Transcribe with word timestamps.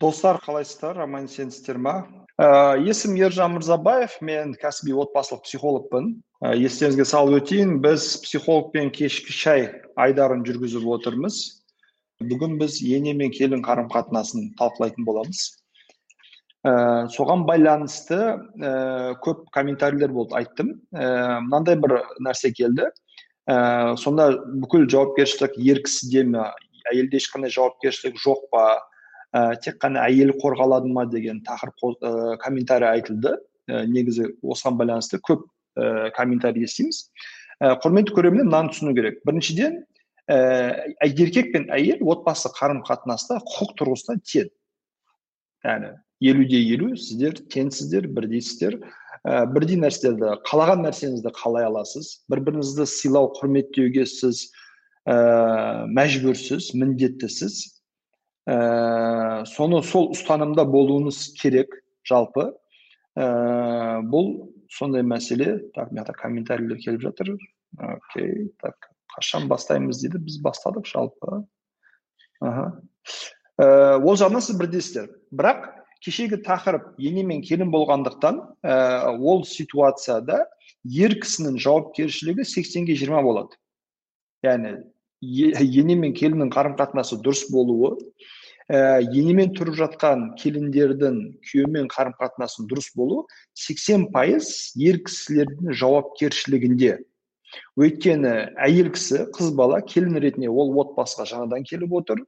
достар 0.00 0.40
қалайсыздар? 0.44 0.98
Аман 1.02 1.26
есенсіздер 1.28 1.78
ма? 1.78 1.94
Ә, 2.36 2.76
есімім 2.84 3.26
ержан 3.28 3.54
мырзабаев. 3.56 4.18
Мен 4.20 4.54
кәсіби 4.60 4.92
отбасылық 4.92 5.44
психологпын. 5.46 6.10
Ә, 6.44 6.54
естеріңізге 6.60 7.06
салып 7.08 7.40
өтейін 7.40 7.78
біз 7.84 8.08
психологпен 8.24 8.90
кешкі 8.92 9.32
шай 9.32 9.68
айдарын 9.96 10.44
жүргізіп 10.44 10.84
отырмыз. 10.98 11.38
Бүгін 12.20 12.58
біз 12.60 12.80
ене 12.84 13.14
мен 13.16 13.32
келін 13.32 13.64
қарым 13.64 13.88
қатынасын 13.92 14.50
талқылайтын 14.60 15.08
боламыз. 15.08 15.46
Ә, 16.66 17.08
соған 17.14 17.46
байланысты 17.48 18.18
ә, 18.60 19.16
көп 19.24 19.46
комментарийлер 19.56 20.12
болды 20.12 20.36
айттым. 20.36 20.74
Ә, 20.92 21.40
мынандай 21.40 21.80
бір 21.80 22.02
нәрсе 22.20 22.52
келді. 22.52 22.90
Ә, 23.48 23.96
сонда 23.96 24.28
бүкіл 24.60 24.84
жауапкершілік 24.92 25.56
ер 25.56 25.80
кісіде 25.86 26.26
ме 26.28 26.44
әйелде 26.90 27.20
ешқандай 27.20 27.54
жауапкершілік 27.54 28.20
жоқ 28.20 28.44
па? 28.52 28.66
Ә, 29.34 29.56
тек 29.62 29.80
қана 29.82 30.04
әйел 30.06 30.34
қорғалады 30.42 30.92
ма 30.92 31.06
деген 31.10 31.42
тақырып 31.46 32.02
ә, 32.02 32.36
комментарий 32.42 32.88
айтылды. 32.88 33.36
Ә, 33.66 33.84
негізі 33.90 34.30
осыған 34.42 34.78
байланысты 34.78 35.18
көп 35.18 35.46
ә, 35.78 36.10
комментарий 36.16 36.66
естиміз. 36.68 37.08
Құрметті 37.60 38.12
көрермен 38.12 38.50
мынаны 38.50 38.74
түсіну 38.74 38.92
керек. 38.94 39.22
Біріншіден 39.24 39.78
ә, 40.28 40.36
еркек 41.06 41.52
пен 41.54 41.70
әйел 41.72 42.02
отбасы 42.12 42.50
қарым 42.52 42.82
қатынаста 42.86 43.40
құқық 43.40 43.72
тұрғысынан 43.80 44.20
тең. 44.28 44.50
Яғни 45.64 45.94
елуде 46.20 46.60
елу 46.74 46.94
сіздер 46.96 47.36
теңсіздер 47.52 48.06
бірдейсіздер 48.16 48.78
ә, 48.80 49.46
бірдей 49.52 49.78
нәрселерді 49.80 50.36
қалаған 50.48 50.84
нәрсеңізді 50.86 51.32
қалай 51.36 51.66
аласыз? 51.68 52.22
Бір 52.30 52.44
біріңізді 52.46 52.86
сыйлау 52.88 53.32
құрметтеуге 53.36 54.06
сіз 54.08 54.46
ә, 55.08 55.86
мәжбүрсіз 55.92 56.72
міндеттісіз. 56.78 57.75
Ә, 58.46 59.44
соны 59.50 59.82
сол 59.82 60.12
ұстанымда 60.14 60.64
болуыңыз 60.70 61.32
керек 61.40 61.74
жалпы 62.06 62.52
ә, 63.18 64.02
бұл 64.06 64.52
сондай 64.72 65.02
мәселе 65.02 65.58
так 65.74 65.90
мына 65.90 66.04
жақта 66.04 66.18
комментарийлер 66.20 66.78
келіп 66.82 67.08
жатыр 67.08 67.32
окей 67.76 68.50
так 68.62 68.90
қашан 69.16 69.48
бастаймыз 69.50 70.02
дейді 70.02 70.22
біз 70.22 70.38
бастадық 70.44 70.86
жалпы 70.86 71.42
аха 72.40 72.66
ә, 73.58 73.98
ол 73.98 74.14
жағынан 74.14 74.44
сіз 74.44 74.60
бірдесіздер 74.60 75.10
бірақ 75.34 75.66
кешегі 76.04 76.38
тақырып 76.46 76.94
ене 77.02 77.24
мен 77.26 77.42
келін 77.42 77.72
болғандықтан 77.74 78.42
ә, 78.62 79.16
ол 79.18 79.44
ситуацияда 79.48 80.44
ер 80.84 81.16
кісінің 81.18 81.58
жауапкершілігі 81.62 82.46
сексенге 82.46 82.94
жиырма 82.94 83.24
болады 83.26 83.58
яғни 84.46 84.76
ене 85.22 85.96
мен 85.96 86.14
келіннің 86.14 86.52
қарым 86.52 86.76
қатынасы 86.78 87.18
дұрыс 87.24 87.46
болуы 87.50 87.96
ә, 88.66 89.00
енемен 89.02 89.52
тұрып 89.54 89.76
жатқан 89.78 90.30
келіндердің 90.40 91.18
күйеумен 91.46 91.86
қарым 91.92 92.16
қатынасының 92.18 92.70
дұрыс 92.70 92.88
болу 92.98 93.24
80 93.54 94.08
пайыз 94.14 94.48
ер 94.74 94.98
кісілердің 95.06 95.76
жауапкершілігінде. 95.82 96.96
Өйткені 97.78 98.32
әйел 98.66 98.90
кісі 98.94 99.28
қыз 99.36 99.52
бала 99.56 99.78
келін 99.86 100.18
ретінде 100.22 100.50
ол 100.50 100.74
отбасыға 100.82 101.28
жаңадан 101.30 101.66
келіп 101.68 101.94
отыр. 102.00 102.24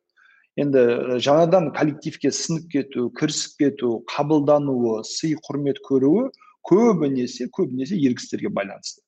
Енді 0.59 1.19
жаңадан 1.23 1.73
коллективке 1.75 2.31
сынып 2.35 2.71
кету 2.73 3.09
кірісіп 3.19 3.59
кету 3.63 3.91
қабылдануы 4.11 5.03
сый 5.07 5.37
құрмет 5.43 5.83
көруі 5.87 6.31
көбінесе 6.67 7.49
көбінесе 7.55 7.99
ер 7.99 8.17
кісілерге 8.19 8.51
байланысты. 8.55 9.03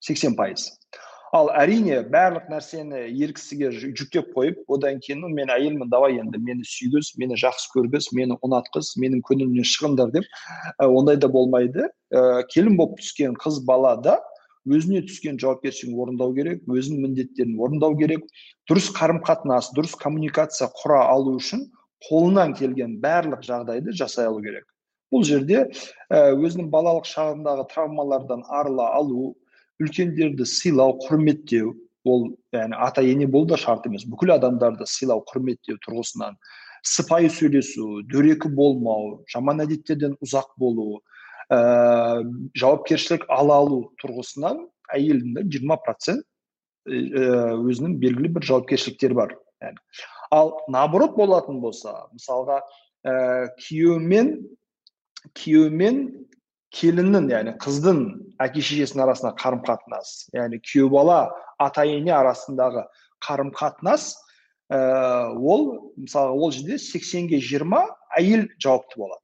80 0.00 0.36
пайыз. 0.36 0.70
Ал 1.34 1.50
әрине 1.58 2.00
барлық 2.12 2.46
нәрсені 2.50 3.02
ер 3.10 3.32
кісіге 3.36 3.70
жүктеп 3.74 4.30
қойып 4.36 4.60
одан 4.72 5.00
кейін 5.02 5.24
мен 5.34 5.50
әйелмін 5.50 5.90
давай 5.90 6.18
енді 6.20 6.38
мені 6.38 6.66
сүйгіз 6.66 7.14
мені 7.18 7.38
жақсы 7.40 7.72
көргіз 7.74 8.10
мені 8.16 8.38
ұнатқыз 8.46 8.94
менің 9.02 9.24
көңілімнен 9.26 9.66
шығыңдар 9.66 10.12
деп 10.14 10.28
ә, 10.78 10.86
ондай 10.86 11.16
да 11.16 11.28
болмайды. 11.28 11.88
Ә, 12.14 12.42
келін 12.52 12.76
болып 12.78 13.00
түскен 13.00 13.34
қыз 13.42 13.62
бала 13.66 13.96
да 14.02 14.20
өзіне 14.66 15.02
түскен 15.06 15.40
жауапкершілігін 15.42 15.98
орындау 16.02 16.34
керек 16.34 16.62
өзінің 16.70 17.08
міндеттерін 17.08 17.58
орындау 17.58 17.96
керек. 17.98 18.22
Дұрыс 18.70 18.90
қарым 18.94 19.22
қатынас 19.26 19.72
дұрыс 19.74 19.96
коммуникация 19.98 20.70
құра 20.82 21.04
алу 21.10 21.36
үшін 21.40 21.66
қолынан 22.06 22.54
келген 22.58 22.98
барлық 23.02 23.42
жағдайды 23.46 23.94
жасай 23.94 24.26
алу 24.30 24.42
керек. 24.42 24.66
Бұл 25.12 25.22
жерде 25.26 25.66
ә, 26.10 26.34
өзінің 26.34 26.70
балалық 26.70 27.06
шағындағы 27.06 27.66
травмалардан 27.70 28.42
арыла 28.50 28.90
алу 28.98 29.34
үлкендерді 29.82 30.46
сыйлау 30.48 30.96
құрметтеу 31.04 31.74
ол 32.06 32.28
яғни 32.54 32.78
ата 32.86 33.02
ене 33.02 33.26
болу 33.26 33.50
да 33.50 33.58
шарт 33.60 33.86
емес 33.88 34.06
бүкіл 34.08 34.36
адамдарды 34.36 34.86
сыйлау 34.88 35.24
құрметтеу 35.30 35.78
тұрғысынан 35.84 36.38
сыпайы 36.86 37.30
сөйлесу 37.32 38.02
дөрекі 38.12 38.52
болмау 38.54 39.22
жаман 39.32 39.64
әдеттерден 39.64 40.14
ұзақ 40.24 40.54
болу 40.60 41.00
ә, 41.50 42.22
жауапкершілік 42.58 43.26
ала 43.32 43.60
алу 43.64 43.80
тұрғысынан 44.02 44.62
әйелдің 44.94 45.34
де 45.36 45.46
жиырма 45.56 45.78
процент 45.82 46.24
өзінің 46.86 47.96
белгілі 48.02 48.30
бір 48.36 48.46
жауапкершіліктері 48.46 49.18
бар 49.18 49.34
yani. 49.62 49.78
ал 50.30 50.54
наоборот 50.68 51.16
болатын 51.16 51.60
болса 51.60 52.06
мысалға 52.14 52.60
ә, 53.02 53.50
күйеумен 53.58 54.36
күйеумен 55.34 56.04
келіннің 56.74 57.28
яғни 57.30 57.54
қыздың 57.62 58.00
әке 58.42 58.62
шешесінің 58.64 59.04
арасында 59.06 59.32
қарым 59.40 59.62
қатынас 59.66 60.12
яғни 60.34 60.58
күйеу 60.64 60.90
бала 60.92 61.18
ата 61.62 61.84
ене 61.86 62.12
арасындағы 62.16 62.86
қарым 63.24 63.52
қатынас 63.54 64.14
ә, 64.70 65.32
ол 65.36 65.92
мысалы 65.96 66.34
ол 66.34 66.52
жерде 66.52 66.78
сексенге 66.78 67.40
жиырма 67.40 67.86
әйел 68.18 68.48
жауапты 68.62 68.98
болады. 68.98 69.22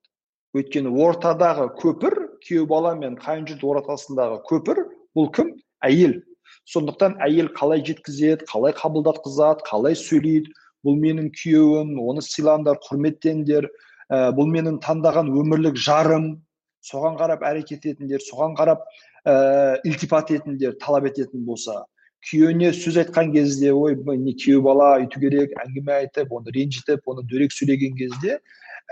Өйткені 0.56 0.92
ортадағы 0.92 1.70
көпір 1.80 2.18
күйеу 2.46 2.66
бала 2.68 2.94
мен 2.94 3.16
қайын 3.20 3.46
жұрт 3.48 3.64
ортасындағы 3.64 4.42
көпір 4.48 4.84
бұл 5.16 5.30
кім? 5.34 5.56
Әйел. 5.84 6.20
Сондықтан 6.68 7.16
әйел 7.24 7.48
қалай 7.56 7.82
жеткізеді 7.84 8.46
қалай 8.50 8.74
қабылдатқызады 8.76 9.64
қалай 9.66 9.96
сөйлейді 9.98 10.52
бұл 10.86 10.98
менің 11.00 11.30
күйеуім 11.38 11.96
оны 12.02 12.22
сыйлаңдар 12.22 12.78
құрметтеңдер 12.86 13.66
ә, 13.66 14.30
бұл 14.36 14.50
менің 14.52 14.78
таңдаған 14.84 15.30
өмірлік 15.32 15.78
жарым 15.78 16.36
соған 16.82 17.18
қарап 17.20 17.44
әрекет 17.46 17.86
етіңдер 17.92 18.24
соған 18.26 18.56
қарап 18.58 18.84
ә, 19.26 19.78
ілтипат 19.88 20.32
етіңдер 20.34 20.78
талап 20.82 21.06
ететін 21.10 21.44
болса 21.46 21.84
күйеуіне 22.28 22.72
сөз 22.76 22.98
айтқан 23.02 23.32
кезде 23.34 23.72
ой 23.74 23.96
не 23.96 24.34
күйеу 24.38 24.62
бала 24.62 24.96
өйту 25.02 25.22
керек 25.22 25.54
әңгіме 25.64 25.96
айтып 26.00 26.32
оны 26.32 26.54
ренжітіп 26.54 27.08
оны 27.10 27.24
дөрекі 27.30 27.58
сөйлеген 27.58 27.96
кезде 27.98 28.38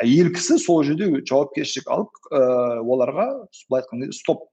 әйел 0.02 0.32
кісі 0.34 0.58
сол 0.62 0.84
жерде 0.86 1.10
жауапкершілік 1.28 1.90
алып 1.90 2.22
ә, 2.30 2.40
оларға 2.82 3.26
былай 3.68 3.82
айтқан 3.82 4.06
кезде 4.06 4.18
стоп 4.18 4.48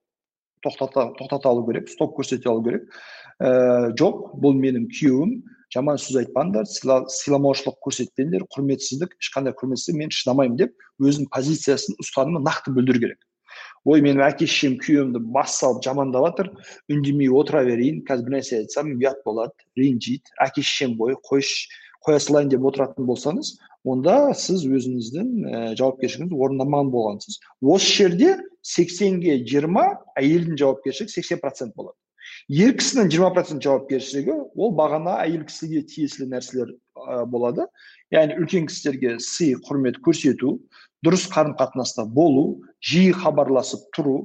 тоқтата, 0.66 1.12
тоқтата 1.18 1.50
алу 1.50 1.66
керек 1.68 1.90
стоп 1.90 2.16
көрсете 2.18 2.50
алу 2.50 2.64
керек. 2.66 2.90
Ә, 3.40 3.94
жоқ 4.00 4.34
бұл 4.42 4.58
менің 4.58 4.88
күйеуім 4.94 5.38
жаман 5.74 6.00
сөз 6.02 6.22
айтпаңдар 6.24 6.68
сыйла, 6.70 7.04
сыйламаушылық 7.12 7.78
көрсетпеңдер 7.86 8.48
құрметсіздік 8.54 9.18
ешқандай 9.22 9.56
құрметсіздік 9.58 10.00
мен 10.00 10.14
шыдамаймын 10.16 10.58
деп 10.64 10.76
өзінің 11.04 11.30
позициясын 11.34 11.98
ұстанымын 12.02 12.46
нақты 12.48 12.74
білдіру 12.74 13.04
керек. 13.04 13.27
Ой 13.86 14.02
менің 14.06 14.24
әке 14.28 14.48
шешем 14.48 14.78
күйеуімді 14.82 15.22
бас 15.36 15.60
салып 15.62 15.84
жамандап 15.86 16.30
жатыр 16.30 16.52
үндемей 16.92 17.30
отыра 17.30 17.64
берейін 17.68 18.02
қазір 18.08 18.30
бір 18.30 18.38
нәрсе 18.38 18.62
айтсам 18.64 18.94
ұят 18.98 19.22
болады 19.26 19.54
ренжиді 19.80 20.34
әке 20.44 20.64
шешем 20.64 20.98
ғой 21.00 21.18
қойшы 21.30 21.70
қоя 22.08 22.20
салайын 22.24 22.52
деп 22.54 22.66
отыратын 22.70 23.08
болсаңыз 23.08 23.58
онда 23.88 24.34
сіз 24.38 24.66
өзіңіздің 24.68 25.30
ә, 25.48 25.62
жауапкершілігіңізді 25.80 26.42
орындамаған 26.44 26.92
болғансыз 26.94 27.40
осы 27.62 27.94
жерде 28.02 28.34
сексенге 28.66 29.40
жиырма 29.48 29.86
әйелдің 30.20 30.60
жауапкершілігі 30.62 31.14
сексен 31.14 31.42
процент 31.44 31.76
болады 31.76 31.96
ер 32.48 32.74
кісінің 32.80 33.12
жиырма 33.14 33.32
процент 33.36 33.64
жауапкершілігі 33.64 34.36
ол 34.56 34.74
бағана 34.78 35.18
әйел 35.24 35.46
кісіге 35.48 35.84
тиесілі 35.92 36.30
нәрселер 36.34 36.74
ә, 36.96 37.26
болады 37.28 37.68
яғни 38.16 38.40
үлкен 38.42 38.68
кісілерге 38.72 39.18
сый 39.24 39.56
құрмет 39.68 40.02
көрсету 40.04 40.58
дұрыс 41.08 41.30
қарым 41.32 41.56
қатынаста 41.56 42.04
болу 42.06 42.60
жиі 42.84 43.16
хабарласып 43.16 43.88
тұру 43.96 44.18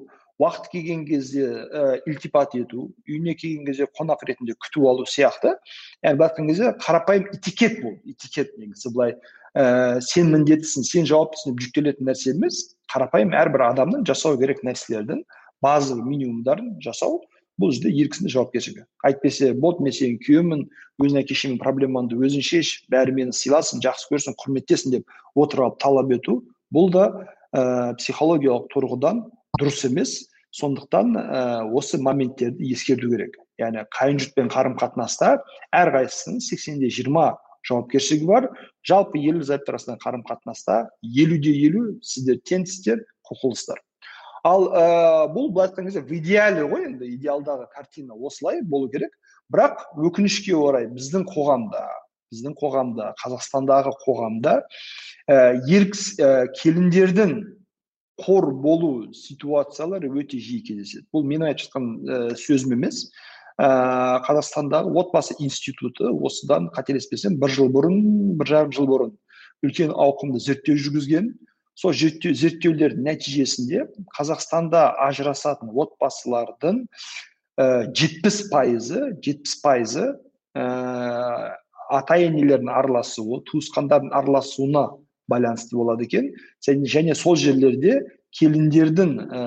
уақыт 0.42 0.70
келген 0.72 1.04
кезде 1.06 1.46
ә, 1.46 2.00
ілтипат 2.08 2.56
ету 2.58 2.88
үйіне 3.06 3.34
келген 3.38 3.66
кезде 3.68 3.86
қонақ 3.98 4.24
ретінде 4.26 4.56
күтіп 4.58 4.86
алу 4.90 5.06
сияқты. 5.06 5.54
Яғни 6.02 6.18
былай 6.18 6.30
айтқан 6.30 6.48
кезде 6.50 6.72
қарапайым 6.82 7.28
этикет 7.36 7.78
бұл. 7.82 7.98
Этикет 8.08 8.56
негізі 8.58 8.92
былай 8.94 9.14
ә, 9.54 10.00
сен 10.00 10.32
міндеттісің 10.34 10.88
сен 10.88 11.06
жауаптысың 11.10 11.54
деп 11.54 11.66
жүктелетін 11.66 12.08
нәрсе 12.10 12.32
емес. 12.34 12.62
Қарапайым 12.92 13.36
әрбір 13.38 13.68
адамның 13.70 14.06
жасау 14.08 14.38
керек 14.40 14.64
нәрселердің 14.66 15.22
базовый 15.62 16.08
минимумдарын 16.08 16.74
жасау 16.82 17.20
бұл 17.60 17.70
жерде 17.76 17.92
ер 17.94 18.08
кісінің 18.10 18.32
жауапкершілігі. 18.32 18.86
Әйтпесе 19.06 19.52
болды 19.54 19.84
мен 19.84 19.94
сенің 19.94 20.18
күйеуімін 20.24 20.64
өзің 21.04 21.20
әке 21.20 21.36
шешеңмен 21.36 21.60
проблемаңды 21.62 22.16
өзің 22.16 22.42
шеш 22.42 22.72
бәрі 22.90 23.14
мені 23.14 23.36
сыйласын 23.36 23.82
жақсы 23.84 24.08
көрсін 24.10 24.36
құрметтесін 24.40 24.96
деп 24.96 25.12
отырып 25.36 25.68
алып 25.68 25.78
талап 25.84 26.14
ету 26.16 26.40
бұл 26.72 26.90
да 26.94 27.06
ә, 27.52 27.94
психологиялық 28.00 28.68
тұрғыдан 28.72 29.26
дұрыс 29.60 29.84
емес. 29.88 30.16
Сондықтан 30.52 31.14
ә, 31.16 31.42
осы 31.72 31.96
моменттерді 32.00 32.66
ескерту 32.74 33.08
керек. 33.12 33.38
Яғни 33.60 33.86
қайын 33.94 34.18
жұртпен 34.20 34.50
қарым 34.52 34.74
қатынаста 34.80 35.38
әрқайсысының 35.76 36.42
сексенде 36.44 36.90
жиырма 36.92 37.38
жауапкершілігі 37.68 38.28
бар. 38.28 38.50
Жалпы 38.84 39.22
ерлі 39.22 39.46
зайыптар 39.48 39.78
арасындағы 39.78 40.04
қарым 40.04 40.26
қатынаста 40.28 40.82
елу 41.00 41.40
де 41.40 41.54
елу 41.68 41.86
сіздер 42.04 42.42
теңсіздер 42.44 43.00
құқылысыздар 43.30 43.80
ал 44.44 44.68
ә, 44.74 44.84
бұл 45.32 45.50
былай 45.54 45.68
айтқан 45.68 45.86
кезде 45.86 46.02
в 46.02 46.12
идеале 46.16 46.64
ғой 46.66 46.88
енді. 46.88 47.06
Идеалдағы 47.14 47.68
картина 47.72 48.14
осылай 48.14 48.62
болу 48.62 48.90
керек. 48.90 49.12
Бірақ 49.52 49.84
өкінішке 50.00 50.54
орай 50.56 50.88
біздің 50.90 51.26
қоғамда 51.28 51.82
біздің 52.32 52.56
қоғамда 52.58 53.12
қазақстандағы 53.22 53.92
қоғамда 54.02 54.54
ә, 55.30 55.36
ә, 55.60 56.30
келіндердің 56.58 57.34
қор 58.22 58.50
болу 58.62 59.12
ситуациялары 59.16 60.10
өте 60.10 60.40
жиі 60.40 60.62
кездеседі. 60.66 61.06
Бұл 61.12 61.24
мен 61.26 61.46
айтып 61.46 61.68
жатқан 61.68 61.88
ә, 62.02 62.18
сөзім 62.38 62.76
емес. 62.76 63.06
Ә, 63.60 63.68
қазақстандағы 64.26 64.92
отбасы 65.00 65.36
институты 65.38 66.10
осыдан 66.10 66.70
қателеспесем 66.76 67.38
бір 67.40 67.56
жыл 67.56 67.72
бұрын 67.72 68.36
бір 68.40 68.52
жарым 68.54 68.76
жыл 68.76 68.88
бұрын 68.90 69.16
үлкен 69.66 69.92
ауқымды 69.94 70.42
зерттеу 70.42 70.76
жүргізген. 70.76 71.32
Сол 71.74 71.94
зерттеу, 71.96 72.74
нәтижесінде 72.76 73.86
қазақстанда 74.12 74.90
ажырасатын 75.06 75.70
отбасылардың 75.72 76.82
жетпіс 77.96 78.42
пайызы 78.52 79.12
жетпіс 79.24 79.56
пайызы 79.62 80.04
ата 81.98 82.18
енелердің 82.22 82.72
араласуы 82.72 83.42
туысқандардың 83.50 84.12
араласуына 84.16 84.88
байланысты 85.28 85.76
болады 85.76 86.04
екен. 86.08 86.32
Және 86.66 87.14
сол 87.14 87.36
жерлерде 87.36 88.00
келіндердің 88.32 89.10
ә, 89.28 89.40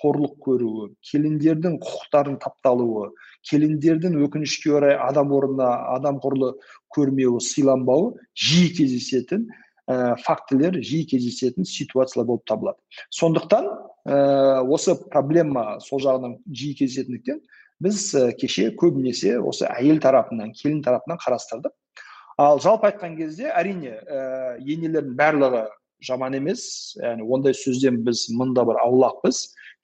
қорлық 0.00 0.34
көруі 0.44 0.90
келіндердің 1.10 1.78
құқықтарының 1.80 2.40
тапталуы 2.42 3.08
келіндердің 3.48 4.18
өкінішке 4.26 4.74
орай 4.76 4.96
адам 5.00 5.32
орнына 5.32 5.70
адам 5.94 6.20
құрлы 6.20 6.52
көрмеуі 6.94 7.40
сыйланбауы 7.44 8.12
жиі 8.36 8.74
кездесетін 8.76 9.46
ә, 9.88 10.16
фактілер 10.26 10.76
жиі 10.84 11.06
кездесетін 11.08 11.64
ситуациялар 11.64 12.28
болып 12.34 12.44
табылады. 12.50 12.78
Сондықтан 13.08 13.70
ә, 14.04 14.60
осы 14.68 14.98
проблема 15.08 15.78
сол 15.80 16.04
жағынан 16.04 16.36
жиі 16.52 16.76
кездесетіндіктен 16.82 17.40
біз 17.82 18.10
кеше 18.40 18.70
көбінесе 18.78 19.36
осы 19.38 19.68
әйел 19.70 20.00
тарапынан 20.02 20.52
келін 20.56 20.82
тарапынан 20.82 21.20
қарастырдық. 21.22 21.74
Ал 22.38 22.60
жалпы 22.62 22.90
айтқан 22.90 23.16
кезде 23.18 23.50
әрине 23.50 23.96
ә, 23.98 24.58
енелердің 24.62 25.16
барлығы 25.18 25.64
жаман 26.06 26.36
емес. 26.38 26.94
Яғни 27.02 27.26
ондай 27.26 27.56
сөзден 27.56 28.02
біз 28.06 28.28
мында 28.34 28.64
бір 28.68 28.78
аулақпыз. 28.84 29.40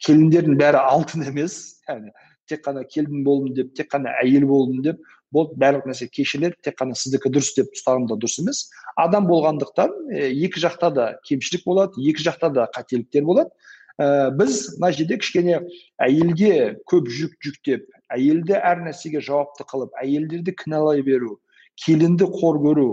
Келіндердің 0.07 0.59
бәрі 0.61 0.83
алтын 0.83 1.27
емес. 1.31 1.81
Яғни 1.89 2.15
тек 2.51 2.65
қана 2.67 2.85
келін 2.87 3.25
болдым 3.27 3.55
деп 3.57 3.75
тек 3.75 3.91
қана 3.95 4.15
әйел 4.23 4.47
болдым 4.47 4.83
деп 4.85 5.03
болды 5.35 5.59
барлық 5.59 5.89
нәрсе 5.91 6.07
кешіріледі. 6.11 6.61
Тек 6.63 6.79
қана 6.79 6.95
сіздікі 6.99 7.33
дұрыс 7.35 7.55
деп 7.57 7.75
ұстағым 7.75 8.07
да 8.11 8.19
дұрыс 8.21 8.39
емес. 8.43 8.69
Адам 9.01 9.27
болғандықтан 9.27 9.95
екі 10.31 10.63
жақта 10.63 10.93
да 10.95 11.09
кемшілік 11.27 11.65
болады 11.67 12.05
екі 12.07 12.27
жақта 12.29 12.53
да 12.55 12.69
қателіктер 12.75 13.27
болады. 13.27 13.51
Ә, 14.01 14.31
біз 14.39 14.79
мына 14.79 14.93
жерде 14.97 15.19
кішкене 15.23 15.61
әйелге 16.03 16.81
көп 16.91 17.09
жүк 17.09 17.39
жүктеп 17.47 17.87
әйелді 18.15 18.59
әр 18.59 18.85
нәрсеге 18.89 19.23
жауапты 19.25 19.67
қылып 19.71 19.95
әйелдерді 20.03 20.57
кінәлай 20.65 21.05
беру 21.07 21.39
келінді 21.85 22.29
қор 22.35 22.61
көру 22.65 22.89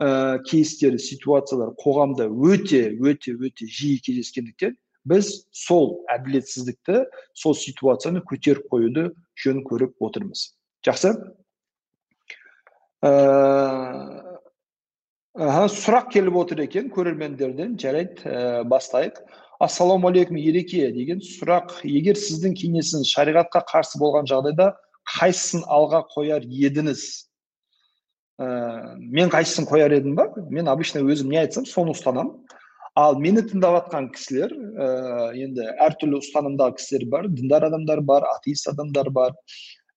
ә, 0.00 0.38
кейстер 0.48 0.98
ситуациялар 1.00 1.74
қоғамда 1.80 2.28
өте 2.30 2.88
өте 3.00 3.36
өте 3.36 3.68
жиі 3.68 4.00
кездескендіктен 4.04 4.76
біз 5.06 5.46
сол 5.54 6.00
әділетсіздікті 6.12 7.04
сол 7.38 7.54
ситуацияны 7.54 8.22
көтеріп 8.26 8.66
қоюды 8.72 9.10
жөн 9.38 9.62
көріп 9.66 9.94
отырмыз. 10.02 10.48
Жақсы? 10.86 11.12
Ә, 13.06 13.10
сұрақ 15.70 16.10
келіп 16.14 16.38
отыр 16.42 16.64
екен 16.64 16.90
көрермендерден. 16.94 17.76
Жарайды 17.78 18.26
ә, 18.26 18.64
бастайық. 18.68 19.20
Ассалаумағалейкум 19.62 20.36
ереке 20.40 20.90
деген 20.92 21.22
сұрақ. 21.24 21.78
Егер 21.86 22.18
сіздің 22.20 22.56
кеңесіңіз 22.58 23.12
шариғатқа 23.14 23.62
қарсы 23.70 24.00
болған 24.00 24.28
жағдайда 24.28 24.72
қайсысын 25.16 25.64
алға 25.70 26.02
қояр 26.12 26.44
едіңіз? 26.44 27.04
Ә, 28.36 28.46
мен 29.00 29.30
қайсысын 29.32 29.68
қояр 29.68 29.96
едім 29.96 30.16
ба? 30.18 30.28
Мен 30.50 30.68
обычно 30.68 31.00
өзім 31.06 31.30
не 31.32 31.40
айтсам 31.44 31.64
соны 31.68 31.94
ұстанамын 31.96 32.34
ал 32.96 33.16
мені 33.20 33.44
тыңдап 33.44 33.78
жатқан 33.78 34.10
кісілер 34.12 34.52
ә, 34.52 34.88
енді 35.36 35.70
әртүрлі 35.84 36.20
ұстанымдағы 36.20 36.76
кісілер 36.78 37.08
бар. 37.12 37.28
Діндар 37.28 37.68
адамдар 37.68 38.00
бар 38.00 38.28
атеист 38.34 38.68
адамдар 38.72 39.10
бар 39.10 39.32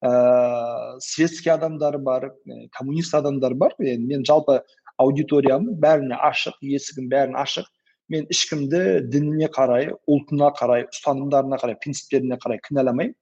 ә, 0.03 1.00
светский 1.03 1.51
адамдар 1.51 1.97
бар 1.97 2.29
коммунист 2.77 3.15
адамдар 3.15 3.55
бар. 3.55 3.75
Мен 3.79 4.23
жалпы 4.27 4.62
аудиториям 5.00 5.67
бәріне 5.79 6.15
ашық 6.15 6.59
есігім 6.63 7.12
бәріне 7.12 7.39
ашық. 7.44 7.67
Мен 8.09 8.27
ешкімді 8.33 9.01
дініне 9.09 9.50
қарай 9.53 9.91
ұлтына 10.09 10.51
қарай 10.57 10.88
ұстанымдарына 10.89 11.59
қарай 11.61 11.77
принциптеріне 11.81 12.39
қарай 12.41 12.61
кінәламаймын. 12.65 13.15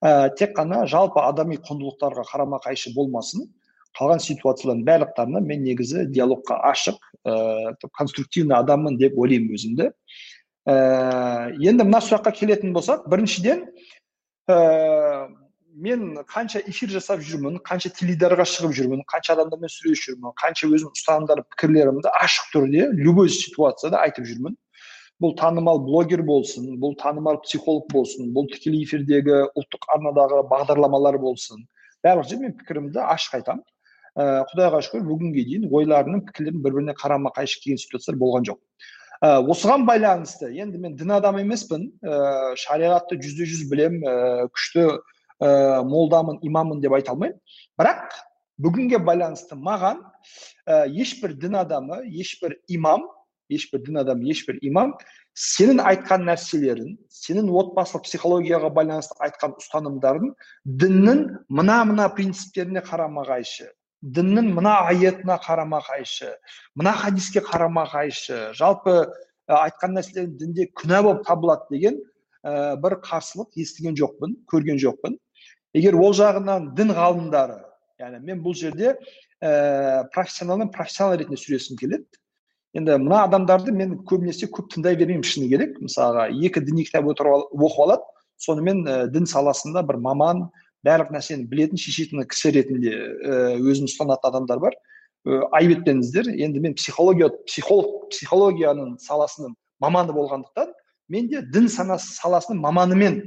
Ә, 0.00 0.30
тек 0.36 0.54
қана 0.56 0.86
жалпы 0.88 1.20
адами 1.20 1.58
құндылықтарға 1.60 2.24
қарама 2.30 2.60
қайшы 2.64 2.94
болмасын 2.96 3.44
қалған 3.98 4.22
ситуациялардың 4.24 4.84
барлықтарына 4.86 5.42
мен 5.44 5.64
негізі 5.66 6.06
диалогқа 6.08 6.56
ашық 6.70 6.96
ә, 7.26 7.74
конструктивный 7.98 8.56
адаммын 8.56 8.96
деп 9.00 9.18
ойлаймын 9.18 9.56
өзімді. 9.58 9.90
Ә, 10.64 11.52
енді 11.60 11.84
мына 11.84 12.00
сұраққа 12.04 12.32
келетін 12.38 12.72
болсақ 12.72 13.08
біріншіден 13.12 13.66
ә, 14.48 15.28
мен 15.80 16.18
қанша 16.28 16.60
эфир 16.68 16.90
жасап 16.92 17.22
жүрмін 17.24 17.58
қанша 17.64 17.90
теледидарға 17.96 18.44
шығып 18.48 18.74
жүрмін 18.76 19.00
қанша 19.08 19.34
адамдармен 19.36 19.72
сөйлесіп 19.72 20.10
жүрмін 20.10 20.34
қанша 20.40 20.68
өзімнің 20.68 20.96
ұстанымдар 20.98 21.42
пікірлерімді 21.54 22.12
ашық 22.20 22.50
түрде 22.54 22.88
любой 22.98 23.30
ситуацияда 23.32 24.02
айтып 24.04 24.28
жүрмін. 24.28 24.56
Бұл 25.20 25.34
танымал 25.36 25.80
блогер 25.84 26.22
болсын 26.24 26.76
бұл 26.80 26.94
танымал 27.00 27.40
психолог 27.44 27.88
болсын 27.92 28.30
бұл 28.36 28.48
тікелей 28.52 28.84
эфирдегі 28.84 29.42
ұлттық 29.56 29.88
арнадағы 29.96 30.44
бағдарламалар 30.52 31.18
болсын. 31.20 31.66
Барлық 32.04 32.28
жерде 32.28 32.46
мен 32.46 32.56
пікірімді 32.60 33.04
ашық 33.04 33.40
айтамын. 33.40 33.64
Ә, 34.16 34.44
құдайға 34.50 34.80
шүкір 34.84 35.04
бүгінге 35.06 35.44
дейін 35.46 35.68
ойларымның 35.70 36.24
пікірлерім 36.28 36.64
бір 36.64 36.76
біріне 36.78 36.96
қарама 36.98 37.30
қайшы 37.36 37.60
келген 37.60 37.78
ситуациялар 37.78 38.18
болған 38.20 38.48
жоқ. 38.48 38.58
Ә, 39.20 39.44
осыған 39.44 39.84
байланысты 39.86 40.48
енді 40.56 40.80
мен 40.80 40.96
дін 40.96 41.12
адамы 41.20 41.44
емеспін. 41.44 41.90
Ә, 42.00 42.56
шариғатты 42.58 43.20
жүзде 43.20 43.46
жүз 43.52 43.68
білемін 43.70 44.08
ә, 44.08 44.48
күшті 44.48 44.86
ә, 45.40 45.82
молдамын 45.84 46.38
имаммын 46.42 46.80
деп 46.80 46.94
айта 46.96 47.14
алмаймын. 47.14 47.38
Бірақ 47.80 48.18
бүгінге 48.60 49.00
байланысты 49.04 49.56
маған 49.56 50.02
ә, 50.66 50.86
ешбір 50.88 51.34
дін 51.40 51.56
адамы 51.62 52.02
ешбір 52.10 52.58
имам 52.68 53.08
ешбір 53.50 53.82
дін 53.86 54.02
адамы 54.02 54.28
ешбір 54.30 54.60
имам 54.62 54.94
сенің 55.34 55.80
айтқан 55.86 56.26
нәрселерін 56.28 56.96
сенің 57.08 57.50
отбасылық 57.62 58.04
психологияға 58.08 58.70
байланысты 58.76 59.16
айтқан 59.24 59.56
ұстанымдарын 59.62 60.34
діннің 60.66 61.24
мына 61.48 61.80
мына 61.88 62.10
принциптеріне 62.16 62.82
қарама 62.84 63.24
қайшы 63.28 63.70
діннің 64.02 64.52
мына 64.58 64.76
аятына 64.90 65.38
қарама 65.44 65.80
қайшы 65.86 66.34
мына 66.74 66.92
хадиске 67.00 67.40
қарама 67.40 67.86
қайшы 67.88 68.50
жалпы 68.58 68.96
ә, 69.00 69.08
айтқан 69.64 69.96
нәрселерің 69.96 70.36
дінде 70.40 70.68
күнә 70.76 71.02
болып 71.06 71.26
табылады 71.26 71.68
деген 71.72 72.00
ә, 72.44 72.76
бір 72.80 72.98
қарсылық 73.04 73.56
естіген 73.60 73.96
жоқпын 73.98 74.36
көрген 74.50 74.80
жоқпын. 74.80 75.18
Егер 75.76 75.96
ол 75.98 76.14
жағынан 76.16 76.72
дін 76.76 76.94
ғалымдары 76.96 77.60
яғни 78.00 78.20
мен 78.24 78.40
бұл 78.44 78.56
жерде 78.56 78.94
ә, 79.42 80.06
профессионалмен 80.14 80.70
профессионал 80.72 81.18
ретінде 81.18 81.40
сөйлескім 81.40 81.78
келеді. 81.80 82.06
Енді 82.76 82.96
мына 83.02 83.24
адамдарды 83.26 83.72
мен 83.74 83.96
көбінесе 84.06 84.48
көп 84.52 84.70
тыңдай 84.74 84.96
бермеймін 84.98 85.26
шыны 85.26 85.48
керек. 85.50 85.78
Мысалға 85.82 86.28
екі 86.30 86.62
діни 86.64 86.86
кітап 86.86 87.08
оқып 87.10 87.80
алады. 87.84 88.04
Сонымен 88.40 88.84
ә, 88.86 88.98
дін 89.12 89.26
саласында 89.28 89.82
бір 89.86 89.98
маман 90.00 90.46
барлық 90.86 91.10
нәрсені 91.12 91.48
білетін 91.50 91.80
шешетін 91.80 92.24
кісі 92.28 92.54
ретінде 92.56 92.94
ә, 92.94 93.40
өзін 93.58 93.90
ұстанатын 93.90 94.30
адамдар 94.30 94.62
бар. 94.62 94.76
Ә, 95.26 95.42
айып 95.58 95.80
етпеңіздер 95.80 96.30
енді 96.32 96.62
мен 96.62 96.76
психология 96.78 97.28
психолог 97.46 98.08
психологияның 98.14 98.96
саласының 99.02 99.56
маманы 99.82 100.14
болғандықтан 100.16 100.72
мен 101.10 101.28
де 101.28 101.42
дін 101.42 101.68
санасы 101.68 102.14
саласының 102.14 102.62
маманымен 102.62 103.20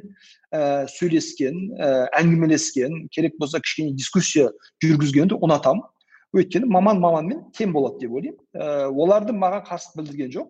ә, 0.54 0.86
сөйлескен 0.92 1.58
ә, 1.74 1.90
әңгімелескен 2.20 3.08
керек 3.14 3.40
болса 3.42 3.62
кішкене 3.64 3.96
дискуссия 3.98 4.52
жүргізгенді 4.84 5.40
ұнатамын 5.42 5.84
өйткені 6.38 6.70
маман 6.70 7.02
маманмен 7.02 7.44
тең 7.58 7.74
болады 7.74 8.06
деп 8.06 8.14
ойлаймын 8.18 8.40
ә, 8.54 8.88
оларды 8.90 9.34
маған 9.34 9.66
қарсы 9.68 9.94
білдірген 9.98 10.32
жоқ 10.34 10.50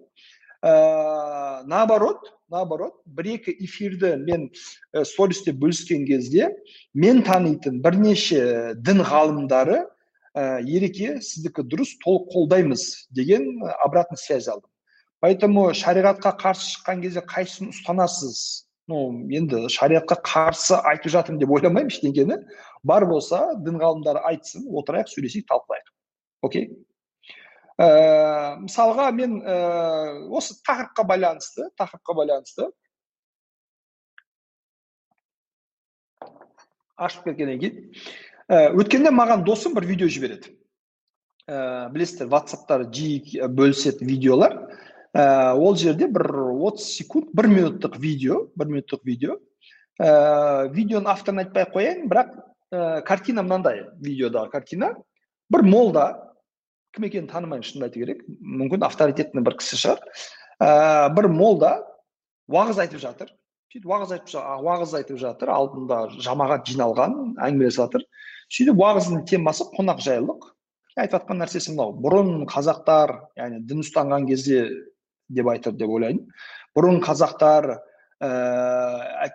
ә, 0.63 1.63
наоборот 1.67 2.33
наоборот 2.51 3.00
бір 3.05 3.33
екі 3.38 3.55
эфирді 3.65 4.15
мен 4.24 4.50
ә, 4.93 5.03
стористе 5.07 5.55
бөліскен 5.55 6.05
кезде 6.07 6.51
мен 6.93 7.24
танитын 7.24 7.79
бірнеше 7.83 8.75
дін 8.79 9.03
ғалымдары 9.07 9.83
ә, 10.36 10.60
ереке 10.63 11.17
сіздікі 11.22 11.67
дұрыс 11.67 11.95
толық 12.03 12.29
қолдаймыз 12.36 13.07
деген 13.12 13.48
обратный 13.83 14.19
связь 14.19 14.48
алдым 14.48 14.69
поэтому 15.24 15.69
шариғатқа 15.72 16.36
қарсы 16.39 16.75
шыққан 16.75 17.03
кезде 17.03 17.24
қайсысын 17.27 17.72
ұстанасыз 17.72 18.39
ну 18.93 19.01
енді 19.33 19.65
шариғатқа 19.73 20.19
қарсы 20.21 20.77
айтып 20.77 21.13
жатырмын 21.15 21.41
деп 21.41 21.53
ойламаймын 21.55 21.91
ештеңені. 21.91 22.39
Бар 22.85 23.07
болса 23.09 23.41
дін 23.65 23.79
ғалымдары 23.81 24.21
айтсын 24.29 24.67
отырайық 24.69 25.09
сөйлесейік 25.09 25.47
талқылайық. 25.50 25.93
Окей? 26.45 26.67
Ә, 27.81 27.88
мысалға 28.62 29.09
мен 29.17 29.39
ә, 29.41 29.57
осы 30.29 30.59
тақырыпқа 30.67 31.07
байланысты 31.09 31.71
тақырыпқа 31.79 32.15
байланысты 32.19 32.67
ашып 36.93 37.25
кеткеннен 37.25 37.63
кейін 37.63 37.79
ә, 38.45 38.69
өткенде 38.77 39.09
маған 39.09 39.41
досым 39.47 39.73
бір 39.73 39.88
видео 39.89 40.12
жібереді. 40.12 40.53
Ә, 41.50 41.89
білесіздер 41.95 42.29
ватсаптар 42.29 42.85
жиі 42.93 43.50
бөліседі 43.50 44.05
видеолар. 44.05 44.59
Ә, 45.13 45.53
ол 45.53 45.75
жерде 45.79 46.08
бір 46.08 46.27
30 46.51 46.84
секунд 46.84 47.32
бір 47.34 47.50
минуттық 47.51 47.98
видео 48.01 48.48
бір 48.55 48.72
минуттық 48.72 49.03
видео. 49.05 49.38
Ә, 50.01 50.70
видеоның 50.74 51.12
авторын 51.13 51.43
айтпай 51.46 51.67
ақ 51.67 51.74
қояйын 51.77 52.08
бірақ 52.10 52.34
ә, 52.74 53.01
картина 53.08 53.43
мынандай 53.46 53.86
видеодағы 54.01 54.51
картина. 54.51 54.93
Бір 55.53 55.63
молда 55.67 56.08
кім 56.93 57.08
екенін 57.10 57.29
танымаймын 57.29 57.65
шынымды 57.65 57.89
айту 57.89 58.03
керек 58.05 58.25
мүмкін 58.27 58.88
авторитетный 58.89 59.46
бір 59.46 59.58
кісі 59.62 59.79
шығар. 59.84 60.03
Ә, 60.60 61.10
бір 61.13 61.29
молда 61.29 61.77
уағыз 62.50 62.82
айтып 62.84 63.01
жатыр 63.01 63.34
сөйтіп 63.74 63.89
уағыз 63.89 64.12
айтып 64.13 64.34
уағыз 64.62 64.91
айтып 65.00 65.17
жатыр 65.17 65.50
алдында 65.50 65.98
жамағат 66.22 66.67
жиналған 66.70 67.15
әңгімелесіп 67.41 67.79
жатыр. 67.79 68.03
Сөйтіп 68.53 68.77
уағыздың 68.77 69.24
темасы 69.25 69.65
қонақжайлық 69.74 70.46
айтып 70.93 71.15
жатқан 71.15 71.41
нәрсесі 71.41 71.74
мынау 71.74 71.96
бұрын 72.03 72.43
қазақтар 72.51 73.15
яғни 73.39 73.63
дін 73.65 73.82
ұстанған 73.82 74.27
кезде 74.29 74.67
деп 75.29 75.47
айтыр 75.47 75.75
деп 75.77 75.89
ойлаймын. 75.89 76.25
Бұрын 76.75 76.99
қазақтар 77.03 77.69
ә, 78.23 78.29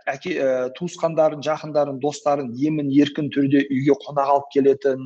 әке 0.09 0.35
ә, 0.35 0.49
туысқандарын 0.78 1.42
жақындарын 1.45 2.00
достарын 2.02 2.50
емін 2.57 2.90
еркін 2.95 3.30
түрде 3.35 3.64
үйге 3.68 3.97
қонақ 4.04 4.33
алып 4.35 4.49
келетін 4.54 5.04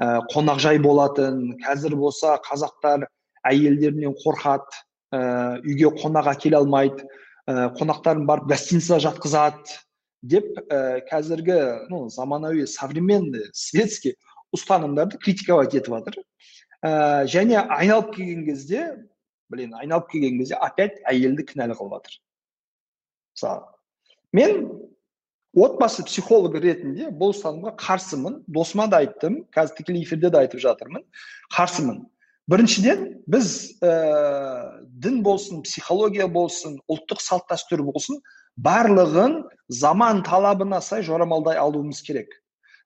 ә, 0.00 0.20
қонақжай 0.32 0.80
болатын 0.82 1.54
қазір 1.64 1.96
болса 2.00 2.36
қазақтар 2.48 3.06
әйелдерінен 3.48 4.16
қорқады 4.24 4.82
ә, 5.14 5.60
үйге 5.62 5.92
қонақ 6.00 6.32
әкеле 6.34 6.60
алмайды 6.60 7.06
ә, 7.48 7.70
қонақтарын 7.78 8.26
барып 8.28 8.50
гостиницаға 8.50 9.04
жатқызады 9.08 9.78
деп 10.22 10.58
ә, 10.68 11.00
қазіргі 11.10 11.88
ну 11.90 12.08
заманауи 12.08 12.66
современный 12.66 13.50
светский 13.52 14.16
ұстанымдарды 14.54 15.18
критиковать 15.18 15.74
етіп 15.74 15.98
жатыр. 15.98 16.22
Ә, 16.84 17.26
және 17.30 17.58
айналып 17.60 18.14
келген 18.16 18.44
кезде 18.46 18.84
блин 19.50 19.74
айналып 19.78 20.10
келген 20.12 20.38
кезде 20.40 20.58
опять 20.60 21.00
әйелді 21.10 21.46
кінәлі 21.50 21.76
қылып 21.78 21.98
жатыр. 21.98 22.18
Мысалы 23.34 23.62
мен 24.32 24.66
отбасы 25.54 26.04
психологы 26.06 26.60
ретінде 26.62 27.10
бұл 27.14 27.34
ұстанымға 27.34 27.74
қарсымын. 27.78 28.40
Досыма 28.46 28.88
да 28.90 29.02
айттым 29.04 29.44
қазір 29.54 29.78
тікелей 29.78 30.04
эфирде 30.04 30.30
де 30.30 30.40
айтып 30.42 30.62
жатырмын. 30.64 31.04
Қарсымын. 31.54 32.02
Біріншіден 32.50 33.04
біз 33.30 33.78
ә, 33.80 34.82
дін 34.84 35.22
болсын 35.24 35.62
психология 35.64 36.26
болсын 36.28 36.76
ұлттық 36.92 37.22
салт 37.24 37.46
дәстүр 37.48 37.84
болсын 37.86 38.18
барлығын 38.60 39.38
заман 39.72 40.20
талабына 40.26 40.82
сай 40.84 41.02
жорамалдай 41.06 41.56
алуымыз 41.56 42.02
керек. 42.04 42.34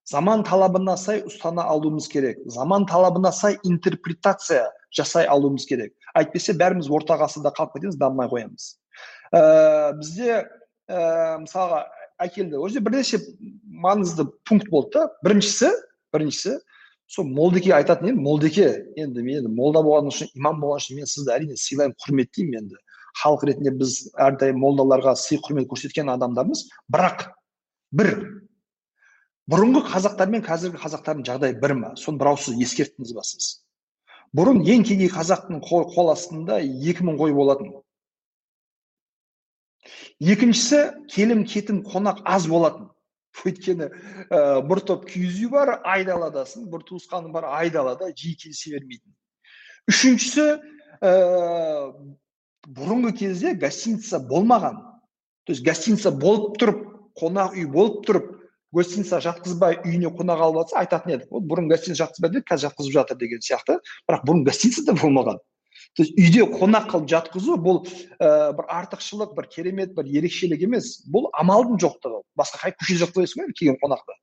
Заман 0.09 0.43
талабына 0.47 0.97
сай 0.97 1.23
ұстана 1.27 1.67
алуымыз 1.69 2.09
керек. 2.09 2.39
Заман 2.47 2.87
талабына 2.89 3.33
сай 3.33 3.59
интерпретация 3.65 4.69
жасай 4.95 5.27
алуымыз 5.29 5.67
керек. 5.69 5.93
Әйтпесе 6.17 6.55
бәріміз 6.57 6.89
орта 6.91 7.19
ғасырда 7.21 7.53
қалып 7.57 7.77
кетеміз 7.77 7.99
дамымай 8.01 8.31
қоямыз. 8.33 8.71
Ә, 9.33 9.93
бізде 9.99 10.41
ә, 10.89 11.39
мысалға 11.43 11.85
әкелді. 12.25 12.57
Ол 12.57 12.73
жерде 12.73 12.89
бірнеше 12.89 13.21
маңызды 13.85 14.27
пункт 14.49 14.71
болды 14.73 14.97
да. 14.97 15.09
Біріншісі 15.27 15.71
біріншісі 16.15 16.57
сол 17.09 17.29
молдеке 17.29 17.73
айтатын 17.77 18.13
едім 18.13 18.25
молдеке 18.25 18.69
енді 18.97 19.23
мен 19.23 19.43
енді 19.43 19.53
молда 19.55 19.85
болған 19.85 20.11
үшін 20.13 20.33
имам 20.37 20.61
болған 20.61 20.83
үшін 20.83 21.01
мен 21.01 21.09
сізді 21.09 21.35
әрине 21.37 21.57
сыйлаймын 21.57 21.97
құрметтеймін 22.05 22.59
енді. 22.63 22.81
Халық 23.23 23.47
ретінде 23.49 23.73
біз 23.77 23.95
әрдайым 24.17 24.61
молдаларға 24.63 25.15
сый 25.17 25.41
құрмет 25.45 25.69
көрсеткен 25.71 26.11
адамдармыз. 26.13 26.67
Бірақ 26.93 27.29
бір 27.93 28.13
бұрынғы 29.49 29.85
қазақтар 29.89 30.31
мен 30.33 30.45
қазіргі 30.45 30.81
қазақтардың 30.83 31.25
жағдайы 31.29 31.57
бір 31.63 31.75
ма? 31.79 31.91
Соны 31.97 32.21
бір 32.21 32.33
ауыз 32.35 32.51
ескерттіңіз 32.53 33.15
ба 33.17 33.25
сіз? 33.25 33.49
Бұрын 34.37 34.61
ең 34.69 34.85
кедей 34.85 35.09
қазақтың 35.09 35.63
қол 35.65 36.13
астында 36.13 36.61
екі 36.61 37.07
мың 37.09 37.17
қой 37.21 37.33
болатын. 37.33 37.73
Екіншісі 40.21 40.83
келім 41.09 41.45
кетім 41.49 41.81
қонақ 41.87 42.21
аз 42.29 42.49
болатын. 42.51 42.91
Өйткені 43.47 43.87
ә, 43.89 44.61
бір 44.67 44.81
топ 44.85 45.07
киіз 45.09 45.39
үй 45.45 45.51
бар 45.53 45.79
айдаладасың 45.87 46.67
бір 46.73 46.83
туысқаның 46.89 47.33
бар 47.33 47.47
айдалада 47.61 48.11
жиі 48.11 48.35
келісе 48.41 48.73
бермейтін. 48.75 49.15
Үшіншісі 49.89 50.47
ә, 51.01 51.13
бұрынғы 52.67 53.15
кезде 53.21 53.55
гостиница 53.55 54.19
болмаған. 54.19 54.83
То 55.47 55.55
есть 55.55 55.65
гостиница 55.65 56.11
болып 56.11 56.59
тұрып 56.61 56.83
қонақ 57.17 57.55
үй 57.57 57.69
болып 57.71 58.03
тұрып 58.09 58.35
гостиница 58.73 59.21
жатқызбай 59.25 59.81
үйіне 59.85 60.11
қонақ 60.15 60.43
алып 60.45 60.63
жатса 60.63 60.81
айтатын 60.83 61.15
едік. 61.17 61.33
Ол 61.33 61.45
бұрын 61.45 61.71
гостиница 61.71 62.05
жатқызбайды 62.05 62.43
қазір 62.45 62.69
жатқызып 62.69 62.95
жатыр 62.99 63.19
деген 63.19 63.41
сияқты. 63.45 63.79
Бірақ 64.09 64.25
бұрын 64.29 64.45
гостиница 64.45 64.85
да 64.85 64.97
болмаған. 64.99 65.41
То 65.97 66.05
есть 66.05 66.19
үйде 66.19 66.45
қонақ 66.53 66.91
қылып 66.93 67.09
жатқызу 67.11 67.57
бұл 67.65 67.83
ә, 68.21 68.53
бір 68.55 68.69
артықшылық 68.69 69.35
бір 69.35 69.49
керемет 69.49 69.95
бір 69.97 70.11
ерекшелік 70.21 70.63
емес. 70.69 71.03
Бұл 71.09 71.31
амалдың 71.33 71.81
жоқтығы. 71.81 72.23
Басқа 72.37 72.65
қай 72.67 72.77
көшеде 72.77 73.05
жатқызбайсың 73.07 73.47
ғой 73.47 73.55
келген 73.57 73.81
қонақты 73.83 74.19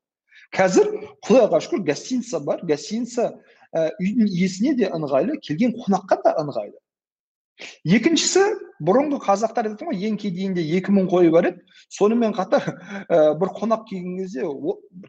қазір 0.55 0.89
құдайға 1.25 1.59
шүкір 1.65 1.83
гостиница 1.89 2.39
бар. 2.39 2.61
Гостиница 2.63 3.31
ә, 3.73 3.89
үйдің 3.99 4.29
иесіне 4.29 4.75
де 4.77 4.89
ыңғайлы 4.93 5.39
келген 5.43 5.75
қонаққа 5.79 6.21
да 6.23 6.35
ыңғайлы. 6.43 6.77
Екіншісі 7.87 8.43
бұрынғы 8.83 9.21
қазақтар 9.23 9.69
айтады 9.69 9.87
ғой 9.89 10.07
ең 10.09 10.19
кедейінде 10.19 10.63
екі 10.77 10.91
мың 10.91 11.07
қойы 11.11 11.31
бар 11.31 11.49
еді 11.51 11.63
сонымен 11.95 12.35
қатар 12.35 12.65
ә, 13.07 13.33
бір 13.39 13.53
қонақ 13.55 13.87
келген 13.89 14.17
кезде 14.19 14.43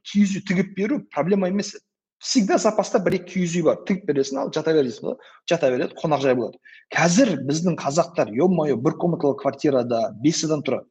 киіз 0.06 0.36
үй 0.38 0.44
тігіп 0.46 0.74
беру 0.76 1.00
проблема 1.10 1.50
емес 1.50 1.74
еді 1.74 1.84
всегда 2.18 2.58
запаста 2.58 2.98
бір 3.02 3.18
екі 3.18 3.32
киіз 3.34 3.56
үй 3.58 3.64
бар 3.66 3.80
тігіп 3.88 4.06
бересің 4.08 4.40
ал 4.40 4.52
жата 4.54 4.72
бер 4.72 4.86
дейсің 4.86 5.16
жата 5.50 5.70
береді 5.70 5.98
қонақжай 6.00 6.36
болады. 6.38 6.58
Қазір 6.94 7.34
біздің 7.48 7.76
қазақтар 7.80 8.30
е 8.32 8.48
мое 8.48 8.76
бір 8.76 8.96
комнаталы 9.00 9.36
квартирада 9.36 10.12
бес 10.22 10.44
адам 10.44 10.62
тұрады 10.62 10.86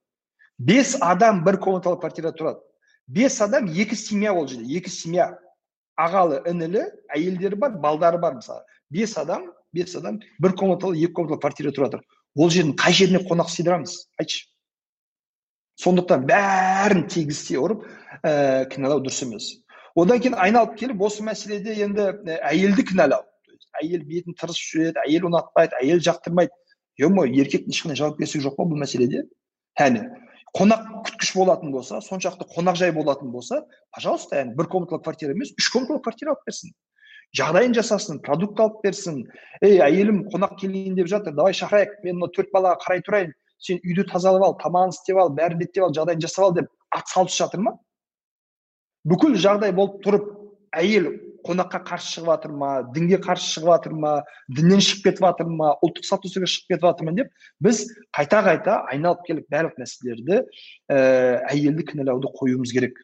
бес 0.57 0.95
адам 1.01 1.43
бір 1.45 1.57
комнаталы 1.57 1.99
квартирада 1.99 2.37
тұрады 2.37 2.59
бес 3.07 3.41
адам 3.41 3.67
екі 3.71 3.95
семья 3.95 4.33
ол 4.33 4.47
жерде 4.47 4.77
екі 4.77 4.89
семья. 4.89 5.31
Ағалы 5.95 6.41
інілі 6.49 6.81
әйелдері 7.15 7.55
бар 7.55 7.77
балдары 7.79 8.19
бар 8.19 8.35
мысалы. 8.35 8.61
Бес 8.91 9.17
адам 9.17 9.47
бес 9.75 9.95
адам 9.99 10.19
бір 10.41 10.55
комнаталы 10.57 10.97
екі 10.97 11.13
комнаталы 11.19 11.41
квартирада 11.43 11.75
тұрып 11.75 11.87
жатыр 11.91 12.03
ол 12.35 12.51
жердің 12.51 12.75
қай 12.79 12.95
жеріне 12.95 13.21
қонақ 13.27 13.51
сыйдырамыз? 13.51 13.95
Айтшы. 14.19 14.47
Сондықтан 15.79 16.25
бәрін 16.27 17.05
тегістей 17.11 17.59
ұрып 17.59 17.85
ә, 18.23 18.65
кінәлау 18.71 19.03
дұрыс 19.03 19.21
емес. 19.25 19.47
Одан 19.95 20.19
кейін 20.23 20.35
айналып 20.39 20.75
келіп 20.79 21.01
осы 21.07 21.23
мәселеде 21.23 21.75
енді 21.83 22.09
әйелді 22.41 22.87
кінәлау. 22.91 23.23
Әйел 23.81 24.03
бетін 24.07 24.35
тырысып 24.39 24.71
жүреді 24.71 25.03
әйел 25.03 25.27
ұнатпайды 25.29 25.75
әйел 25.81 26.03
жақтырмайды. 26.03 26.51
Е 26.95 27.09
мое 27.11 27.27
еркектің 27.27 27.75
ешқандай 27.75 27.99
жауапкершілігі 27.99 28.47
жоқ 28.47 28.55
па 28.55 28.67
бұл 28.67 28.79
мәселеде? 28.79 29.25
Әне 29.75 30.05
қонақ 30.55 30.83
күткіш 31.03 31.33
болатын 31.35 31.73
болса 31.75 31.99
соншалықты 32.03 32.47
қонақжай 32.53 32.93
болатын 32.95 33.31
болса 33.31 33.65
пожалуйста 33.91 34.37
яғни 34.39 34.55
бір 34.55 34.69
комнаталы 34.71 35.03
квартира 35.03 35.35
емес 35.35 35.51
үш 35.59 35.67
комнаталы 35.73 35.99
квартира 35.99 36.31
алып 36.31 36.45
берсін. 36.47 36.71
Жағдайын 37.37 37.75
жасасын 37.77 38.21
продукт 38.25 38.59
алып 38.59 38.81
берсін. 38.83 39.23
Ей 39.63 39.81
әйелім 39.83 40.23
қонақ 40.31 40.57
келейін 40.61 40.95
деп 40.99 41.09
жатыр 41.11 41.35
давай 41.35 41.53
шақырайық 41.57 41.97
мен 42.05 42.21
мына 42.21 42.31
төрт 42.35 42.51
балаға 42.53 42.79
қарай 42.85 43.03
тұрайын 43.07 43.33
сен 43.59 43.81
үйді 43.83 44.07
тазалап 44.11 44.47
ал 44.47 44.57
тамағын 44.61 44.95
істеп 44.95 45.19
ал 45.19 45.31
бәрін 45.35 45.61
реттеп 45.61 45.87
ал 45.87 45.93
жағдайын 45.95 46.23
жасап 46.25 46.45
ал 46.49 46.55
деп 46.59 46.71
ат 46.95 47.11
салып 47.11 47.33
жатыр 47.35 47.63
ма? 47.65 47.77
Бүкіл 49.05 49.37
жағдай 49.37 49.73
болып 49.75 50.01
тұрып 50.05 50.29
әйел 50.75 51.11
қонаққа 51.45 51.81
қарсы 51.85 52.15
шығып 52.15 52.29
жатыр 52.31 52.53
ма 52.57 52.69
дінге 52.95 53.19
қарсы 53.21 53.51
шығып 53.53 53.69
жатыр 53.69 53.95
ма 54.01 54.13
діннен 54.49 54.81
шығып 54.81 55.03
кетіп 55.05 55.25
жатыр 55.27 55.51
ма 55.59 55.73
ұлттық 55.85 56.07
дәстүрге 56.07 56.49
шығып 56.49 56.71
кетіп 56.73 56.87
жатыр 56.87 57.07
ма 57.07 57.13
деп 57.19 57.45
біз 57.61 57.81
қайта 58.17 58.41
қайта 58.47 58.77
айналып 58.93 59.21
келіп 59.27 59.51
барлық 59.53 59.77
мәселелерді 59.81 60.39
ә, 60.41 60.97
әйелді 61.51 61.85
кінәлауды 61.91 62.31
қоюымыз 62.39 62.73
керек. 62.73 62.97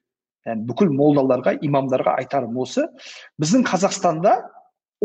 Яғни 0.47 0.67
бүкіл 0.69 0.91
молдаларға 0.95 1.55
имамдарға 1.65 2.15
айтарым 2.21 2.57
осы. 2.61 2.87
Біздің 3.41 3.65
қазақстанда 3.67 4.37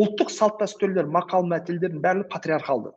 ұлттық 0.01 0.31
салт 0.33 0.61
дәстүрлер 0.61 1.09
мақал 1.13 1.47
мәтелдердің 1.49 2.03
барлығы 2.05 2.31
патриархалды. 2.33 2.93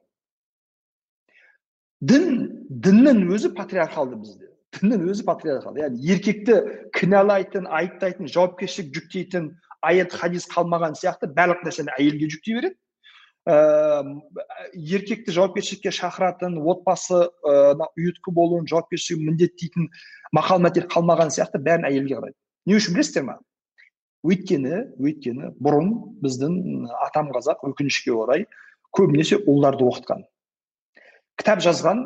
Дін 1.99 2.29
діннің 2.69 3.25
өзі 3.35 3.51
патриархалды 3.55 4.19
бізде. 4.19 4.49
Діннің 4.77 5.07
өзі 5.11 5.25
патриархал 5.27 5.79
яғни 5.79 6.11
еркекті 6.13 6.59
кінәлайтын 6.95 7.65
айыптайтын 7.67 8.29
жауапкершілік 8.29 8.93
жүктейтін 8.95 9.49
аят 9.81 10.13
хадис 10.13 10.45
қалмаған 10.51 10.95
сияқты 10.99 11.31
барлық 11.35 11.65
нәрсені 11.65 11.95
әйелге 11.97 12.29
жүктей 12.35 12.59
береді. 12.59 12.77
Ә, 13.47 14.03
еркекті 14.73 15.35
жауапкершілікке 15.35 15.93
шақыратын 15.95 16.57
отбасына 16.59 17.87
ұйытқы 17.95 18.33
болуын 18.35 18.67
жауапкершілігін 18.69 19.29
міндеттейтін 19.31 19.89
мақал 20.35 20.63
мәтел 20.63 20.89
қалмаған 20.91 21.31
сияқты 21.33 21.61
бәрін 21.63 21.87
әйелге 21.89 22.19
қарайды. 22.19 22.37
Не 22.67 22.77
үшін 22.79 22.97
білесіздер 22.97 23.27
ма 23.29 23.37
өйткені 24.27 24.81
өйткені 24.99 25.53
бұрын 25.63 25.93
біздің 26.23 26.89
атам 27.05 27.31
қазақ 27.35 27.63
өкінішке 27.69 28.11
орай 28.11 28.45
көбінесе 28.95 29.39
ұлдарды 29.47 29.87
оқытқан. 29.87 30.25
Кітап 31.39 31.63
жазған 31.63 32.03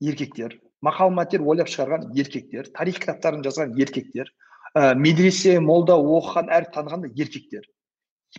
еркектер 0.00 0.56
мақал 0.84 1.12
мәтел 1.12 1.44
ойлап 1.44 1.68
шығарған 1.68 2.14
еркектер 2.16 2.70
тарих 2.72 2.98
кітаптарын 3.02 3.44
жазған 3.44 3.76
еркектер 3.76 4.32
ә, 4.72 4.94
медресе 4.96 5.58
молда 5.60 5.98
оқыған 6.00 6.48
әріп 6.48 6.72
таныған 6.74 7.06
еркектер. 7.12 7.68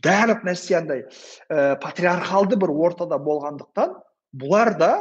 Барлық 0.04 0.44
нәрсе 0.48 0.80
андай 0.80 1.06
ә, 1.50 1.76
патриархалды 1.82 2.58
бір 2.60 2.74
ортада 2.74 3.20
болғандықтан 3.22 3.96
бұлар 4.36 4.76
да 4.80 4.92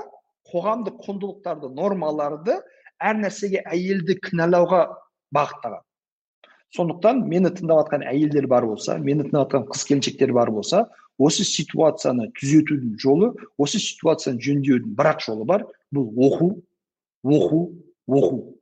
қоғамдық 0.53 1.01
құндылықтарды 1.07 1.71
нормаларды 1.75 2.61
әр 3.03 3.19
нәрсеге 3.23 3.65
әйелді 3.65 4.19
кінәлауға 4.29 4.85
бағыттаған. 5.35 5.83
Сондықтан 6.75 7.23
мені 7.31 7.51
тыңдап 7.55 7.85
жатқан 7.85 8.05
әйелдер 8.11 8.47
бар 8.51 8.67
болса 8.67 8.99
мені 8.99 9.27
тыңдап 9.27 9.49
жатқан 9.49 9.67
қыз 9.71 9.85
келіншектер 9.89 10.33
бар 10.35 10.51
болса 10.51 10.85
осы 11.19 11.45
ситуацияны 11.47 12.31
түзетудің 12.39 12.97
жолы 12.99 13.31
осы 13.59 13.79
ситуацияны 13.79 14.43
жөндеудің 14.43 14.97
бір 14.99 15.11
ақ 15.13 15.23
жолы 15.27 15.47
бар. 15.47 15.67
Бұл 15.95 16.11
оқу 16.27 16.51
оқу 17.23 17.61
оқу. 18.09 18.54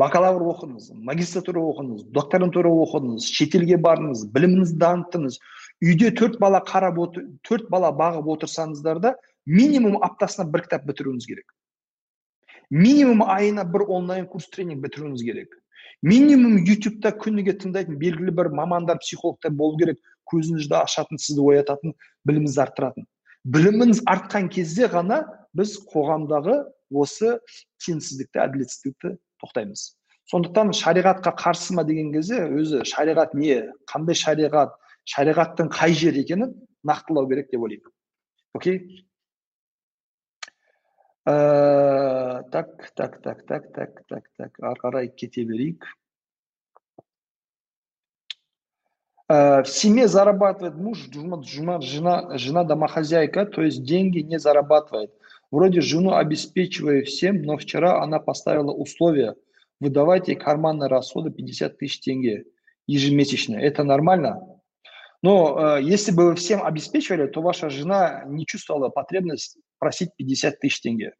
Бакалавр 0.00 0.42
оқыңыз 0.52 0.90
магистратура 1.08 1.60
оқыңыз 1.60 2.06
докторантура 2.16 2.70
оқыңыз 2.84 3.26
шетелге 3.36 3.76
барыңыз 3.86 4.24
біліміңізді 4.34 4.78
дамыттыңыз 4.80 5.38
үйде 5.84 6.12
төрт 6.16 6.38
бала 6.40 6.62
қарап 6.64 7.00
отыр 7.02 7.26
төрт 7.48 7.68
бала 7.70 7.92
бағып 7.96 8.30
отырсаңыздар 8.36 9.00
да 9.04 9.14
минимум 9.46 9.98
аптасына 10.02 10.48
бір 10.50 10.64
кітап 10.66 10.86
бітіруіңіз 10.88 11.26
керек. 11.26 11.52
Минимум 12.70 13.22
айына 13.28 13.64
бір 13.68 13.84
онлайн 13.88 14.26
курс 14.26 14.48
тренинг 14.48 14.80
бітіруіңіз 14.86 15.24
керек. 15.26 15.58
Минимум 16.02 16.56
ютубта 16.64 17.12
күніге 17.12 17.52
тыңдайтын 17.60 17.98
белгілі 18.00 18.32
бір 18.34 18.48
мамандар 18.56 18.98
психологтар 19.02 19.52
болу 19.52 19.76
керек 19.78 20.00
көзіңізді 20.32 20.78
ашатын 20.80 21.20
сізді 21.20 21.44
оятатын 21.52 21.92
біліміңізді 22.26 22.62
арттыратын. 22.64 23.06
Біліміңіз 23.44 24.02
артқан 24.08 24.48
кезде 24.48 24.88
ғана 24.90 25.20
біз 25.54 25.76
қоғамдағы 25.92 26.62
осы 26.90 27.36
теңсіздікті 27.84 28.42
әділетсіздікті 28.46 29.16
тоқтаймыз. 29.42 29.84
Сондықтан 30.30 30.72
шариғатқа 30.76 31.34
қарсы 31.36 31.74
ма 31.76 31.84
деген 31.84 32.12
кезде 32.14 32.44
өзі 32.46 32.84
шариғат 32.88 33.34
не 33.34 33.58
қандай 33.90 34.16
шариғат 34.18 34.76
шариғаттың 35.12 35.70
қай 35.74 35.96
жері 35.98 36.22
екенін 36.22 36.54
нақтылау 36.86 37.28
керек 37.28 37.50
деп 37.50 37.64
ойлаймын. 37.66 37.90
Окей? 38.54 38.78
Ә, 41.26 42.42
так 42.50 42.92
так 42.94 43.20
так 43.22 43.46
так 43.46 43.72
так 43.74 44.04
так 44.08 44.30
так 44.36 44.62
ары 44.62 44.80
қарай 44.80 45.08
кете 45.08 45.44
берейік. 45.44 45.86
В 49.28 49.64
семье 49.66 50.08
зарабатывает 50.08 50.74
муж 50.74 51.08
жена, 51.08 51.80
жена, 51.80 52.36
жена 52.36 52.64
домохозяйка, 52.64 53.46
то 53.46 53.62
есть 53.62 53.82
деньги 53.82 54.18
не 54.18 54.38
зарабатывает. 54.38 55.10
Вроде 55.52 55.82
жену 55.82 56.14
обеспечиваю 56.14 57.04
всем, 57.04 57.42
но 57.42 57.58
вчера 57.58 58.02
она 58.02 58.18
поставила 58.18 58.72
условия, 58.72 59.36
выдавайте 59.80 60.34
карманные 60.34 60.88
расходы 60.88 61.30
50 61.30 61.76
тысяч 61.76 62.00
тенге 62.00 62.46
ежемесячно. 62.86 63.56
Это 63.56 63.84
нормально? 63.84 64.40
Но 65.22 65.76
э, 65.76 65.82
если 65.82 66.10
бы 66.10 66.30
вы 66.30 66.34
всем 66.36 66.64
обеспечивали, 66.64 67.26
то 67.26 67.42
ваша 67.42 67.68
жена 67.68 68.24
не 68.26 68.46
чувствовала 68.46 68.88
потребность 68.88 69.58
просить 69.78 70.08
50 70.16 70.58
тысяч 70.58 70.80
тенге. 70.80 71.12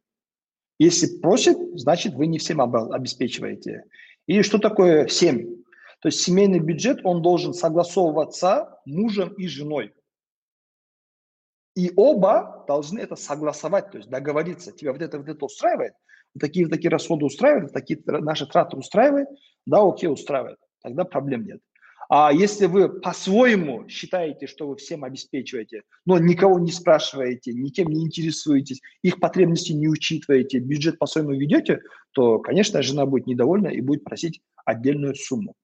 Если 0.79 1.19
просит, 1.21 1.59
значит 1.75 2.15
вы 2.15 2.27
не 2.27 2.39
всем 2.39 2.61
обеспечиваете. 2.61 3.85
И 4.27 4.41
что 4.41 4.59
такое 4.59 5.07
всем? 5.07 5.63
То 6.01 6.09
есть 6.09 6.23
семейный 6.23 6.59
бюджет, 6.59 7.01
он 7.05 7.21
должен 7.21 7.53
согласовываться 7.53 8.81
мужем 8.87 9.35
и 9.35 9.47
женой. 9.47 9.93
И 11.75 11.93
оба 11.97 12.65
должны 12.69 13.01
это 13.01 13.17
согласовать, 13.17 13.91
то 13.91 13.99
есть 13.99 14.11
договориться. 14.11 14.73
Тебя 14.73 14.93
вот 14.93 15.01
это, 15.03 15.19
вот 15.19 15.29
это 15.29 15.45
устраивает, 15.45 15.95
вот 16.35 16.41
такие, 16.41 16.67
вот 16.67 16.73
такие 16.73 16.91
расходы 16.91 17.25
устраивают, 17.25 17.73
такие 17.73 18.01
наши 18.07 18.47
траты 18.47 18.77
устраивают, 18.77 19.29
да, 19.67 19.83
окей, 19.83 20.09
устраивает. 20.09 20.59
Тогда 20.83 21.05
проблем 21.05 21.47
нет. 21.47 21.61
А 22.15 22.31
если 22.31 22.67
вы 22.67 23.01
по-своему 23.01 23.89
считаете, 23.89 24.47
что 24.47 24.69
вы 24.69 24.77
всем 24.77 25.03
обеспечиваете, 25.03 25.83
но 26.05 26.19
никого 26.19 26.59
не 26.59 26.71
спрашиваете, 26.71 27.55
никем 27.55 27.89
не 27.89 28.05
интересуетесь, 28.05 28.83
их 29.01 29.19
потребности 29.19 29.73
не 29.73 29.89
учитываете, 29.89 30.59
бюджет 30.59 30.99
по-своему 30.99 31.33
ведете, 31.33 31.81
то, 32.11 32.39
конечно, 32.39 32.83
жена 32.83 33.07
будет 33.07 33.27
недовольна 33.27 33.69
и 33.69 33.81
будет 33.81 34.05
просить 34.05 34.43
отдельную 34.67 35.15
сумму. 35.15 35.55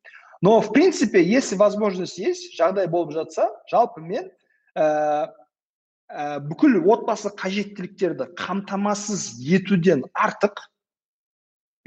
Но, 0.40 0.62
в 0.62 0.72
принципе, 0.72 1.22
если 1.22 1.56
возможность 1.56 2.16
есть, 2.16 2.58
жағдай 2.58 2.86
болып 2.86 3.12
жатса, 3.12 3.50
жалпы 3.70 4.00
мен 4.00 4.30
ә, 4.74 5.34
ә, 6.13 6.39
бүкіл 6.45 6.77
отбасы 6.93 7.31
қажеттіліктерді 7.39 8.29
қамтамасыз 8.37 9.41
етуден 9.41 10.05
артық 10.13 10.61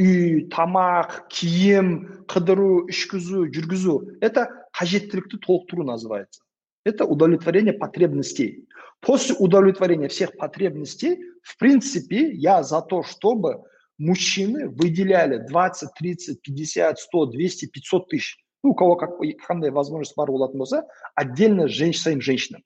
үй 0.02 0.46
тамақ 0.52 1.22
киім 1.32 1.92
қыдыру 2.28 2.86
ішкізу 2.92 3.46
жүргізу 3.48 3.94
это 4.20 4.48
қажеттілікті 4.76 5.40
толықтыру 5.46 5.86
называется 5.88 6.42
это 6.84 7.04
удовлетворение 7.04 7.72
потребностей 7.72 8.68
после 9.00 9.34
удовлетворения 9.38 10.08
всех 10.08 10.36
потребностей 10.36 11.18
в 11.42 11.56
принципе 11.56 12.30
я 12.32 12.62
за 12.62 12.82
то 12.82 13.02
чтобы 13.02 13.62
мужчины 13.96 14.68
выделяли 14.68 15.38
20 15.38 15.94
30 15.94 16.42
50 16.42 16.98
100 16.98 17.26
200 17.26 17.66
500 17.66 18.08
тысяч 18.08 18.36
ну 18.62 18.70
у 18.70 18.74
кого 18.74 18.96
как, 18.96 19.18
қандай 19.48 19.70
возможность 19.70 20.16
бар 20.16 20.30
болатын 20.30 20.58
болса 20.58 20.86
отдельно 21.14 21.68
женщин 21.68 22.02
своим 22.02 22.20
женщинам 22.20 22.62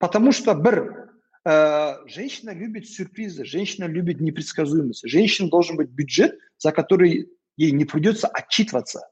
потому 0.00 0.32
что 0.32 0.54
бір 0.54 1.06
Э, 1.46 1.98
женщина 2.06 2.50
любит 2.50 2.88
сюрпризы, 2.88 3.44
женщина 3.44 3.84
любит 3.84 4.20
непредсказуемость. 4.20 5.08
Женщина 5.08 5.48
должен 5.48 5.76
быть 5.76 5.90
бюджет, 5.90 6.36
за 6.58 6.72
который 6.72 7.30
ей 7.56 7.70
не 7.70 7.84
придется 7.84 8.26
отчитываться. 8.26 9.08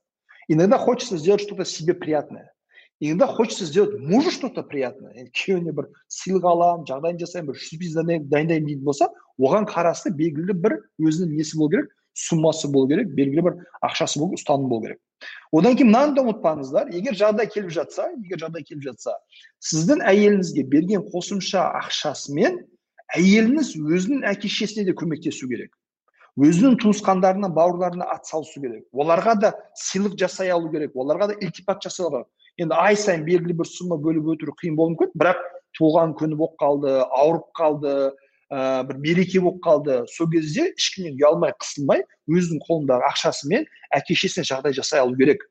Иногда 0.49 0.77
хочется 0.77 1.17
сделать 1.17 1.43
что-то 1.43 1.65
себе 1.65 1.95
приятное. 1.95 2.53
Иногда 2.99 3.29
хочется 3.29 3.67
сделать 3.67 4.01
мужу 4.01 4.33
что-то 4.33 4.65
приятное. 4.65 5.31
күйеуіне 5.31 5.71
бір 5.79 5.87
сыйлық 6.11 6.47
аламын 6.51 6.87
жағдайын 6.91 7.21
жасаймын 7.23 7.53
бір 7.53 7.61
сюрприз 7.61 7.95
дайындаймын 7.95 8.67
дейтін 8.67 8.85
болса 8.85 9.09
оған 9.39 9.67
қарасты 9.71 10.11
белгілі 10.11 10.55
бір 10.59 10.79
өзінің 10.99 11.39
несі 11.39 11.59
болу 11.59 11.71
керек 11.71 11.95
суммасы 12.15 12.67
болу 12.67 12.89
керек 12.89 13.15
белгілі 13.15 13.47
бір 13.47 13.59
ақшасы 13.83 14.19
болу 14.19 14.35
ұстаным 14.35 14.69
болу 14.69 14.87
керек 14.87 15.01
одан 15.52 15.76
кейін 15.76 15.90
мынаны 15.92 16.16
да 16.16 16.24
ұмытпаңыздар. 16.24 16.92
Егер 16.96 17.18
жағдай 17.18 17.50
келіп 17.52 17.74
жатса 17.76 18.10
егер 18.14 18.44
жағдай 18.46 18.66
келіп 18.68 18.86
жатса 18.88 19.16
сіздің 19.70 20.04
әйеліңізге 20.08 20.64
берген 20.72 21.06
қосымша 21.12 21.66
ақшасымен 21.82 22.62
әйеліңіз 23.18 23.74
өзінің 23.80 24.26
әке 24.30 24.48
шешесіне 24.48 24.88
де 24.90 24.96
көмектесу 24.98 25.50
керек. 25.50 25.74
Өзінің 26.40 26.78
туысқандарына 26.80 27.50
бауырларына 27.52 28.06
атсалысу 28.14 28.62
керек. 28.62 28.86
Оларға 28.94 29.36
да 29.42 29.54
сыйлық 29.76 30.16
жасай 30.20 30.54
алу 30.54 30.70
керек. 30.72 30.94
Оларға 30.96 31.34
да 31.34 31.40
ілтипат 31.42 31.84
жасай 31.84 32.08
алу 32.08 32.26
енді 32.60 32.76
ай 32.76 32.96
сайын 32.96 33.26
белгілі 33.28 33.58
бір 33.60 33.68
сумма 33.68 33.98
бөліп 34.00 34.30
өтіру 34.36 34.54
қиын 34.62 34.78
болуы 34.78 34.94
мүмкін. 34.94 35.12
Бірақ 35.20 35.42
туған 35.78 36.16
күні 36.20 36.38
болып 36.40 36.56
қалды 36.62 36.96
ауырып 37.08 37.50
қалды 37.58 37.94
ә, 38.50 38.84
бір 38.88 38.98
береке 39.04 39.42
болып 39.42 39.62
қалды. 39.64 40.04
Сол 40.14 40.30
кезде 40.32 40.70
ешкімнен 40.74 41.18
ұялмай 41.20 41.54
қысылмай 41.62 42.04
өзінің 42.30 42.62
қолындағы 42.66 43.08
ақшасымен 43.10 43.68
әке 43.96 44.16
шешесіне 44.16 44.48
жағдай 44.50 44.76
жасай 44.78 45.02
алу 45.04 45.18
керек. 45.18 45.44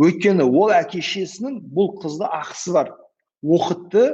Өйткені 0.00 0.44
ол 0.46 0.72
әке 0.74 1.00
шешесінің 1.00 1.60
бұл 1.76 1.94
қызды 2.02 2.28
ақысы 2.28 2.74
бар. 2.76 2.92
Оқытты 3.44 4.06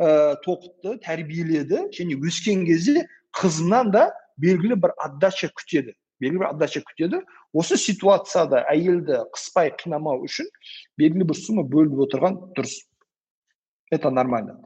ә, 0.00 0.36
тоқытты 0.44 0.98
тәрбиеледі 1.04 1.86
және 1.96 2.16
өскен 2.20 2.64
кезде 2.68 3.06
қызынан 3.36 3.92
да 3.92 4.08
белгілі 4.40 4.80
бір 4.80 4.96
отдача 4.96 5.52
күтеді. 5.52 5.94
Белгілі 6.20 6.44
бір 6.44 6.52
отдача 6.52 6.82
күтеді. 6.86 7.22
Осы 7.52 7.76
ситуацияда 7.76 8.64
әйелді 8.72 9.26
қыспай 9.36 9.74
қинамау 9.76 10.24
үшін 10.24 10.48
белгілі 11.00 11.28
бір 11.28 11.36
сумма 11.36 11.66
бөліп 11.68 12.06
отырған 12.06 12.40
дұрыс. 12.56 12.80
Это 13.92 14.10
нормально. 14.10 14.56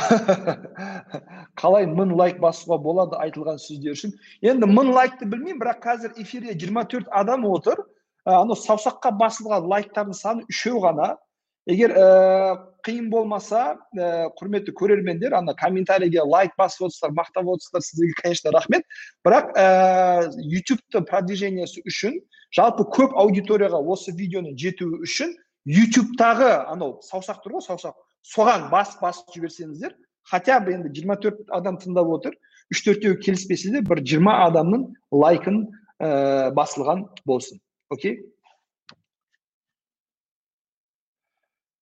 қалай 1.60 1.86
мың 1.90 2.14
лайк 2.18 2.38
басуға 2.42 2.78
болады 2.82 3.18
айтылған 3.20 3.58
сөздер 3.62 3.96
үшін. 3.96 4.12
Енді 4.42 4.68
мың 4.70 4.92
лайкты 4.94 5.28
білмеймін 5.28 5.60
бірақ 5.62 5.82
қазір 5.84 6.14
эфирде 6.20 6.54
24 6.54 7.08
адам 7.10 7.46
отыр. 7.50 7.82
Анау 8.24 8.56
саусаққа 8.58 9.12
басылған 9.20 9.68
лайктардың 9.70 10.16
саны 10.16 10.46
үшеу 10.50 10.82
ғана. 10.84 11.14
Егер 11.68 11.92
ә, 11.92 12.04
қиын 12.86 13.10
болмаса 13.12 13.76
ә, 13.94 14.28
құрметті 14.38 14.72
көрермендер 14.76 15.36
ана 15.36 15.54
комментарийге 15.54 16.24
лайк 16.24 16.56
басып 16.58 16.88
отырсыздар 16.88 17.12
мақтап 17.16 17.50
отырсыздар 17.52 17.84
сіздерге 17.84 18.16
конечно 18.22 18.52
рахмет. 18.54 18.86
Бірақ 19.26 19.52
ә, 19.54 19.66
ютубтың 20.40 21.06
продвижениесі 21.08 21.84
үшін 21.86 22.16
жалпы 22.56 22.88
көп 22.96 23.16
аудиторияға 23.20 23.80
осы 23.92 24.14
видеоның 24.16 24.56
жетуі 24.58 25.02
үшін 25.04 25.36
ютубтағы 25.68 26.50
анау 26.72 26.98
саусақ 27.04 27.44
тұр 27.44 27.58
ғой 27.58 27.66
саусақ 27.68 27.94
соған 28.26 28.68
бас-бас 28.72 29.24
жіберсеңіздер 29.34 29.96
хотя 30.30 30.60
бы 30.60 30.74
енді 30.76 30.92
жиырма 30.94 31.16
төрт 31.20 31.46
адам 31.54 31.78
тыңдап 31.80 32.10
отыр 32.16 32.36
үш 32.70 32.82
төртеуі 32.86 33.18
келіспесе 33.24 33.72
де 33.74 33.82
бір 33.86 34.02
жиырма 34.06 34.36
адамның 34.46 34.84
лайкын 35.10 35.64
ә, 35.98 36.50
басылған 36.54 37.08
болсын. 37.26 37.58
Окей? 37.90 38.20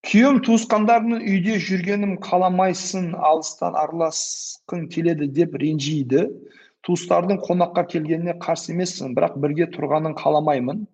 Күйеуім 0.08 0.38
туысқандарымның 0.46 1.24
үйде 1.28 1.58
жүргенім 1.60 2.14
қаламайсың 2.24 3.10
алыстан 3.18 3.76
араласқың 3.76 4.86
келеді 4.94 5.28
деп 5.36 5.58
ренжиді. 5.60 6.24
Туыстардың 6.86 7.42
қонаққа 7.44 7.84
келгеніне 7.92 8.38
қарсы 8.40 8.72
емессің 8.72 9.12
бірақ 9.18 9.36
бірге 9.42 9.66
тұрғанын 9.74 10.14
қаламаймын 10.16 10.86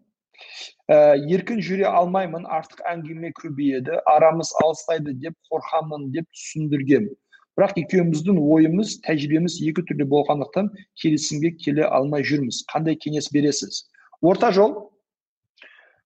ә, 0.90 1.16
еркін 1.16 1.60
жүре 1.64 1.86
алмаймын 1.88 2.44
артық 2.50 2.82
әңгіме 2.90 3.32
көбейеді 3.38 4.00
арамыз 4.10 4.52
алыстайды 4.64 5.14
деп 5.20 5.36
қорқамын 5.50 6.10
деп 6.12 6.26
түсіндіргем 6.36 7.08
бірақ 7.56 7.78
екеуміздің 7.84 8.40
ойымыз 8.42 8.98
тәжірибеміз 9.06 9.60
екі 9.62 9.84
түрлі 9.88 10.08
болғандықтан 10.10 10.72
келісімге 11.00 11.54
келе 11.62 11.86
алмай 11.86 12.26
жүрміз 12.26 12.64
қандай 12.72 12.98
кеңес 13.00 13.30
бересіз 13.32 13.84
орта 14.20 14.50
жол 14.52 14.74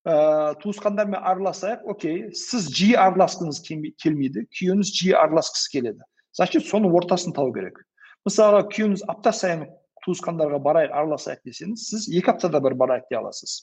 ә, 0.04 0.54
туысқандармен 0.62 1.18
араласайық 1.26 1.88
окей 1.94 2.20
сіз 2.36 2.68
жиі 2.70 2.94
араласқыңыз 3.00 3.62
келмейді 3.66 4.44
күйеуіңіз 4.52 4.92
жиі 5.00 5.16
араласқысы 5.24 5.72
келеді 5.72 6.06
значит 6.36 6.68
соның 6.68 6.94
ортасын 7.00 7.34
табу 7.34 7.54
керек 7.56 7.82
мысалға 8.28 8.68
күйеуіңіз 8.70 9.08
апта 9.08 9.32
сайын 9.34 9.66
туысқандарға 10.04 10.60
барайық 10.62 10.94
араласайық 11.00 11.42
десеңіз 11.48 11.88
сіз 11.90 12.08
екі 12.12 12.34
аптада 12.34 12.60
бір 12.62 12.76
барайық 12.78 13.08
дей 13.10 13.18
аласыз 13.22 13.62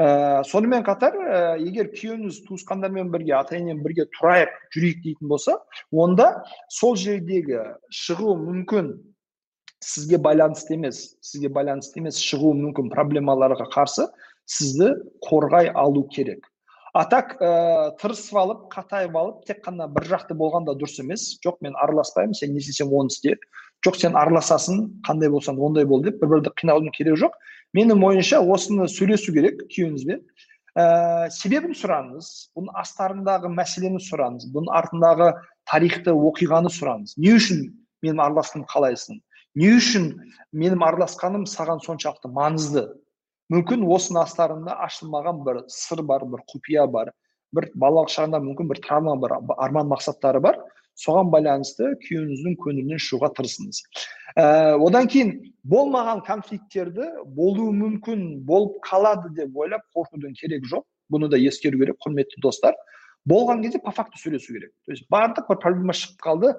ә, 0.00 0.42
сонымен 0.48 0.84
қатар 0.86 1.16
ә, 1.20 1.40
егер 1.60 1.90
күйеуіңіз 1.92 2.40
туысқандармен 2.48 3.12
бірге 3.12 3.36
ата 3.36 3.58
енемен 3.58 3.82
бірге 3.84 4.08
тұрайық 4.16 4.56
жүрейік 4.74 5.02
дейтін 5.04 5.28
болса 5.28 5.58
онда 5.92 6.30
сол 6.72 6.96
жердегі 6.96 7.60
шығуы 7.92 8.38
мүмкін 8.40 8.94
сізге 9.84 10.20
байланысты 10.20 10.76
емес 10.78 11.02
сізге 11.24 11.52
байланысты 11.52 12.00
емес 12.00 12.20
шығуы 12.22 12.56
мүмкін 12.64 12.90
проблемаларға 12.94 13.68
қарсы 13.74 14.08
сізді 14.50 14.94
қорғай 15.26 15.70
алу 15.74 16.06
керек. 16.08 16.46
А 16.92 17.04
так 17.06 17.36
ә, 17.38 17.92
тырысып 18.00 18.34
алып 18.40 18.62
қатайып 18.72 19.14
алып 19.14 19.44
тек 19.46 19.60
қана 19.62 19.86
бір 19.94 20.08
жақты 20.10 20.34
болғанда 20.34 20.74
дұрыс 20.74 20.98
емес. 21.04 21.36
Жоқ 21.44 21.60
мен 21.62 21.76
араласпаймын 21.78 22.34
сен 22.34 22.50
не 22.50 22.58
істесең 22.58 22.90
оны 22.90 23.12
істе. 23.14 23.36
Жоқ 23.86 24.00
сен 24.00 24.18
араласасың 24.18 24.80
қандай 25.06 25.30
болсаң 25.30 25.60
ондай 25.62 25.86
бол 25.86 26.02
деп 26.02 26.18
бір 26.20 26.34
бірді 26.34 26.50
қинаудың 26.58 26.90
керегі 26.96 27.22
жоқ. 27.22 27.36
Менің 27.76 28.04
ойымша 28.06 28.40
осыны 28.40 28.88
сөйлесу 28.90 29.34
керек 29.34 29.64
күйеуіңізбен. 29.70 30.22
Ә, 30.78 30.84
себебін 31.34 31.74
сұраңыз 31.74 32.28
бұның 32.54 32.76
астарындағы 32.78 33.50
мәселені 33.50 33.98
сұраңыз 34.04 34.46
бұның 34.54 34.70
артындағы 34.80 35.32
тарихты 35.70 36.14
оқиғаны 36.14 36.70
сұраңыз 36.70 37.16
не 37.18 37.34
үшін 37.34 37.64
менің 38.06 38.22
араласқанымды 38.26 38.70
қалайсың? 38.70 39.18
Не 39.58 39.72
үшін 39.74 40.12
менің 40.54 40.84
араласқаным 40.86 41.46
саған 41.50 41.82
соншалықты 41.82 42.30
маңызды? 42.30 42.86
Мүмкін 43.50 43.82
осының 43.90 44.22
астарында 44.22 44.76
ашылмаған 44.86 45.42
бір 45.46 45.64
сыр 45.74 46.04
бар 46.06 46.22
бір 46.22 46.44
құпия 46.52 46.86
бар 46.86 47.10
бір 47.56 47.66
балалық 47.74 48.12
шағында 48.14 48.38
мүмкін 48.44 48.68
бір 48.70 48.78
травма 48.84 49.16
бар 49.18 49.40
арман 49.58 49.90
мақсаттары 49.90 50.38
бар. 50.40 50.60
Соған 51.00 51.30
байланысты 51.32 51.94
күйеуіңіздің 52.04 52.56
көңілінен 52.60 53.00
шығуға 53.00 53.32
тырысыңыз. 53.38 53.82
Ә, 54.36 54.44
одан 54.76 55.08
кейін 55.10 55.32
болмаған 55.64 56.22
конфликттерді 56.26 57.08
болуы 57.36 57.72
мүмкін 57.76 58.24
болып 58.46 58.78
қалады 58.86 59.32
деп 59.36 59.56
ойлап 59.56 59.86
қорқудың 59.96 60.36
керегі 60.38 60.74
жоқ. 60.74 60.86
Бұны 61.10 61.30
да 61.30 61.38
ескеру 61.40 61.80
керек 61.80 61.98
құрметті 62.04 62.40
достар. 62.42 62.76
Болған 63.28 63.62
кезде 63.62 63.78
по 63.78 63.90
факту 63.90 64.18
сөйлесу 64.18 64.52
керек. 64.52 64.72
То 64.86 64.92
есть 64.92 65.08
бардық 65.10 65.48
бір 65.48 65.58
проблема 65.60 65.92
шығып 65.92 66.20
қалды. 66.24 66.54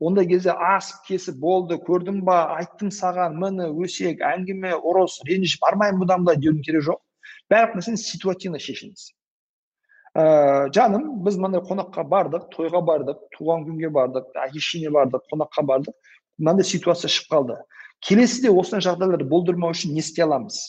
Ондай 0.00 0.26
кезде 0.26 0.50
асып 0.50 1.06
кесіп 1.08 1.36
болды 1.40 1.78
көрдің 1.78 2.24
ба 2.26 2.56
айттым 2.58 2.90
саған 2.90 3.38
міне 3.38 3.70
өсек 3.70 4.20
әңгіме 4.20 4.74
ұрыс 4.74 5.20
реніш 5.28 5.56
бармаймын 5.62 6.02
бұдан 6.02 6.26
былай 6.26 6.40
деудің 6.42 6.64
керегі 6.66 6.88
жоқ. 6.90 7.00
Барлық 7.50 7.78
нәрсені 7.78 8.00
ситуативно 8.02 8.58
шешіңіз. 8.58 9.12
Ә, 10.14 10.70
жаным 10.74 11.24
біз 11.26 11.38
мынандай 11.40 11.62
қонаққа 11.66 12.04
бардық 12.10 12.48
тойға 12.54 12.80
бардық 12.86 13.22
туған 13.34 13.64
күнге 13.66 13.90
бардық 13.94 14.30
әке 14.46 14.90
бардық 14.94 15.24
қонаққа 15.32 15.64
бардық 15.70 16.12
мынандай 16.38 16.64
ситуация 16.64 17.10
шығып 17.10 17.32
қалды 17.34 17.56
келесіде 18.04 18.52
осындай 18.54 18.84
жағдайларды 18.86 19.26
болдырмау 19.28 19.74
үшін 19.74 19.94
не 19.94 20.04
істей 20.04 20.24
аламыз 20.24 20.60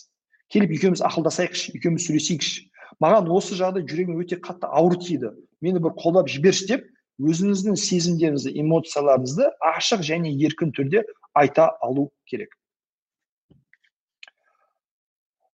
келіп 0.50 0.76
екеуміз 0.80 1.06
ақылдасайықшы 1.06 1.76
екеуміз 1.78 2.08
сөйлесейікші 2.08 2.66
маған 3.04 3.30
осы 3.38 3.58
жағдай 3.60 3.86
жүрегіме 3.86 4.26
өте 4.26 4.42
қатты 4.42 4.70
ауыр 4.70 4.98
тиді 5.02 5.34
мені 5.62 5.82
бір 5.84 5.96
қолдап 6.00 6.30
жіберші 6.32 6.70
деп 6.74 6.86
өзіңіздің 7.22 7.78
сезімдеріңізді 7.80 8.54
эмоцияларыңызды 8.62 9.50
ашық 9.72 10.04
және 10.06 10.34
еркін 10.46 10.74
түрде 10.76 11.06
айта 11.34 11.70
алу 11.86 12.10
керек 12.30 12.56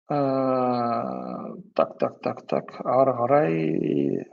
так 0.11 1.97
так 1.99 2.19
так 2.21 2.47
так. 2.47 2.71
Ары 2.83 3.13
қарай. 3.15 4.25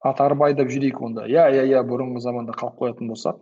Ат 0.00 0.20
айдап 0.20 0.68
жүрейік 0.70 1.00
онда. 1.02 1.26
Иә 1.26 1.50
иә 1.50 1.64
иә 1.66 1.82
бұрынғы 1.82 2.20
заманда 2.22 2.52
қалып 2.52 2.78
қоятын 2.78 3.08
болсақ. 3.10 3.40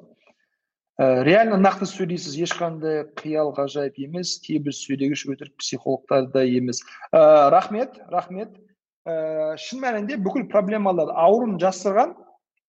Ә, 0.97 1.25
реально 1.29 1.59
нақты 1.61 1.85
сөйлейсіз 1.85 2.39
ешқандай 2.41 3.05
қиял 3.21 3.53
ғажайып 3.53 3.99
емес 4.01 4.39
кейбір 4.41 4.73
сөйлегіш 4.73 5.27
өтірік 5.29 5.59
психологтар 5.61 6.31
да 6.33 6.41
емес. 6.41 6.81
Ә, 7.13 7.51
рахмет 7.53 8.01
рахмет. 8.09 8.57
Ә, 9.05 9.59
шын 9.61 9.85
мәнінде 9.85 10.17
бүкіл 10.17 10.49
проблемалар 10.49 11.13
ауырын 11.13 11.59
жасырған 11.61 12.17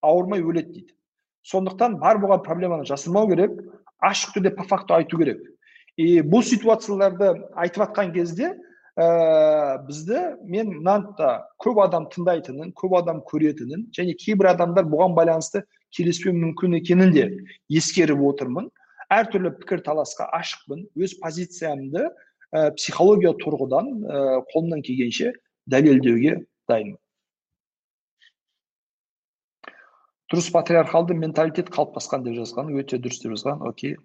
ауырмай 0.04 0.43
өледі 0.43 0.73
дейді. 0.73 0.93
Сондықтан 1.47 2.02
бар 2.04 2.19
болған 2.19 2.43
проблеманы 2.43 2.84
жасырмау 2.84 3.30
керек 3.32 3.56
ашық 4.04 4.36
түрде 4.36 4.52
по 4.52 4.67
факту 4.67 5.00
айту 5.00 5.17
керек. 5.17 5.39
И 5.97 6.21
бұл 6.21 6.43
ситуацияларды 6.45 7.33
айтып 7.57 7.83
жатқан 7.83 8.13
кезде 8.13 8.51
ә, 8.97 9.77
бізді 9.88 10.21
мен 10.45 10.75
мынаны 10.77 11.31
көп 11.63 11.81
адам 11.83 12.05
тыңдайтынын 12.13 12.73
көп 12.77 12.99
адам 12.99 13.23
көретінін 13.25 13.88
және 13.97 14.13
кейбір 14.21 14.51
адамдар 14.53 14.86
бұған 14.89 15.17
байланысты 15.17 15.63
келіспеуі 15.97 16.36
мүмкін 16.38 16.77
екенін 16.81 17.13
де 17.15 17.25
ескеріп 17.69 18.21
отырмын. 18.29 18.69
Әртүрлі 19.13 19.53
пікірталасқа 19.62 20.27
ашықпын. 20.36 20.86
Өз 20.99 21.15
позициямды 21.21 22.10
ә, 22.51 22.71
психология 22.75 23.33
тұрғыдан 23.39 23.91
ә, 24.03 24.23
қолымнан 24.51 24.83
келгенше 24.86 25.33
дәлелдеуге 25.65 26.43
дайынмын. 26.69 26.99
Дұрыс 30.27 30.49
патриархалды 30.51 31.15
менталитет 31.15 31.69
қалыптасқан 31.71 32.25
деп 32.25 32.36
жазған 32.36 32.73
өте 32.75 32.99
дұрыс 32.99 33.21
деп 33.23 33.38
жазған 33.38 33.63
окей. 33.69 33.95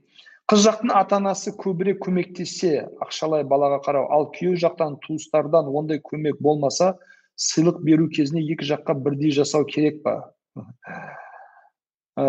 Қыз 0.50 0.66
жақтың 0.66 0.92
ата 0.96 1.16
анасы 1.20 1.52
көбірек 1.57 2.00
көмектессе 2.02 2.88
ақшалай 3.05 3.44
балаға 3.48 3.78
қарау. 3.87 4.09
Ал 4.11 4.28
күйеу 4.35 4.59
жақтан 4.61 4.98
туыстардан 5.05 5.70
ондай 5.70 6.02
көмек 6.02 6.40
болмаса 6.40 6.96
сыйлық 7.38 7.81
беру 7.87 8.09
кезінде 8.12 8.42
екі 8.52 8.66
жаққа 8.72 8.96
бірдей 9.05 9.33
жасау 9.33 9.64
керек 9.64 10.02
па? 10.05 10.16
Ә, 12.18 12.26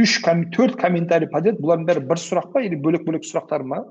үш 0.00 0.20
төрт 0.54 0.76
комментарий 0.78 1.28
подряд 1.32 1.58
бұлардың 1.58 1.88
бәрі 1.88 2.04
бір 2.12 2.20
сұрақ 2.22 2.52
па 2.54 2.62
или 2.62 2.76
бөлек 2.76 3.02
бөлек 3.08 3.26
сұрақтар 3.26 3.64
ма? 3.66 3.82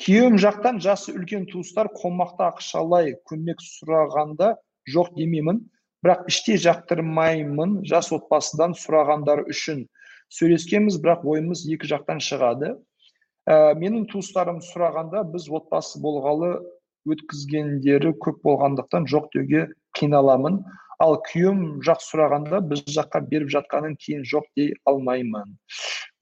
Күйеуім 0.00 0.38
жақтан 0.40 0.80
жасы 0.80 1.12
үлкен 1.12 1.44
туыстар 1.50 1.90
қомақты 1.92 2.46
ақшалай 2.48 3.18
көмек 3.28 3.60
сұрағанда 3.60 4.54
жоқ 4.88 5.12
демеймін. 5.18 5.66
Бірақ 5.98 6.28
іштей 6.30 6.56
жақтырмаймын 6.62 7.80
жас 7.90 8.12
отбасыдан 8.14 8.76
сұрағандары 8.78 9.48
үшін. 9.50 9.88
Сөйлескенбіз 10.34 10.98
бірақ 11.02 11.24
ойымыз 11.28 11.64
екі 11.72 11.88
жақтан 11.90 12.22
шығады. 12.24 12.74
Ә, 13.48 13.74
менің 13.80 14.08
туыстарым 14.12 14.60
сұрағанда 14.64 15.24
біз 15.32 15.48
отбасы 15.48 16.00
болғалы 16.04 16.58
өткізгендері 17.08 18.12
көп 18.20 18.42
болғандықтан 18.44 19.08
жоқ 19.08 19.30
деуге 19.36 19.68
қиналамын. 19.96 20.60
Ал 20.98 21.20
күйеуім 21.28 21.78
жақ 21.86 22.02
сұрағанда 22.02 22.60
біз 22.68 22.82
жаққа 22.90 23.22
беріп 23.30 23.52
жатқанын 23.54 23.94
кейін 24.02 24.24
жоқ 24.26 24.50
дей 24.58 24.74
алмаймын 24.84 25.54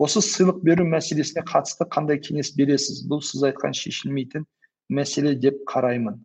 осы 0.03 0.21
сыйлық 0.21 0.61
беру 0.65 0.85
мәселесіне 0.89 1.45
қатысты 1.49 1.87
қандай 1.93 2.21
кеңес 2.21 2.53
бересіз? 2.57 3.03
Бұл 3.09 3.23
сіз 3.25 3.47
айтқан 3.49 3.75
шешілмейтін 3.77 4.45
мәселе 4.93 5.35
деп 5.41 5.63
қараймын. 5.71 6.19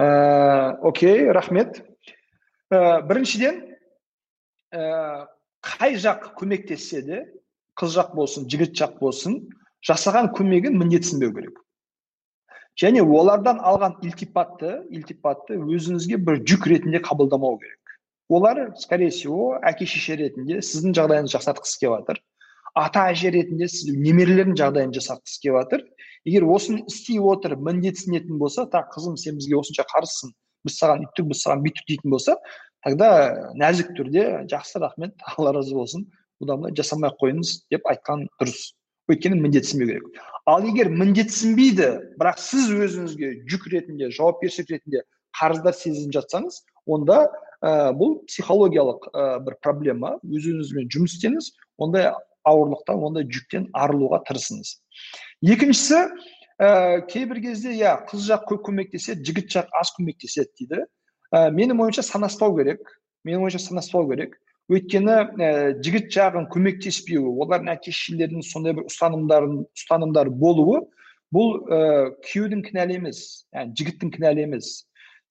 Ә, 0.00 0.78
окей 0.82 1.28
рахмет. 1.32 1.82
Ә, 2.72 3.02
біріншіден 3.08 3.60
ә, 4.72 5.26
қай 5.64 5.96
жақ 6.00 6.32
көмектессе 6.38 7.02
де 7.06 7.22
қыз 7.78 7.94
жақ 7.96 8.14
болсын 8.18 8.46
жігіт 8.50 8.76
жақ 8.78 8.98
болсын 9.00 9.40
жасаған 9.86 10.30
көмегін 10.36 10.78
міндетсінбеу 10.78 11.34
керек. 11.34 11.58
Және 12.78 13.02
олардан 13.02 13.58
алған 13.58 13.98
илтипатты 14.06 14.84
илтипатты 14.94 15.58
өзіңізге 15.58 16.18
бір 16.22 16.42
жүк 16.46 16.68
ретінде 16.70 17.02
қабылдамау 17.02 17.58
керек. 17.58 17.98
Олар 18.28 18.74
скорее 18.78 19.10
всего 19.10 19.58
әке 19.62 19.86
шеше 19.86 20.16
ретінде 20.20 20.60
сіздің 20.62 20.94
жағдайыңызды 20.98 21.38
жақсартқысы 21.38 21.78
келіп 21.80 21.94
жатыр 21.96 22.20
ата 22.78 23.08
әже 23.10 23.32
ретінде 23.34 23.68
сіз 23.72 23.96
немерелердің 23.96 24.58
жағдайын 24.60 24.92
жасатқысы 24.94 25.40
келіп 25.42 25.56
жатыр 25.62 25.84
егер 26.28 26.46
осыны 26.46 26.84
істей 26.86 27.18
отырып 27.18 27.62
міндетсінетін 27.66 28.38
болса 28.38 28.66
так 28.70 28.92
қызым 28.94 29.16
сен 29.16 29.38
бізге 29.40 29.56
осынша 29.58 29.86
қарызсың 29.90 30.34
біз 30.68 30.78
саған 30.78 31.06
үйттік 31.06 31.30
біз 31.32 31.42
саған 31.46 31.64
бүйттік 31.64 31.88
дейтін 31.88 32.14
болса 32.14 32.36
тогда 32.84 33.08
нәзік 33.58 33.94
түрде 33.98 34.24
жақсы 34.50 34.80
рахмет 34.82 35.14
алла 35.34 35.52
разы 35.56 35.74
болсын. 35.74 36.06
Бұдан 36.42 36.62
былай 36.62 36.74
жасамай 36.78 37.10
ақ 37.10 37.18
қойыңыз 37.22 37.54
деп 37.72 37.86
айтқан 37.90 38.28
дұрыс. 38.38 38.74
Өйткені 39.10 39.40
міндетсінбеу 39.40 39.88
керек. 39.88 40.20
Ал 40.46 40.64
егер 40.68 40.90
міндетсінбейді 40.92 41.88
бірақ 42.20 42.38
сіз 42.38 42.70
өзіңізге 42.70 43.32
жүк 43.50 43.66
ретінде 43.72 44.10
жауапкершілік 44.14 44.70
ретінде 44.76 45.02
қарыздар 45.38 45.74
сезініп 45.74 46.14
жатсаңыз 46.18 46.62
онда 46.86 47.26
ә, 47.60 47.90
бұл 47.96 48.18
психологиялық 48.28 49.08
ә, 49.10 49.26
бір 49.44 49.58
проблема. 49.64 50.16
Өзіңізбен 50.24 50.88
жұмыс 50.94 51.16
істеңіз 51.18 51.50
ондай 51.80 52.12
ауырлықтан 52.48 53.02
ондай 53.08 53.26
жүктен 53.28 53.68
арылуға 53.76 54.22
тырысыңыз. 54.28 54.76
Екіншісі 55.42 56.04
ә, 56.60 57.02
кейбір 57.10 57.42
кезде 57.48 57.74
иә 57.76 57.96
қыз 58.08 58.28
жақ 58.30 58.46
көп 58.52 58.64
көмектеседі 58.70 59.26
жігіт 59.26 59.50
жақ 59.56 59.74
аз 59.80 59.92
көмектеседі 59.98 60.52
дейді. 60.60 60.84
Ә, 61.34 61.48
менің 61.54 61.80
ойымша 61.84 62.04
санаспау 62.06 62.56
керек. 62.56 62.82
Менің 63.26 63.46
ойымша 63.46 63.60
санаспау 63.62 64.08
керек. 64.10 64.36
Өйткені 64.68 65.14
ә, 65.16 65.50
жігіт 65.84 66.10
жағын 66.12 66.48
көмектеспеуі 66.52 67.32
олардың 67.44 67.72
әке 67.72 67.92
шешелерінің 67.94 68.44
сондай 68.44 68.76
бір 68.76 68.88
ұстанымдарын 68.90 69.62
ұстанымдары 69.76 70.32
болуы 70.32 70.82
бұл 71.34 71.56
ә, 71.68 71.80
күйеудің 72.28 72.64
кінәлі 72.68 72.98
емес 73.00 73.22
яғни 73.56 73.76
жігіттің 73.80 74.12
кінәлі 74.16 74.46
емес. 74.48 74.70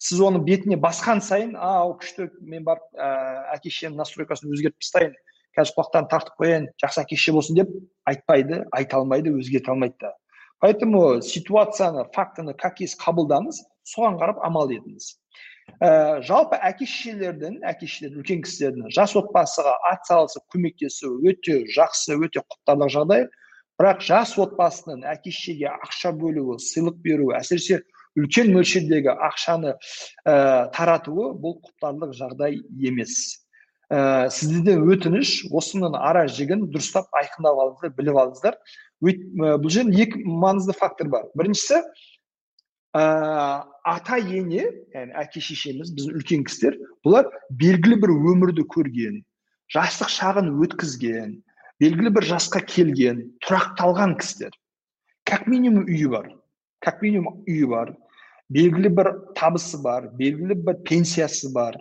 Сіз 0.02 0.22
оның 0.22 0.44
бетіне 0.46 0.78
басқан 0.78 1.22
сайын 1.26 1.56
а 1.58 1.86
ол 1.86 1.96
күшті 2.02 2.30
мен 2.42 2.66
барып 2.66 2.86
ә, 2.98 3.08
әке 3.56 3.70
шешемнің 3.74 4.02
настройкасын 4.02 4.54
өзгертіп 4.54 4.86
тастайын 4.86 5.16
қазір 5.58 5.74
құлақтарын 5.78 6.10
тартып 6.12 6.42
қояйын 6.42 6.68
жақсы 6.82 7.02
әке 7.02 7.18
шеше 7.18 7.34
болсын 7.34 7.58
деп 7.58 7.72
айтпайды 8.10 8.64
айта 8.78 9.00
алмайды 9.00 9.34
өзгерте 9.34 9.74
алмайды 9.74 9.98
да. 10.02 10.14
Поэтому 10.60 11.22
ситуацияны 11.22 12.06
фактіні 12.14 12.54
как 12.58 12.80
есть 12.82 12.98
қабылдаңыз 12.98 13.62
соған 13.86 14.18
қарап 14.18 14.42
амал 14.42 14.72
етіңіз. 14.74 15.14
Ә, 15.84 16.22
жалпы 16.26 16.58
әке 16.66 16.88
шешелердің 16.90 17.60
әке 17.68 17.88
шешелердің 17.90 18.22
үлкен 18.22 18.44
кісілердің 18.46 18.94
жас 18.96 19.14
отбасыға 19.20 19.74
атсалысып 19.92 20.46
көмектесуі 20.54 21.32
өте 21.32 21.60
жақсы 21.76 22.18
өте 22.18 22.42
құптарлық 22.42 22.94
жағдай. 22.96 23.28
Бірақ 23.78 24.02
жас 24.02 24.34
отбасының 24.42 25.04
әке 25.06 25.30
шешеге 25.30 25.70
ақша 25.70 26.14
бөлуі 26.18 26.58
сыйлық 26.64 26.98
беруі 27.06 27.36
әсіресе 27.38 27.84
үлкен 28.18 28.50
мөлшердегі 28.56 29.14
ақшаны 29.14 29.76
ә, 30.26 30.70
таратуы 30.74 31.34
бұл 31.38 31.60
құптарлық 31.62 32.16
жағдай 32.18 32.58
емес. 32.82 33.44
Ә, 33.94 34.28
сіздерден 34.34 34.82
өтініш 34.90 35.46
осының 35.54 35.94
ара 36.02 36.26
жігін 36.28 36.66
дұрыстап 36.74 37.14
айқындап 37.22 37.62
алыңыздар 37.62 37.94
біліп 38.00 38.18
алыңыздар. 38.24 38.58
Бұл 39.06 39.70
жерде 39.70 40.02
екі 40.08 40.26
маңызды 40.26 40.74
фактор 40.74 41.14
бар. 41.14 41.30
Біріншісі 41.38 41.84
ата 42.98 44.18
ене 44.20 44.64
яғни 44.94 45.14
әке 45.24 45.44
шешеміз 45.44 45.94
біздің 45.98 46.18
үлкен 46.20 46.48
кісілер. 46.48 46.80
Бұлар 47.06 47.30
белгілі 47.62 48.00
бір 48.04 48.16
өмірді 48.16 48.66
көрген 48.74 49.22
жастық 49.74 50.10
шағын 50.14 50.50
өткізген 50.66 51.38
белгілі 51.84 52.14
бір 52.18 52.28
жасқа 52.34 52.64
келген 52.66 53.24
тұрақталған 53.46 54.18
кісілер. 54.22 54.52
Как 55.28 55.48
минимум 55.48 55.86
үйі 55.86 56.10
бар 56.12 56.30
как 56.80 57.02
минимум 57.02 57.44
үйі 57.48 57.68
бар. 57.68 57.94
Белгілі 58.54 58.92
бір 58.96 59.10
табысы 59.36 59.80
бар 59.84 60.10
белгілі 60.16 60.56
бір 60.68 60.78
пенсиясы 60.88 61.52
бар. 61.54 61.76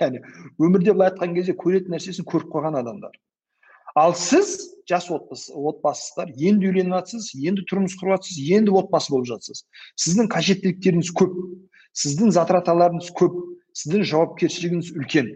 Яғни 0.00 0.20
өмірде 0.62 0.92
былай 0.92 1.10
айтқан 1.10 1.34
кезде 1.34 1.56
көретін 1.58 1.96
нәрсесін 1.96 2.26
көріп 2.28 2.52
қойған 2.52 2.78
адамдар. 2.82 3.14
Ал 3.96 4.14
сіз 4.14 4.54
жас 4.88 5.08
отбасы 5.10 5.54
отбасысыздар 5.56 6.30
енді 6.36 6.68
үйленіп 6.70 6.94
жатсыз 6.98 7.30
енді 7.34 7.64
тұрмыс 7.70 7.96
құрып 7.98 8.18
жатсыз 8.18 8.38
енді 8.58 8.74
отбасы 8.78 9.14
болып 9.14 9.30
жатсыз 9.32 9.64
сіздің 10.04 10.28
қажеттіліктеріңіз 10.34 11.10
көп 11.16 11.34
сіздің 11.96 12.34
затраталарыңыз 12.36 13.10
көп 13.16 13.40
сіздің 13.76 14.04
жауапкершілігіңіз 14.12 14.92
үлкен. 14.96 15.32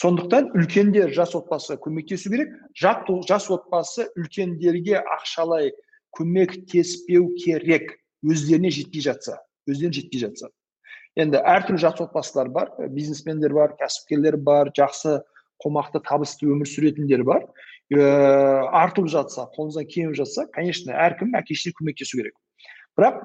Сондықтан 0.00 0.50
үлкендер 0.58 1.12
жас 1.14 1.34
отбасыға 1.38 1.78
көмектесу 1.84 2.32
керек 2.32 2.54
жас 2.76 3.48
отбасы 3.50 4.08
үлкендерге 4.18 5.00
ақшалай 5.00 5.72
көмектеспеу 6.16 7.28
керек. 7.38 7.94
Өздеріне 8.24 8.70
жетпей 8.72 9.04
жатса 9.04 9.38
өздеріне 9.68 10.00
жетпей 10.00 10.22
жатса. 10.24 10.50
Енді 11.16 11.38
әртүрлі 11.38 11.82
жас 11.82 12.00
отбасылар 12.02 12.50
бар 12.50 12.72
бизнесмендер 12.90 13.54
бар 13.54 13.76
кәсіпкерлер 13.78 14.36
бар 14.36 14.72
жақсы 14.76 15.20
қомақты 15.62 16.02
табысты 16.04 16.48
өмір 16.50 16.68
сүретіндер 16.68 17.22
бар. 17.24 17.46
Артып 17.92 19.08
жатса 19.12 19.48
қолыңыздан 19.56 19.88
келіп 19.90 20.14
жатса 20.16 20.46
конечно 20.54 20.92
әркім 20.92 21.34
әке 21.36 21.54
шешесіне 21.54 21.76
көмектесу 21.80 22.20
керек. 22.20 22.36
Бірақ 22.96 23.20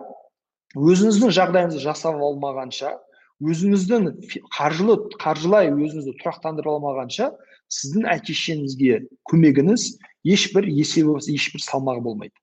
өзіңіздің 0.75 1.31
жағдайыңызды 1.37 1.79
жасап 1.83 2.19
алмағанша 2.19 2.97
өзіңіздің 3.39 4.09
қаржылы 4.51 4.97
қаржылай 5.21 5.71
өзіңізді 5.71 6.17
тұрақтандырып 6.19 6.73
алмағанша 6.75 7.31
сіздің 7.71 8.09
әке 8.11 8.35
шешеңізге 8.35 8.99
көмегіңіз 9.31 9.85
ешбір 10.27 10.67
есебі 10.67 11.15
ешбір 11.31 11.63
салмағы 11.63 12.03
болмайды. 12.03 12.35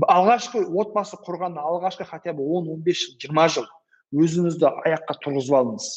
Алғашқы 0.00 0.62
отбасы 0.78 1.18
құрғанда 1.26 1.60
алғашқы 1.60 2.06
хотя 2.06 2.32
бы 2.32 2.46
он 2.46 2.68
он 2.70 2.80
бес 2.80 3.02
жыл 3.02 3.18
жиырма 3.20 3.48
жыл 3.52 3.66
өзіңізді 4.14 4.70
аяққа 4.86 5.18
тұрғызып 5.24 5.56
алыңыз. 5.58 5.88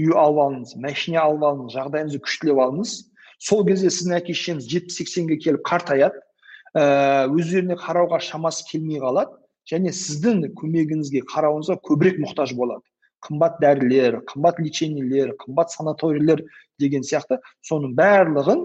Үй 0.00 0.14
алып 0.16 0.40
алыңыз 0.46 0.74
машина 0.80 1.20
алып 1.22 1.44
алыңыз 1.46 1.76
жағдайыңызды 1.76 2.22
күштілеп 2.24 2.58
алыңыз. 2.64 3.11
Сол 3.42 3.64
кезде 3.66 3.90
сіздің 3.90 4.18
әке 4.20 4.34
шешеңіз 4.36 4.68
жетпіс 4.70 4.98
сексенге 5.00 5.38
келіп 5.42 5.64
қартаяды 5.66 6.20
ә, 6.78 7.26
өздеріне 7.32 7.76
қарауға 7.80 8.20
шамасы 8.22 8.64
келмей 8.68 9.00
қалады 9.02 9.34
және 9.70 9.92
сіздің 9.94 10.52
көмегіңізге 10.58 11.24
қарауыңызға 11.30 11.78
көбірек 11.88 12.20
мұқтаж 12.22 12.54
болады. 12.58 12.84
Қымбат 13.22 13.60
дәрілер 13.62 14.20
қымбат 14.30 14.58
лечениелер 14.62 15.34
қымбат 15.42 15.74
санаторийлер 15.74 16.42
деген 16.82 17.04
сияқты 17.06 17.38
соның 17.66 17.94
барлығын 17.98 18.64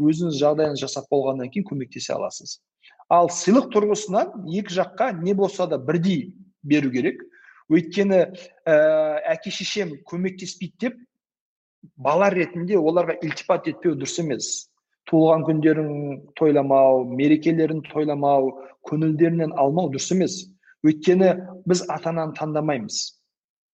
өзіңіз 0.00 0.38
жағдайыңыз 0.40 0.84
жасап 0.84 1.08
болғаннан 1.12 1.50
кейін 1.52 1.66
көмектесе 1.68 2.14
аласыз. 2.14 2.60
Ал 3.08 3.28
сыйлық 3.32 3.68
тұрғысынан 3.74 4.46
екі 4.48 4.78
жаққа 4.78 5.10
не 5.22 5.34
болса 5.34 5.66
да 5.66 5.78
бірдей 5.78 6.32
беру 6.62 6.90
керек. 6.92 7.20
Өйткені 7.68 8.22
ә, 8.64 8.76
әке 9.34 9.52
шешем 9.52 9.98
көмектеспейді 10.08 10.78
деп 10.80 10.96
бала 11.96 12.30
ретінде 12.34 12.78
оларға 12.78 13.18
ілтипат 13.22 13.68
етпеу 13.70 13.94
дұрыс 13.98 14.18
емес. 14.22 14.68
Туылған 15.08 15.44
күндерін 15.46 15.92
тойламау 16.38 17.04
мерекелерін 17.18 17.82
тойламау 17.86 18.52
көңілдерінен 18.88 19.54
алмау 19.56 19.90
дұрыс 19.92 20.10
емес. 20.14 20.40
Өйткені 20.86 21.32
біз 21.66 21.84
ата 21.90 22.12
ананы 22.12 22.36
таңдамаймыз. 22.38 22.98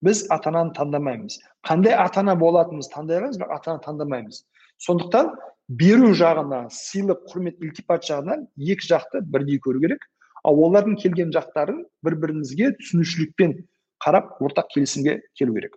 Біз 0.05 0.25
ата 0.31 0.49
ананы 0.49 0.73
таңдамаймыз. 0.77 1.37
Қандай 1.67 1.95
ата 1.97 2.21
ана 2.21 2.35
болатынымызды 2.39 2.93
таңдай 2.93 3.19
аламыз 3.19 3.39
бірақ 3.41 3.53
ата 3.55 3.71
ана 3.71 3.83
таңдамаймыз. 3.85 4.41
Сондықтан 4.85 5.31
беру 5.69 6.11
жағынан 6.13 6.67
сыйлық 6.73 7.23
құрмет 7.31 7.61
ілтипат 7.63 8.05
жағынан 8.05 8.45
екі 8.57 8.89
жақты 8.89 9.21
бірдей 9.21 9.59
көру 9.63 9.81
керек. 9.81 10.03
Ал 10.45 10.59
олардың 10.61 10.99
келген 11.01 11.31
жақтарын 11.33 11.85
бір 12.05 12.17
бірімізге 12.21 12.75
түсінушілікпен 12.81 13.57
қарап 14.05 14.37
ортақ 14.45 14.69
келісімге 14.75 15.21
келу 15.37 15.55
керек. 15.55 15.73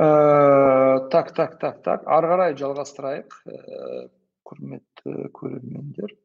Ә, 0.00 1.08
так 1.12 1.34
так 1.36 1.58
так 1.60 1.82
так. 1.84 2.08
Ары 2.08 2.32
қарай 2.32 2.56
жалғастырайық. 2.60 3.38
Ә, 3.46 4.08
құрметті 4.48 5.30
көрермендер. 5.36 6.16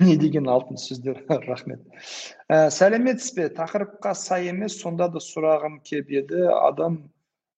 Не 0.00 0.16
деген 0.16 0.48
алтын 0.48 0.78
сөздер 0.80 1.20
рахмет. 1.50 1.82
Ә, 2.48 2.70
сәлеметсіз 2.72 3.34
бе? 3.36 3.48
Тақырыпқа 3.56 4.14
сай 4.16 4.48
емес 4.48 4.78
сонда 4.80 5.10
да 5.12 5.20
сұрағым 5.20 5.80
келіп 5.84 6.14
еді. 6.22 6.46
Адам 6.56 7.02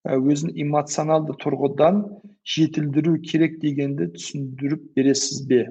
өзін 0.03 0.51
эмоционалды 0.59 1.37
тұрғыдан 1.44 2.03
жетілдіру 2.42 3.14
керек 3.22 3.61
дегенді 3.62 4.09
түсіндіріп 4.16 4.88
бересіз 4.96 5.44
бе? 5.46 5.68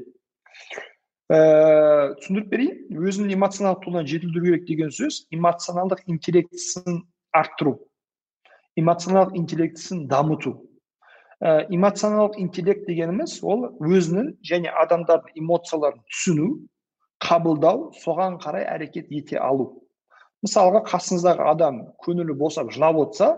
Ә, 1.32 2.16
түсіндіріп 2.20 2.50
берейін 2.52 3.06
өзін 3.08 3.32
эмоционалдық 3.32 3.86
тұрғыдан 3.86 4.08
жетілдіру 4.10 4.46
керек 4.50 4.66
деген 4.68 4.92
сөз 4.92 5.22
эмоционалдық 5.32 6.02
интеллектісін 6.12 6.98
арттыру 7.32 7.78
эмоционалдық 8.80 9.38
интеллектісін 9.40 10.08
дамыту 10.12 10.58
ә, 11.40 11.68
эмоционалдық 11.72 12.42
интеллект 12.44 12.84
дегеніміз 12.90 13.38
ол 13.48 13.70
өзінің 13.80 14.34
және 14.44 14.74
адамдардың 14.84 15.40
эмоцияларын 15.44 16.04
түсіну 16.12 16.50
қабылдау 17.24 17.92
соған 18.02 18.36
қарай 18.44 18.68
әрекет 18.74 19.08
ете 19.16 19.40
алу 19.40 19.70
мысалға 20.44 20.84
қасыңыздағы 20.90 21.48
адам 21.54 21.82
көңілі 22.04 22.36
босап 22.36 22.74
жылап 22.76 23.00
отырса 23.06 23.38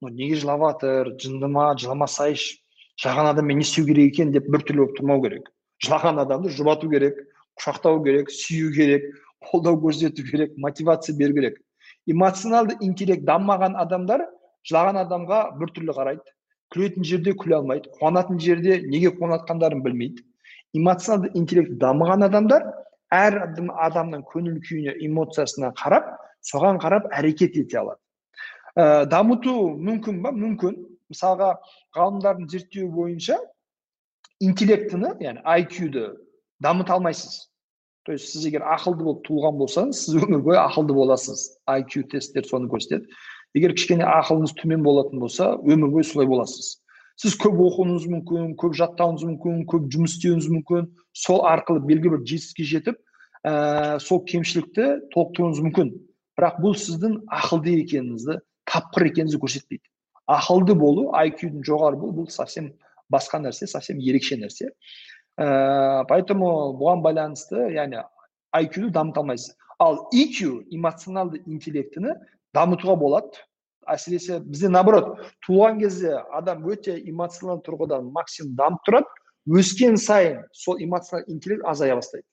неге 0.00 0.40
жылап 0.40 0.64
жатыр 0.64 1.12
жынды 1.20 1.48
ма 1.50 1.72
жыламасайшы 1.76 2.56
жылаған 3.02 3.32
адаммен 3.34 3.60
не 3.60 3.68
істеу 3.68 3.84
керек 3.84 4.14
екен 4.14 4.32
деп 4.32 4.48
біртүрлі 4.48 4.84
болып 4.84 4.98
тұрмау 4.98 5.22
керек 5.24 5.48
жылаған 5.84 6.20
адамды 6.22 6.52
жұбату 6.54 6.90
керек 6.92 7.18
құшақтау 7.60 8.02
керек 8.04 8.30
сүю 8.30 8.72
керек 8.74 9.04
қолдау 9.50 9.78
көрсету 9.80 10.24
керек 10.30 10.56
мотивация 10.56 11.16
беру 11.16 11.34
керек. 11.34 11.58
Эмоционалды 12.06 12.76
интеллект 12.80 13.24
дамымаған 13.24 13.76
адамдар 13.80 14.26
жылаған 14.68 15.00
адамға 15.04 15.40
біртүрлі 15.60 15.96
қарайды. 15.96 16.24
Күлетін 16.74 17.04
жерде 17.04 17.34
күле 17.38 17.58
алмайды 17.58 17.90
қуанатын 17.98 18.40
жерде 18.40 18.80
неге 18.82 19.12
қуанатқандарын 19.18 19.82
білмейді. 19.84 20.24
Эмоционалды 20.74 21.30
интеллект 21.38 21.76
дамыған 21.80 22.26
адамдар 22.28 22.66
әр 23.14 23.38
адамның 23.86 24.24
көңіл 24.32 24.58
күйіне 24.64 24.96
эмоциясына 25.06 25.72
қарап 25.78 26.16
соған 26.42 26.80
қарап 26.82 27.06
әрекет 27.12 27.56
ете 27.60 27.78
алады. 27.78 28.00
Ә, 28.74 29.06
дамыту 29.06 29.54
мүмкін 29.78 30.20
ба? 30.24 30.32
Мүмкін. 30.34 30.80
Мысалға 31.12 31.50
ғалымдардың 31.94 32.48
зерттеуі 32.50 32.88
бойынша 32.90 33.36
интеллектіні 34.42 35.12
яғни 35.22 35.42
IQ-ді 35.60 36.06
дамыта 36.60 36.94
алмайсыз. 36.94 37.48
То 38.04 38.12
есть 38.12 38.28
сіз 38.28 38.44
егер 38.44 38.62
ақылды 38.68 39.04
болып 39.06 39.22
туылған 39.24 39.56
болсаңыз 39.58 40.04
сіз 40.04 40.18
өмір 40.20 40.42
бойы 40.44 40.58
ақылды 40.60 40.92
боласыз. 40.92 41.56
IQ 41.64 42.04
тесттер 42.12 42.44
соны 42.44 42.68
көрсетеді. 42.68 43.08
Егер 43.56 43.72
кішкене 43.72 44.04
ақылыңыз 44.04 44.52
төмен 44.60 44.82
болатын 44.84 45.22
болса 45.22 45.54
өмір 45.64 45.92
бойы 45.94 46.04
солай 46.04 46.28
боласыз. 46.28 46.82
Сіз 47.16 47.36
көп 47.40 47.56
оқуыңыз 47.64 48.04
мүмкін 48.10 48.54
көп 48.60 48.74
жаттауыңыз 48.76 49.24
мүмкін 49.30 49.64
көп 49.70 49.88
жұмыс 49.94 50.18
істеуіңіз 50.18 50.50
мүмкін. 50.52 50.88
Сол 51.14 51.44
арқылы 51.46 51.80
белгілі 51.86 52.18
бір 52.18 52.24
жетістікке 52.26 52.66
жетіп 52.72 52.98
ә, 53.46 53.98
сол 54.02 54.24
кемшілікті 54.26 54.88
толықтыруыңыз 55.14 55.62
мүмкін. 55.68 55.92
Бірақ 56.34 56.58
бұл 56.60 56.74
сіздің 56.74 57.20
ақылды 57.30 57.78
екеніңізді 57.84 58.40
тапқыр 58.68 59.08
екеніңізді 59.12 59.40
көрсетпейді. 59.44 59.86
Ақылды 60.34 60.74
болу 60.74 61.06
IQ-дің 61.14 61.62
жоғары 61.68 62.00
болу 62.00 62.24
бұл 62.24 62.30
совсем 62.34 62.72
басқа 63.12 63.38
нәрсе 63.44 63.68
совсем 63.70 64.00
ерекше 64.02 64.40
нәрсе. 64.40 64.72
Поэтому 65.36 66.76
бұған 66.78 67.02
байланысты 67.02 67.70
яғни 67.74 68.02
IQ-ді 68.54 68.90
дамыта 68.94 69.20
алмайсыз. 69.20 69.56
Ал 69.82 70.06
EQ 70.14 70.70
эмоционалды 70.70 71.42
интеллектіні 71.46 72.14
дамытуға 72.54 72.94
болады. 73.00 73.42
Әсіресе 73.90 74.38
бізде 74.40 74.70
наоборот 74.70 75.18
туған 75.46 75.80
кезде 75.80 76.14
адам 76.32 76.62
өте 76.70 76.94
эмоционалды 77.02 77.66
тұрғыдан 77.66 78.12
максимум 78.14 78.54
дамып 78.56 78.86
тұрады. 78.86 79.10
Өскен 79.50 79.98
сайын 80.00 80.44
сол 80.52 80.78
эмоционалды 80.78 81.32
интеллект 81.32 81.66
азая 81.66 81.98
бастайды. 81.98 82.24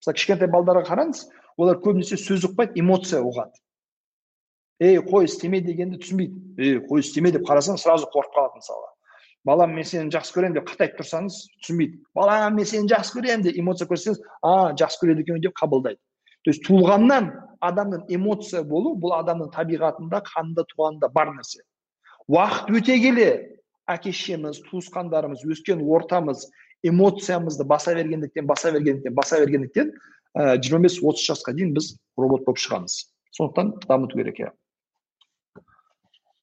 Мысалы 0.00 0.16
кішкентай 0.16 0.48
балдарға 0.50 0.88
қараңыз 0.88 1.26
олар 1.58 1.78
көбінесе 1.84 2.16
сөз 2.16 2.48
ұқпайды 2.48 2.80
эмоция 2.80 3.20
ұғады. 3.20 3.60
Ей 4.80 4.98
қой 5.04 5.28
істеме 5.28 5.60
дегенді 5.60 6.00
түсінбейді. 6.00 6.40
Ей 6.58 6.80
қой 6.88 7.04
істеме 7.04 7.30
деп 7.34 7.46
қарасаң 7.46 7.78
сразу 7.78 8.08
қорқып 8.10 8.34
қалады 8.34 8.62
мысалы 8.62 8.88
балам 9.44 9.74
мен 9.74 9.84
сені 9.84 10.10
жақсы 10.12 10.34
көремін 10.34 10.58
деп 10.58 10.68
қатайтып 10.68 11.02
тұрсаңыз 11.02 11.38
түсінбейді. 11.62 11.98
Балам 12.14 12.56
мен 12.56 12.66
сені 12.66 12.90
жақсы 12.90 13.18
көремін 13.18 13.44
деп 13.46 13.58
эмоция 13.58 13.88
көрсетсеңіз 13.88 14.20
а 14.42 14.72
жақсы 14.78 15.02
көреді 15.02 15.24
екен 15.24 15.42
деп 15.42 15.54
қабылдайды. 15.58 16.00
То 16.44 16.50
есть 16.50 16.64
туылғаннан 16.66 17.32
адамның 17.60 18.06
эмоция 18.14 18.62
болу 18.62 18.94
бұл 18.96 19.16
адамның 19.18 19.50
табиғатында 19.54 20.22
қанында 20.26 20.64
туғанында 20.70 21.10
бар 21.14 21.32
нәрсе. 21.34 21.64
Уақыт 22.28 22.70
өте 22.78 22.98
келе 23.02 23.28
әке 23.88 24.12
шешеміз 24.12 24.60
туысқандарымыз 24.68 25.44
өскен 25.48 25.82
ортамыз 25.82 26.46
эмоциямызды 26.82 27.64
баса 27.64 27.94
бергендіктен 27.94 28.46
баса 28.46 28.72
бергендіктен 28.72 29.14
баса 29.14 29.40
бергендіктен 29.40 29.92
ә, 30.36 30.58
жиырма 30.62 30.86
бес 30.86 30.98
отыз 31.02 31.24
жасқа 31.30 31.54
дейін 31.56 31.74
біз 31.74 31.96
робот 32.16 32.44
болып 32.46 32.60
шығамыз. 32.62 32.98
Сондықтан 33.34 33.74
дамыту 33.88 34.18
керек 34.18 34.40
иә. 34.40 34.52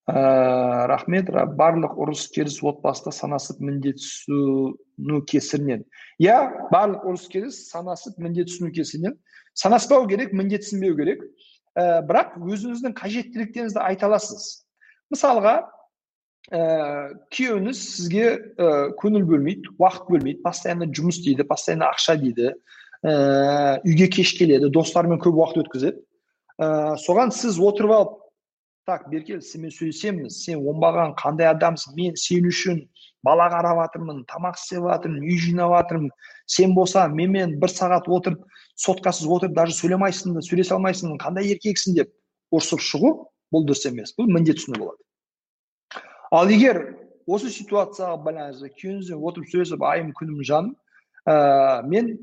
Ә, 0.09 0.87
рахмет. 0.87 1.29
Барлық 1.29 1.97
ұрыс 1.97 2.27
керіс 2.33 2.59
отбасыда 2.63 3.13
санасып 3.15 3.59
міндет 3.59 3.99
түсіну 4.01 5.21
кесірінен. 5.25 5.85
Иә 6.21 6.69
барлық 6.71 7.07
ұрыс 7.09 7.27
керіс 7.31 7.65
санасып 7.71 8.19
міндет 8.21 8.51
түсіну 8.51 8.71
кесірінен. 8.75 9.17
Санаспау 9.53 10.07
керек 10.07 10.33
міндетсінбеу 10.33 10.97
керек. 10.97 11.23
Ә, 11.75 12.03
бірақ 12.05 12.37
өзіңіздің 12.39 12.93
қажеттіліктеріңізді 12.95 13.81
айта 13.81 14.07
аласыз. 14.07 14.65
Мысалға 15.11 15.55
ә, 16.51 16.61
күйеуіңіз 17.33 17.81
сізге 17.81 18.27
ә, 18.55 18.69
көңіл 19.01 19.25
бөлмейді 19.27 19.73
уақыт 19.81 20.09
бөлмейді 20.11 20.43
постоянно 20.45 20.87
жұмыс 20.91 21.19
істейді 21.19 21.47
постоянно 21.49 21.89
ақша 21.89 22.17
дейді 22.21 22.53
ә, 23.01 23.81
үйге 23.83 24.07
кеш 24.13 24.35
келеді 24.37 24.69
достарымен 24.69 25.19
көп 25.23 25.41
уақыт 25.41 25.65
өткізеді. 25.65 25.99
Ә, 26.61 26.95
соған 27.01 27.33
сіз 27.35 27.59
отырып 27.59 27.95
алып 27.97 28.21
так 28.85 29.07
беркел 29.09 29.41
сенімен 29.41 29.73
сөйлесеміз 29.73 30.35
сен 30.45 30.61
оңбаған 30.61 31.15
қандай 31.17 31.49
адамсың? 31.49 31.95
Мен 31.97 32.17
сен 32.19 32.45
үшін 32.49 32.83
бала 33.25 33.47
қарап 33.49 33.79
жатырмын 33.81 34.21
тамақ 34.29 34.59
істеп 34.59 34.85
жатырмын 34.85 35.25
үй 35.25 35.39
жинап 35.41 35.73
жатырмын. 35.73 36.11
Сен 36.45 36.75
болсаң 36.77 37.15
менімен 37.17 37.57
бір 37.61 37.73
сағат 37.73 38.05
отырып 38.05 38.43
соткасыз 38.85 39.25
отырып 39.25 39.55
даже 39.57 39.73
сөйлемайсың 39.79 40.37
сөйлесе 40.45 40.75
алмайсың 40.77 41.17
қандай 41.21 41.49
еркексің 41.55 41.97
деп 41.97 42.13
ұрсып 42.53 42.83
шығу 42.85 43.11
бұл 43.53 43.65
дұрыс 43.65 43.87
емес. 43.89 44.13
Бұл 44.19 44.29
міндет 44.29 44.61
түсіну 44.61 44.83
болады. 44.83 45.01
Ал 46.31 46.53
егер 46.53 46.83
осы 47.25 47.49
ситуацияға 47.49 48.21
байланысты 48.21 48.69
күйеуіңізбен 48.77 49.27
отырып 49.29 49.49
сөйлесіп 49.49 49.83
айым 49.89 50.13
күнім 50.13 50.45
жаным 50.45 50.73
ә, 51.25 51.81
мен 51.89 52.13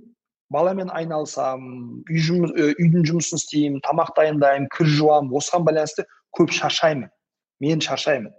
баламен 0.52 0.90
айналысамын 0.94 2.02
үй 2.06 2.74
үйдің 2.76 3.06
жұмысын 3.08 3.40
істеймін 3.40 3.80
тамақ 3.86 4.12
дайындаймын 4.18 4.68
кір 4.74 4.90
жуамын 4.98 5.32
осыған 5.38 5.64
байланысты 5.66 6.04
көп 6.36 6.52
шаршаймын 6.54 7.10
мен 7.60 7.80
шаршаймын. 7.80 8.32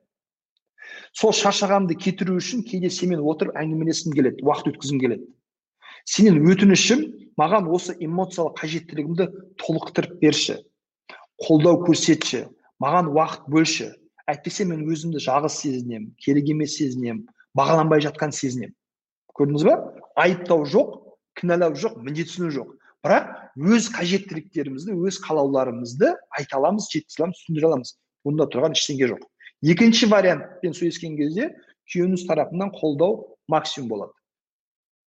Сол 1.14 1.34
шаршағанымды 1.38 1.98
кетіру 2.00 2.38
үшін 2.42 2.64
кейде 2.68 2.90
сенімен 2.90 3.24
отырып 3.24 3.58
әңгімелескім 3.60 4.16
келеді 4.18 4.46
уақыт 4.46 4.74
өткізгім 4.74 5.02
келеді. 5.04 5.28
Сенен 6.10 6.42
өтінішім 6.50 7.04
маған 7.40 7.70
осы 7.72 7.96
эмоциялық 8.02 8.58
қажеттілігімді 8.60 9.30
толықтырып 9.62 10.20
берші. 10.22 10.58
Қолдау 11.44 11.84
көрсетші 11.86 12.48
маған 12.84 13.14
уақыт 13.14 13.48
бөлші. 13.54 13.92
Әйтпесе 14.28 14.66
мен 14.66 14.86
өзімді 14.88 15.22
жалғыз 15.24 15.60
сезінемін 15.64 16.14
керек 16.24 16.50
емес 16.54 16.78
сезінемін 16.80 17.26
бағаланбай 17.58 18.04
жатқан 18.06 18.32
сезінемін 18.32 18.76
көрдіңіз 19.38 19.66
ба 19.68 19.76
айыптау 20.24 20.64
жоқ 20.70 20.94
кінәлау 21.40 21.76
жоқ 21.76 21.98
міндетсіну 22.06 22.52
жоқ. 22.54 22.70
Бірақ 23.04 23.30
өз 23.60 23.90
қажеттіліктерімізді 23.94 24.96
өз 24.96 25.20
қалауларымызды 25.24 26.14
айта 26.38 26.58
аламыз 26.58 26.88
жеткізе 26.94 27.24
аламыз 27.24 27.42
түсіндіре 27.44 27.70
аламыз. 27.70 27.94
Бұнда 28.24 28.48
тұрған 28.54 28.78
ештеңе 28.78 29.10
жоқ. 29.12 29.26
Екінші 29.64 30.08
вариантпен 30.12 30.76
сөйлескен 30.78 31.18
кезде 31.20 31.50
күйеуіңіз 31.92 32.26
тарапынан 32.30 32.72
қолдау 32.76 33.38
максимум 33.52 33.90
болады. 33.92 34.14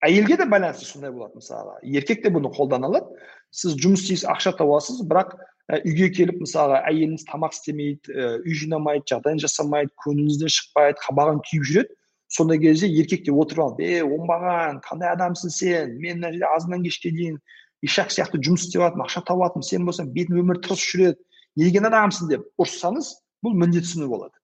Әйелге 0.05 0.37
де 0.37 0.45
байланысты 0.45 0.85
сондай 0.85 1.11
болады 1.11 1.41
мысалы 1.41 1.79
еркек 1.83 2.23
те 2.23 2.31
бұны 2.31 2.53
қолдана 2.53 2.91
алады. 2.91 3.17
Сіз 3.51 3.79
жұмыс 3.81 4.05
істейсіз 4.05 4.29
ақша 4.29 4.53
табасыз 4.59 5.01
бірақ 5.09 5.33
үйге 5.73 6.11
келіп 6.13 6.43
мысалға 6.45 6.83
әйеліңіз 6.91 7.25
тамақ 7.31 7.57
істемейді 7.57 8.27
үй 8.45 8.57
жинамайды 8.61 9.09
жағдайын 9.11 9.41
жасамайды 9.43 9.95
көңіліңізден 10.05 10.53
шықпайды 10.53 11.01
қабағын 11.01 11.41
түйіп 11.49 11.65
жүреді. 11.71 11.97
Сондай 12.29 12.59
кезде 12.59 12.91
еркек 12.91 13.25
те 13.25 13.33
отырып 13.33 13.65
алып 13.65 13.81
е 13.87 14.03
оңбаған 14.05 14.81
қандай 14.85 15.13
адамсың 15.15 15.53
сен? 15.55 15.97
Мен 16.03 16.21
мына 16.21 16.33
жерде 16.35 16.49
азаннан 16.53 16.83
кешке 16.85 17.13
дейін 17.15 17.41
ишак 17.87 18.12
сияқты 18.12 18.42
жұмыс 18.42 18.66
істеп 18.66 18.83
жатырмын 18.83 19.07
ақша 19.07 19.22
тауып 19.27 19.46
жатырмын 19.46 19.68
сен 19.70 19.87
болсаң 19.88 20.11
бетің 20.16 20.42
өмір 20.42 20.61
тырысып 20.66 20.92
жүреді 20.92 21.18
не 21.57 21.68
деген 21.70 21.88
адамсың 21.88 22.31
деп 22.35 22.44
ұрыссаңыз 22.61 23.12
бұл 23.46 23.57
міндетсіну 23.62 24.09
болады. 24.11 24.35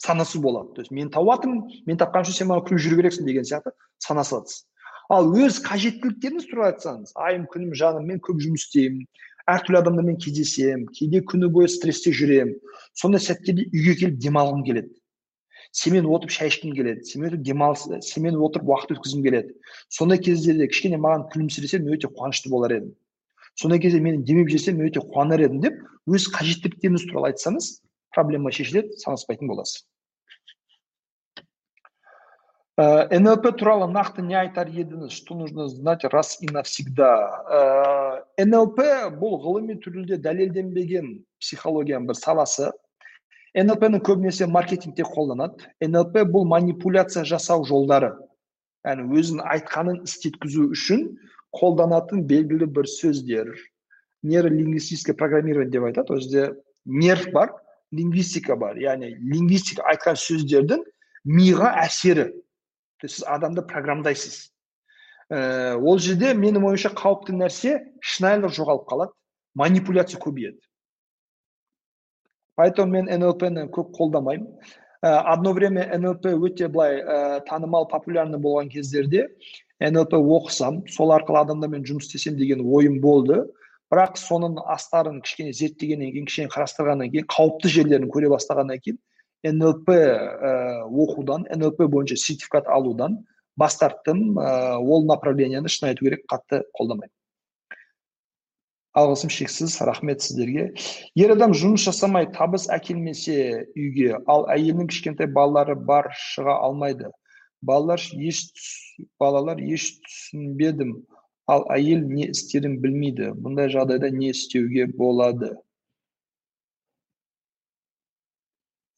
Санасу 0.00 0.40
болады. 0.40 0.74
То 0.74 0.80
есть 0.80 0.90
мен 0.90 1.10
тауып 1.10 1.34
жатырмын 1.34 1.86
мен 1.86 2.00
тапқан 2.00 2.24
үшін 2.24 2.38
сен 2.38 2.50
маған 2.50 2.68
күліп 2.68 2.84
жүру 2.86 3.00
керексің 3.02 3.28
деген 3.28 3.44
сияқты 3.44 3.74
сана 3.98 4.24
саласыз 4.24 4.64
ал 5.10 5.26
өз 5.34 5.58
қажеттіліктеріңіз 5.66 6.46
туралы 6.50 6.70
айтсаңыз 6.70 7.12
айым 7.18 7.46
күнім 7.50 7.74
жаным 7.74 8.06
мен 8.06 8.20
көп 8.22 8.38
жұмыс 8.44 8.68
істеймін 8.68 9.08
әртүрлі 9.50 9.80
адамдармен 9.80 10.18
кездесемін 10.22 10.86
кейде 10.94 11.22
күні 11.26 11.50
бойы 11.50 11.70
стрессте 11.72 12.12
жүремін 12.14 12.54
сондай 13.00 13.22
сәттерде 13.24 13.66
үйге 13.74 13.96
келіп 14.04 14.20
демалғым 14.22 14.62
келеді. 14.68 14.92
Сенімен 15.70 16.08
отырып 16.10 16.32
шай 16.34 16.50
ішкім 16.50 16.74
келеді 16.74 17.04
сенімен 17.06 17.42
демалыс 17.46 17.86
сенімен 18.06 18.40
отырып 18.42 18.70
уақыт 18.70 18.96
өткізгім 18.96 19.22
келеді. 19.26 19.54
Сондай 19.88 20.18
кездерде 20.18 20.66
кішкене 20.70 20.98
маған 20.98 21.28
күлімсіресең 21.30 21.86
мен 21.86 21.98
өте 21.98 22.10
қуанышты 22.10 22.50
болар 22.50 22.74
едім. 22.78 22.96
Сондай 23.54 23.78
кезде 23.82 24.00
мені 24.00 24.24
демеп 24.26 24.50
жіберсең 24.50 24.80
мен 24.80 24.90
өте 24.90 25.04
қуанар 25.04 25.44
едім 25.46 25.62
деп 25.62 25.78
өз 26.10 26.26
қажеттіліктеріңіз 26.34 27.06
туралы 27.10 27.30
айтсаңыз 27.30 27.70
проблема 28.14 28.50
шешіледі 28.50 28.98
санаспайтын 28.98 29.50
боласыз. 29.50 29.84
Э, 32.80 33.18
нлп 33.18 33.50
туралы 33.60 33.90
нақты 33.92 34.22
не 34.24 34.36
айтар 34.40 34.70
едіңіз? 34.72 35.12
Что 35.12 35.34
нужно 35.34 35.68
знать 35.68 36.04
раз 36.04 36.38
и 36.40 36.46
навсегда? 36.48 38.24
Э, 38.38 38.44
нлп 38.46 38.80
бұл 39.20 39.36
ғылыми 39.42 39.76
түрде 39.84 40.16
дәлелденбеген 40.16 41.18
психологияның 41.42 42.08
бір 42.08 42.16
саласы. 42.16 42.70
Нлп 43.54 43.86
ны 43.90 44.00
көбінесе 44.00 44.46
маркетингте 44.46 45.04
қолданады. 45.06 45.66
Нлп 45.82 46.24
бұл 46.30 46.46
манипуляция 46.48 47.24
жасау 47.24 47.64
жолдары 47.64 48.14
яғни 48.86 49.18
өзінің 49.20 49.44
айтқанын 49.54 50.02
істеткізу 50.06 50.70
үшін 50.74 51.06
қолданатын 51.56 52.24
белгілі 52.28 52.68
бір 52.70 52.88
сөздер. 52.88 53.50
Нейролингвистическое 54.22 55.16
программирование 55.16 55.70
деп 55.70 55.84
айтады. 55.84 56.12
Ол 56.12 56.20
жерде 56.20 56.54
нерв 56.84 57.30
бар 57.32 57.52
лингвистика 57.92 58.56
бар. 58.56 58.76
Яғни 58.76 59.14
лингвистика 59.16 59.84
айтқан 59.90 60.16
сөздердің 60.16 60.84
миға 61.24 61.74
әсері. 61.84 62.30
Сіз 63.00 63.24
адамды 63.26 63.62
программдайсыз. 63.62 64.50
Ә, 65.30 65.76
ол 65.76 65.98
жерде 65.98 66.34
менің 66.34 66.66
ойымша 66.68 66.92
қауіпті 66.96 67.36
нәрсе 67.36 67.78
шынайылық 68.00 68.52
жоғалып 68.56 68.88
қалады. 68.88 69.16
Манипуляция 69.54 70.20
көбейеді. 70.20 70.60
Поэтому 72.60 72.92
мен 72.92 73.08
нлп 73.08 73.46
ны 73.48 73.64
көп 73.72 73.94
қолдамаймын. 73.96 74.48
Ә, 75.00 75.10
одно 75.32 75.54
время 75.56 75.86
нлп 75.96 76.26
өте 76.28 76.68
былай 76.68 77.00
ә, 77.00 77.40
танымал 77.48 77.86
популярный 77.88 78.38
болған 78.38 78.68
кездерде 78.68 79.30
нлп 79.80 80.12
оқысам 80.18 80.82
сол 80.92 81.14
арқылы 81.16 81.40
адамдармен 81.40 81.86
жұмыс 81.88 82.10
істесем 82.10 82.36
деген 82.36 82.60
ойым 82.60 82.98
болды. 83.00 83.46
Бірақ 83.90 84.20
соның 84.20 84.58
астарын 84.70 85.22
кішкене 85.24 85.54
зерттегеннен 85.56 86.12
кейін 86.12 86.28
кішкене 86.28 86.52
қарастырғаннан 86.52 87.08
кейін 87.14 87.30
қауіпті 87.32 87.72
жерлерін 87.76 88.12
көре 88.12 88.28
бастағаннан 88.34 88.82
кейін 88.84 89.00
нлп 89.56 89.88
ә, 89.88 90.84
оқудан 90.84 91.48
нлп 91.56 91.80
бойынша 91.88 92.20
сертификат 92.20 92.68
алудан 92.68 93.22
бас 93.56 93.80
тарттым. 93.80 94.36
Ә, 94.36 94.76
ол 94.76 95.08
направлениені 95.08 95.72
шын 95.72 95.94
айту 95.94 96.04
керек 96.04 96.28
қатты 96.28 96.60
қолдамаймын. 96.76 97.14
Алғысым 98.98 99.30
шексіз 99.30 99.76
рахмет 99.86 100.22
сіздерге. 100.24 100.70
Ер 101.14 101.34
адам 101.36 101.54
жұмыс 101.54 101.84
жасамай 101.86 102.26
табыс 102.34 102.66
әкелмесе 102.74 103.66
үйге 103.78 104.18
ал 104.26 104.46
әйелінің 104.50 104.90
кішкентай 104.90 105.30
балалары 105.30 105.76
бар 105.76 106.10
шыға 106.18 106.58
алмайды. 106.66 107.10
Балалар 107.62 108.00
еш 108.16 108.46
балалар 109.20 109.60
еш 109.62 110.00
түсінбедім 110.06 110.94
ал 111.50 111.66
әйел 111.70 112.02
не 112.08 112.30
істерін 112.32 112.78
білмейді. 112.82 113.32
Бұндай 113.38 113.70
жағдайда 113.70 114.10
не 114.14 114.30
істеуге 114.34 114.86
болады? 114.90 115.52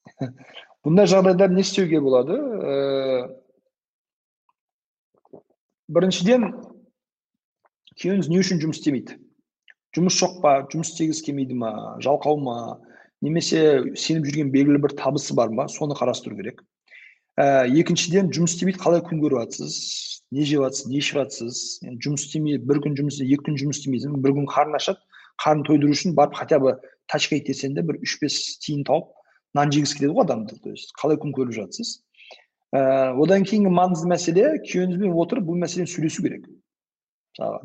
Бұндай 0.87 1.07
жағдайда 1.11 1.49
не 1.53 1.61
істеуге 1.67 2.01
болады? 2.05 2.39
Біріншіден 5.93 6.49
күйеуіңіз 8.01 8.31
не 8.33 8.41
үшін 8.41 8.63
жұмыс 8.63 8.81
істемейді? 8.81 9.19
Жұмыс 9.97 10.17
жоқ 10.19 10.39
па 10.43 10.53
жұмыс 10.73 10.93
істегісі 10.93 11.25
келмейді 11.29 11.57
ма 11.61 11.73
жалқау 12.05 12.39
ма? 12.41 12.57
Немесе 13.23 13.83
сеніп 13.95 14.27
жүрген 14.29 14.53
белгілі 14.55 14.81
бір 14.83 14.95
табысы 14.99 15.35
бар 15.37 15.53
ма? 15.53 15.69
Соны 15.69 15.95
қарастыру 15.99 16.37
керек. 16.39 16.63
Ә, 17.39 17.69
екіншіден 17.69 18.33
жұмыс 18.35 18.57
істемейді 18.57 18.81
қалай 18.83 19.03
күн 19.05 19.21
көріп 19.23 19.45
жатсыз 19.45 19.77
не 20.33 20.45
жеп 20.49 20.65
жатсыз 20.65 20.89
не 20.89 20.99
ішіп 21.01 21.21
жатсыз 21.21 21.61
енді 21.85 22.09
жұмыс 22.09 22.27
істемей 22.27 22.59
бір 22.61 22.81
күн 22.85 22.97
жұмыс 22.99 23.21
екі 23.25 23.39
күн 23.47 23.59
жұмыс 23.61 23.81
істемейсің. 23.81 24.19
Бір 24.25 24.35
күн 24.37 24.49
қарның 24.53 24.77
ашады 24.81 25.01
қарнын 25.45 25.65
тойдыру 25.69 25.93
үшін 25.93 26.17
барып 26.17 26.37
хотя 26.41 26.59
бы 26.61 26.75
тачка 27.09 27.37
итерсең 27.37 27.77
де 27.77 27.85
бір 27.85 28.01
үш 28.05 28.19
бес 28.21 28.39
тиын 28.65 28.85
тауып 28.89 29.13
нан 29.57 29.73
жегісі 29.73 29.99
келеді 29.99 30.17
ғой 30.17 30.27
адамды. 30.27 30.59
То 30.65 30.73
есть 30.73 30.93
қалай 31.01 31.21
күн 31.21 31.33
көріп 31.37 31.57
жатсыз? 31.57 32.03
Ә, 32.73 33.13
одан 33.13 33.45
кейінгі 33.45 33.73
маңызды 33.73 34.09
мәселе 34.09 34.47
күйеуіңізбен 34.65 35.17
отырып 35.25 35.49
бұл 35.49 35.61
мәселені 35.61 35.93
сөйлесу 35.93 36.25
керек. 36.25 36.49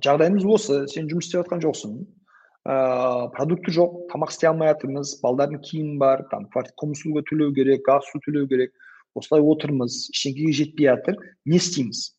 Жағдайымыз 0.03 0.47
осы. 0.47 0.81
Сен 0.91 1.07
жұмыс 1.11 1.27
істеп 1.27 1.43
жатқан 1.43 1.63
жоқсың. 1.63 1.99
Ыыы 2.67 3.29
продукты 3.31 3.71
жоқ 3.71 3.93
тамақ 4.11 4.33
істей 4.33 4.49
алмай 4.49 4.73
жатырмыз 4.73 5.15
балдардың 5.23 5.61
киімі 5.63 5.97
бар 6.01 6.25
там 6.31 6.49
коммун 6.51 7.23
төлеу 7.29 7.53
керек 7.55 7.85
газ 7.85 8.03
су 8.11 8.19
төлеу 8.19 8.47
керек. 8.47 8.73
Осылай 9.15 9.41
отырмыз 9.41 10.11
ештеңеге 10.11 10.51
жетпей 10.53 10.91
жатыр 10.91 11.17
не 11.45 11.57
істейміз? 11.57 12.13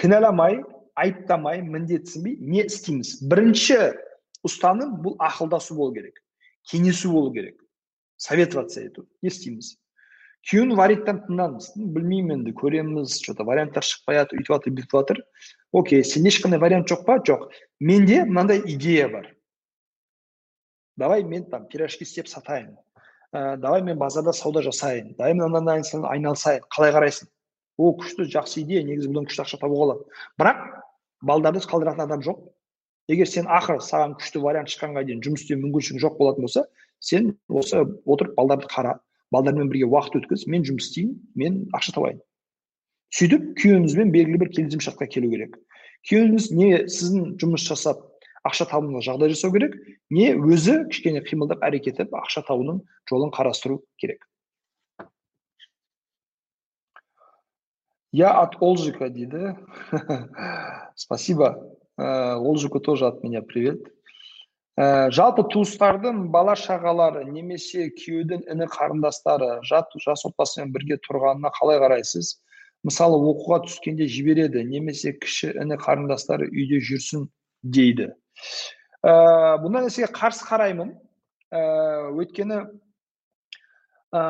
Кінәламай 0.00 0.62
айыптамай 0.96 1.62
міндетсінбей 1.62 2.38
не 2.40 2.64
істейміз? 2.64 3.20
Бірінші 3.22 3.78
ұстаным 4.48 4.96
бұл 5.04 5.14
ақылдасу 5.22 5.76
болу 5.76 5.94
керек 5.94 6.24
кеңесу 6.64 7.12
болу 7.12 7.32
керек. 7.32 7.60
Советоваться 8.16 8.80
ету 8.80 9.06
не 9.22 9.28
істейміз? 9.28 9.74
Күйеуінің 10.44 10.76
варианттарын 10.76 11.20
тыңдаңыз. 11.24 11.70
Білмеймін 11.76 12.38
енді 12.38 12.52
көреміз 12.56 13.16
че 13.24 13.34
то 13.36 13.46
варианттар 13.48 13.84
шықпай 13.84 14.20
жатыр 14.20 14.40
үйтіп 14.40 14.52
жатыр 14.52 14.74
бүйтіп 14.76 14.96
жатыр. 14.98 15.22
Окей 15.72 16.04
сенде 16.04 16.32
ешқандай 16.32 16.60
вариант 16.60 16.90
жоқ 16.90 17.04
па? 17.06 17.16
Жоқ. 17.24 17.48
Менде 17.80 18.24
мынандай 18.24 18.60
идея 18.60 19.08
бар. 19.08 19.33
Давай 20.96 21.22
мен 21.24 21.44
там 21.50 21.66
пирожки 21.68 22.04
істеп 22.04 22.28
сатайын. 22.28 22.76
Ә, 23.32 23.56
давай 23.56 23.82
мен 23.82 23.98
базарда 23.98 24.32
сауда 24.32 24.62
жасайын. 24.62 25.14
Давай 25.18 25.34
мен 25.34 25.50
мынандай 25.50 25.82
айналысайын 25.82 26.66
қалай 26.70 26.92
қарайсың? 26.94 27.28
О 27.76 27.92
күшті 27.98 28.28
жақсы 28.30 28.62
идея. 28.62 28.84
Негізі 28.86 29.10
бұдан 29.10 29.26
күшті 29.26 29.42
ақша 29.42 29.58
табуға 29.58 29.86
болады. 29.86 30.04
Бірақ 30.38 30.60
балдарды 31.22 31.64
қалдыратын 31.64 32.04
адам 32.06 32.22
жоқ. 32.22 32.44
Егер 33.08 33.26
сен 33.26 33.48
ақыры 33.50 33.82
саған 33.82 34.14
күшті 34.20 34.40
вариант 34.40 34.70
шыққанға 34.70 35.02
дейін 35.08 35.24
жұмыс 35.24 35.42
істеу 35.44 35.58
мүмкіншілігі 35.60 36.04
жоқ 36.06 36.14
болатын 36.20 36.46
болса 36.46 36.64
сен 37.00 37.34
осы 37.48 37.82
отырып 38.06 38.36
балдарды 38.38 38.70
қара. 38.70 39.00
Балдармен 39.34 39.68
бірге 39.68 39.90
уақыт 39.90 40.20
өткіз 40.22 40.46
мен 40.46 40.62
жұмыс 40.64 40.88
істеймін 40.88 41.18
мен 41.34 41.58
ақша 41.74 41.96
табайын. 41.96 42.22
Сөйтіп 43.14 43.50
күйеуіңізбен 43.58 44.12
белгілі 44.14 44.40
бір 44.44 44.50
келісімшартқа 44.54 45.08
келу 45.10 45.32
керек. 45.32 45.58
Күйеуіңіз 46.08 46.48
не 46.54 46.70
сіздің 46.86 47.34
жұмыс 47.42 47.66
жасап 47.66 48.00
ақша 48.44 48.66
табуыңызға 48.70 49.06
жағдай 49.08 49.32
жасау 49.32 49.54
керек 49.54 49.74
не 50.12 50.32
өзі 50.36 50.84
кішкене 50.90 51.24
қимылдап 51.24 51.64
әрекет 51.64 52.02
етіп 52.02 52.16
ақша 52.20 52.44
табудың 52.48 52.82
жолын 53.10 53.32
қарастыру 53.32 53.80
керек. 53.96 54.26
Я 58.14 58.30
от 58.42 58.56
олжика 58.60 59.08
дейді. 59.10 59.56
Спасибо. 60.94 61.76
Ә, 61.98 62.36
олжику 62.36 62.78
тоже 62.80 63.06
от 63.06 63.24
меня 63.24 63.42
привет. 63.42 63.80
Ә, 64.78 65.10
жалпы 65.10 65.42
туыстардың 65.50 66.28
бала 66.30 66.54
шағалары 66.54 67.24
немесе 67.26 67.88
күйеудің 67.90 68.44
іні 68.54 68.68
қарындастары 68.70 69.60
жат 69.66 69.90
жас 70.02 70.22
отбасымен 70.26 70.70
бірге 70.74 71.00
тұрғанына 71.02 71.50
қалай 71.58 71.80
қарайсыз? 71.82 72.36
Мысалы 72.86 73.18
оқуға 73.18 73.64
түскенде 73.66 74.06
жібереді 74.06 74.62
немесе 74.66 75.14
кіші 75.18 75.50
іні 75.62 75.78
қарындастары 75.82 76.46
үйде 76.50 76.78
жүрсін 76.82 77.28
дейді. 77.62 78.12
Ә, 79.04 79.12
бұндай 79.62 79.86
нәрсеге 79.86 80.10
қарсы 80.14 80.46
қараймын. 80.48 80.94
Ә, 81.54 81.60
өйткені 82.14 82.60
ә, 84.14 84.22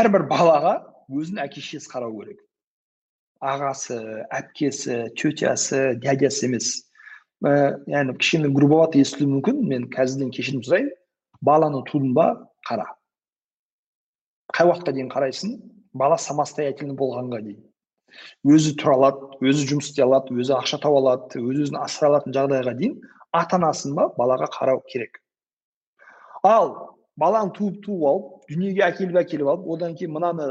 әрбір 0.00 0.26
балаға 0.30 0.78
өзінің 1.12 1.44
әке 1.44 1.60
шешесі 1.60 1.90
қарау 1.92 2.14
керек. 2.20 2.40
Ағасы 3.42 3.98
әпкесі 4.30 5.12
тетясы 5.18 5.94
дядясы 6.02 6.46
емес. 6.48 6.72
Ә, 7.42 7.82
яғни 7.90 8.16
кішкене 8.18 8.52
грубовато 8.54 9.02
естілуі 9.02 9.36
мүмкін. 9.36 9.62
Мен 9.68 9.88
қазірден 9.92 10.30
кешірім 10.34 10.62
сұрайын. 10.66 10.92
Баланы 11.42 11.82
тудың 11.90 12.14
ба? 12.14 12.28
Қара. 12.68 12.86
Қай 14.54 14.68
уақытқа 14.68 14.94
дейін 14.94 15.10
қарайсың? 15.10 15.58
Бала 15.92 16.16
самостоятельный 16.20 16.96
болғанға 16.96 17.42
дейін. 17.42 17.62
Өзі 18.44 18.74
тұра 18.80 18.96
алады 18.98 19.50
өзі 19.50 19.66
жұмыс 19.72 19.90
істей 19.90 20.04
алады 20.04 20.34
өзі 20.36 20.56
ақша 20.58 20.80
таба 20.82 21.00
алады 21.02 21.42
өз 21.42 21.66
өзін 21.66 21.78
асырай 21.82 22.12
алатын 22.12 22.36
жағдайға 22.36 22.74
дейін 22.78 22.98
ата 23.32 23.58
анасын 23.58 23.94
ба 23.96 24.08
балаға 24.18 24.48
қарау 24.56 24.82
керек. 24.88 25.20
Ал 26.42 26.96
баланы 27.16 27.52
туып 27.56 27.82
туып 27.84 28.04
алып 28.10 28.50
дүниеге 28.50 28.84
әкеліп 28.88 29.20
әкеліп 29.22 29.52
алып 29.52 29.68
одан 29.76 29.94
кейін 29.96 30.14
мынаны 30.16 30.48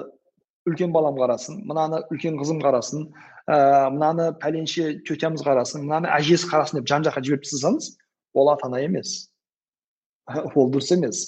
үлкен 0.70 0.94
балам 0.94 1.18
қарасын 1.18 1.62
мынаны 1.66 2.02
үлкен 2.14 2.38
қызым 2.40 2.62
қарасын 2.62 3.08
ә, 3.50 3.90
мынаны 3.90 4.32
пәленше 4.42 5.02
тетямыз 5.08 5.44
қарасын 5.46 5.86
мынаны 5.86 6.10
әжесі 6.18 6.50
қарасын 6.52 6.80
деп 6.80 6.90
жан 6.90 7.06
жаққа 7.08 7.24
жіберіп 7.26 7.46
тастасаңыз 7.48 7.96
ол 8.34 8.52
ата 8.54 8.68
ана 8.68 8.82
емес. 8.82 9.32
Ол 10.56 10.70
дұрыс 10.72 10.92
емес. 10.94 11.24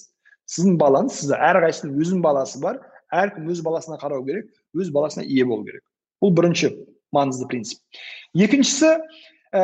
Сіздің 0.47 0.77
балаңыз 0.79 1.23
сізді 1.23 1.39
әрқайсысының 1.49 1.97
өзінің 2.03 2.21
баласы 2.23 2.61
бар 2.61 2.79
әркім 3.13 3.49
өз 3.51 3.63
баласына 3.65 3.97
қарау 4.01 4.23
керек 4.27 4.51
өз 4.77 4.91
баласына 4.93 5.25
ие 5.25 5.45
болу 5.45 5.65
керек. 5.65 5.83
Бұл 6.21 6.33
бірінші 6.35 6.73
маңызды 7.15 7.47
принцип 7.49 7.79
екіншісі 8.33 8.97
ә, 9.53 9.63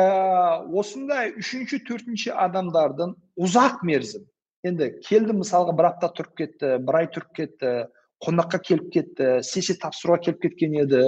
осындай 0.70 1.32
үшінші 1.38 1.80
төртінші 1.86 2.34
адамдардың 2.38 3.14
ұзақ 3.40 3.82
мерзім. 3.86 4.26
Енді 4.66 4.90
келді 5.06 5.38
мысалға 5.40 5.74
бір 5.76 5.88
апта 5.90 6.10
тұрып 6.14 6.36
кетті 6.38 6.76
бір 6.84 7.00
ай 7.00 7.08
тұрып 7.10 7.32
кетті 7.36 7.72
қонаққа 8.24 8.60
келіп 8.68 8.90
кетті 8.94 9.30
сессия 9.46 9.78
тапсыруға 9.80 10.20
келіп 10.26 10.42
кеткен 10.44 10.76
еді. 10.84 11.02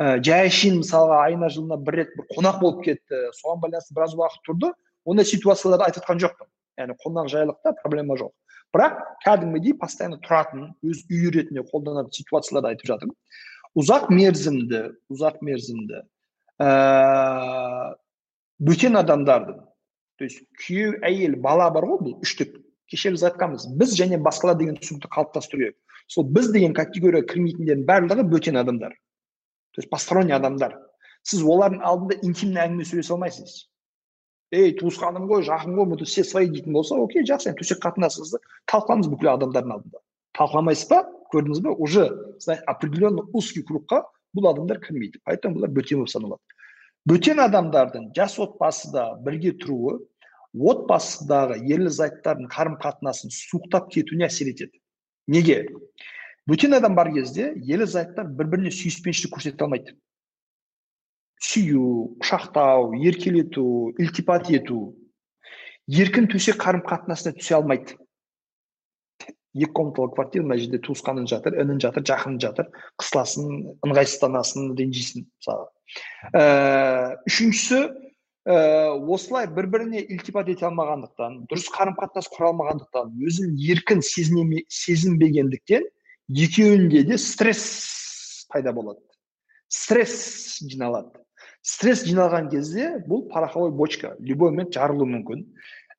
Ә, 0.00 0.18
жай 0.24 0.48
әшейін 0.48 0.80
мысалға 0.82 1.22
айына 1.28 1.50
жылына 1.52 1.78
бір 1.80 2.00
рет 2.02 2.14
бір 2.18 2.26
қонақ 2.34 2.60
болып 2.60 2.84
кетті. 2.84 3.22
Соған 3.38 3.62
байланысты 3.64 3.96
біраз 3.96 4.16
уақыт 4.18 4.44
тұрды. 4.48 4.72
Ондай 5.04 5.28
ситуацияларды 5.28 5.86
айтып 5.86 6.02
жатқан 6.02 6.22
жоқпын. 6.24 6.48
Яғни 6.80 6.96
қонақжайлықта 7.04 7.74
проблема 7.82 8.16
жоқ. 8.20 8.32
Бірақ 8.74 8.98
кәдімгідей 9.24 9.76
постоянно 9.78 10.18
тұратын 10.24 10.68
өз 10.86 11.04
үйі 11.10 11.32
ретінде 11.36 11.64
қолданатын 11.68 12.14
ситуацияларды 12.16 12.72
айтып 12.72 12.90
жатырмын. 12.90 13.16
Ұзақ 13.78 14.10
мерзімді 14.10 14.82
ұзақ 15.12 15.42
мерзімді 15.46 16.02
ә, 16.60 16.70
бөтен 18.58 18.98
адамдардың 18.98 19.60
то 20.20 20.26
есть 20.26 20.42
күйеу 20.64 20.98
әйел 21.06 21.38
бала 21.40 21.70
бар 21.72 21.86
ғой 21.88 22.02
бұл 22.02 22.18
үштік 22.26 22.58
кеше 22.90 23.14
біз 23.14 23.22
айтқанбыз 23.28 23.68
біз 23.78 23.94
және 23.96 24.18
басқалар 24.20 24.58
деген 24.58 24.76
түсінікті 24.76 25.08
қалыптастыру 25.14 25.62
керек. 25.62 25.76
Сол 26.10 26.26
біз 26.26 26.50
деген 26.52 26.74
категорияға 26.74 27.28
кірмейтіндердің 27.30 27.86
барлығы 27.86 28.26
бөтен 28.28 28.58
адамдар. 28.60 28.92
То 29.72 29.80
есть 29.80 29.90
посторонний 29.90 30.34
адамдар. 30.34 30.74
Сіз 31.22 31.44
олардың 31.46 31.84
алдында 31.86 32.18
интимный 32.26 32.64
әңгіме 32.64 32.86
сөйлесе 32.88 33.14
алмайсыз. 33.14 33.54
Ей 34.50 34.74
туысқаным 34.76 35.28
ғой 35.30 35.44
жақын 35.46 35.76
ғой 35.78 35.86
мы 35.92 36.04
все 36.04 36.24
свои 36.24 36.50
дейтін 36.50 36.74
болса 36.74 36.98
окей 36.98 37.22
жақсы. 37.22 37.52
Енді 37.52 37.62
төсек 37.62 37.80
қатынасыңызды 37.84 38.42
талқылаңыз 38.66 39.08
бүкіл 39.12 39.32
адамдардың 39.36 39.76
алдында. 39.76 40.02
Талқыламайсыз 40.34 40.90
ба? 40.90 41.04
Көрдіңіз 41.32 41.60
ба 41.64 41.74
уже 41.74 42.06
определенный 42.66 43.24
узкий 43.32 43.62
кругқа 43.62 44.04
бұл 44.36 44.50
адамдар 44.52 44.80
кірмейді. 44.82 45.20
Поэтому 45.24 45.58
бұлар 45.58 45.72
бөтен 45.74 46.00
болып 46.00 46.12
саналады. 46.12 46.42
Бөтен 47.08 47.40
адамдардың 47.42 48.10
жас 48.16 48.38
отбасыда 48.38 49.16
бірге 49.24 49.54
тұруы 49.58 49.98
отбасыдағы 50.54 51.60
ерлі 51.70 51.90
зайыптардың 51.94 52.50
қарым 52.50 52.76
қатынасын 52.82 53.32
суықтап 53.32 53.90
кетуіне 53.94 54.26
әсер 54.26 54.50
етеді. 54.50 54.80
Неге? 55.30 55.66
Бөтен 56.50 56.74
адам 56.74 56.96
бар 56.98 57.12
кезде 57.14 57.52
ерлі 57.54 57.86
зайыптар 57.86 58.26
бір 58.26 58.50
біріне 58.54 58.72
сүйіспеншілік 58.74 59.36
көрсете 59.36 59.64
алмайды. 59.64 59.94
Сүю 61.40 62.18
құшақтау 62.20 62.92
еркелету 62.98 63.94
ілтипат 63.98 64.50
ету 64.50 64.80
еркін 65.88 66.28
төсек 66.30 66.58
қарым 66.60 66.82
қатынасына 66.86 67.36
түсе 67.38 67.56
алмайды. 67.56 67.96
Екі 69.54 69.72
комнаталы 69.74 70.12
квартира 70.14 70.44
мына 70.46 70.58
жерде 70.60 70.80
туысқаның 70.84 71.26
жатыр 71.30 71.56
інің 71.62 71.80
жатыр 71.82 72.04
жақының 72.10 72.38
жатыр 72.44 72.68
қысыласың 73.00 73.48
ыңғайсызданасың 73.86 74.74
ренжисің 74.78 75.26
мысалы. 75.26 75.66
Ә, 76.34 77.18
үшіншісі 77.26 77.80
осылай 78.46 79.46
бір 79.52 79.66
біріне 79.68 80.00
ілтипат 80.00 80.48
ете 80.48 80.64
алмағандықтан 80.66 81.42
дұрыс 81.50 81.68
қарым 81.74 81.94
қатынас 81.98 82.30
құра 82.32 82.50
алмағандықтан 82.54 83.12
өзін 83.20 83.52
еркін 83.60 84.00
сезінбегендіктен 84.00 85.84
екеуінде 86.30 87.04
де 87.04 87.18
стресс 87.18 88.46
пайда 88.48 88.72
болады. 88.72 89.00
Стресс 89.68 90.58
жиналады. 90.64 91.20
Стресс 91.62 92.06
жиналған 92.08 92.48
кезде 92.50 93.04
бұл 93.06 93.28
пороховой 93.28 93.70
бочка 93.70 94.16
любой 94.18 94.50
момент 94.50 94.72
жарылуы 94.74 95.06
мүмкін. 95.06 95.44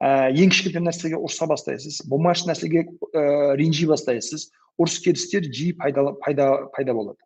Ә, 0.01 0.31
ең 0.33 0.51
кішкентай 0.51 0.81
нәрсеге 0.87 1.19
ұрыса 1.19 1.47
бастайсыз. 1.49 2.01
Болмашы 2.09 2.49
нәрсеге 2.49 2.87
ә, 3.13 3.53
ренжи 3.59 3.85
бастайсыз. 3.89 4.49
Ұрыс 4.81 4.97
керістер 5.03 5.45
жиі 5.45 5.75
пайда, 5.77 6.11
пайда, 6.23 6.47
пайда 6.73 6.95
болады. 6.97 7.19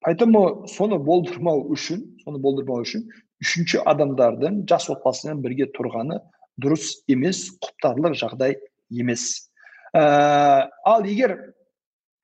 Поэтому 0.00 0.66
соны 0.70 0.98
болдырмау 0.98 1.64
үшін 1.74 2.04
соны 2.22 2.38
болдырмау 2.42 2.84
үшін 2.84 3.06
үшінші 3.42 3.82
адамдардың 3.86 4.62
жас 4.70 4.88
отбасымен 4.92 5.42
бірге 5.42 5.68
тұрғаны 5.74 6.20
дұрыс 6.62 7.02
емес 7.10 7.48
құптарлық 7.62 8.14
жағдай 8.18 8.56
емес. 8.90 9.50
Ә, 9.94 10.68
ал 10.86 11.06
егер 11.06 11.34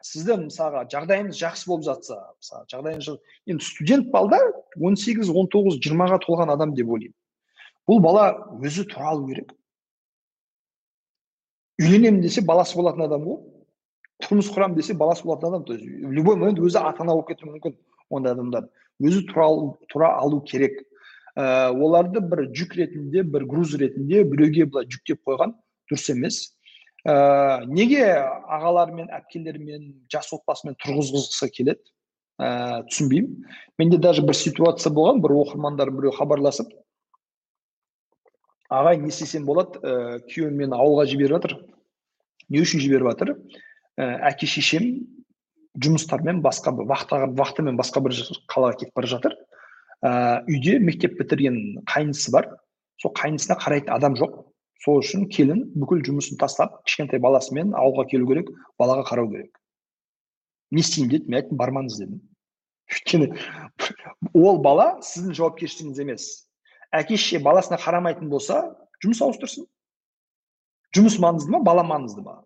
сізді 0.04 0.38
мысалға 0.44 0.84
жағдайыңыз 0.92 1.38
жақсы 1.40 1.68
болып 1.70 1.86
жатса 1.88 2.20
мысалы 2.36 2.66
жағдайыңыз 2.70 3.10
енді 3.50 3.66
студент 3.66 4.10
балда 4.14 4.38
18 4.78 5.30
19 5.32 5.80
жиырмаға 5.82 6.20
толған 6.26 6.54
адам 6.54 6.74
деп 6.78 6.90
ойлаймын. 6.90 7.16
Бұл 7.88 8.00
бала 8.04 8.28
өзі 8.62 8.86
тұра 8.88 9.12
алу 9.12 9.26
керек. 9.28 9.52
Үйленемін 11.82 12.22
десе 12.22 12.44
баласы 12.46 12.76
болатын 12.78 13.06
адам 13.08 13.26
ғой 13.26 13.38
тұрмыс 14.24 14.50
құрамын 14.54 14.78
десе 14.78 14.94
баласы 14.94 15.24
болатын 15.24 15.48
адам 15.48 15.64
то 15.64 15.74
есть 15.74 15.84
любой 15.84 16.36
момент 16.36 16.60
өзі 16.62 16.78
ата 16.80 17.02
ана 17.02 17.16
болып 17.16 17.32
кетуі 17.32 17.54
мүмкін 17.54 17.76
ондай 18.10 18.34
адамдар 18.34 18.68
өзі 19.02 19.24
тұра, 19.30 19.48
тұра 19.90 20.12
алу 20.20 20.40
керек 20.46 20.78
ә, 21.34 21.70
оларды 21.72 22.22
бір 22.22 22.46
жүк 22.54 22.76
ретінде 22.78 23.24
бір 23.26 23.46
груз 23.50 23.74
ретінде 23.80 24.22
біреуге 24.24 24.68
былай 24.70 24.86
жүктеп 24.86 25.22
қойған 25.26 25.56
дұрыс 25.90 26.06
емес 26.14 26.38
ә, 27.02 27.64
неге 27.66 28.04
ағалармен 28.14 29.10
әпкелермен 29.18 29.90
жас 30.12 30.30
отбасымен 30.36 30.78
тұрғызғысы 30.84 31.50
келеді 31.50 31.82
ә, 32.38 32.84
түсінбеймін 32.86 33.50
менде 33.78 33.98
даже 33.98 34.22
бір 34.22 34.38
ситуация 34.38 34.94
болған 34.94 35.22
бір 35.24 35.36
оқырмандар 35.42 35.90
біреу 35.90 36.14
хабарласып 36.14 36.70
ағай 38.72 38.98
не 39.00 39.10
істесем 39.12 39.44
болады? 39.48 39.80
Ә, 39.80 40.20
күйеуім 40.28 40.56
мені 40.60 40.76
ауылға 40.76 41.06
жіберіп 41.10 41.36
жатыр. 41.36 41.56
Не 42.48 42.62
үшін 42.64 42.82
жіберіп 42.84 43.10
жатыр? 43.10 43.34
Ә, 43.98 44.06
әке 44.30 44.46
шешем 44.48 45.06
жұмыстармен 45.82 46.40
басқа 46.44 46.72
бір 46.76 46.88
вахтамен 47.38 47.76
басқа 47.76 48.02
бір 48.04 48.16
қалаға 48.50 48.78
кетіп 48.80 48.94
бара 48.96 49.10
жатыр. 49.10 49.36
Ә, 50.04 50.44
үйде 50.48 50.78
мектеп 50.78 51.18
бітірген 51.18 51.84
қайнысы 51.90 52.32
бар. 52.32 52.50
Сол 53.00 53.12
қайнысына 53.16 53.58
қарайтын 53.60 53.94
адам 53.94 54.16
жоқ. 54.18 54.44
Сол 54.84 55.00
үшін 55.00 55.26
келін 55.32 55.64
бүкіл 55.80 56.02
жұмысын 56.04 56.38
тастап 56.38 56.82
кішкентай 56.84 57.20
баласымен 57.22 57.72
ауылға 57.78 58.06
келу 58.10 58.28
керек 58.28 58.50
балаға 58.78 59.06
қарау 59.08 59.30
керек. 59.32 59.58
Не 60.70 60.82
істеймін 60.84 61.10
деді 61.10 61.30
мен 61.30 61.40
айттым 61.40 61.58
бармаңыз 61.58 61.98
дедім. 62.02 62.20
Өйткені 62.92 63.30
ол 64.34 64.58
бала 64.62 64.98
сіздің 65.00 65.38
жауапкершілігіңіз 65.38 66.02
емес. 66.04 66.26
Әке 66.94 67.18
шеше 67.18 67.42
баласына 67.42 67.78
қарамайтын 67.82 68.30
болса 68.30 68.62
жұмыс 69.02 69.20
ауыстырсын. 69.24 69.66
Жұмыс 70.94 71.18
маңызды 71.22 71.50
ма? 71.50 71.60
Бала 71.66 71.84
маңызды 71.86 72.22
ма? 72.22 72.40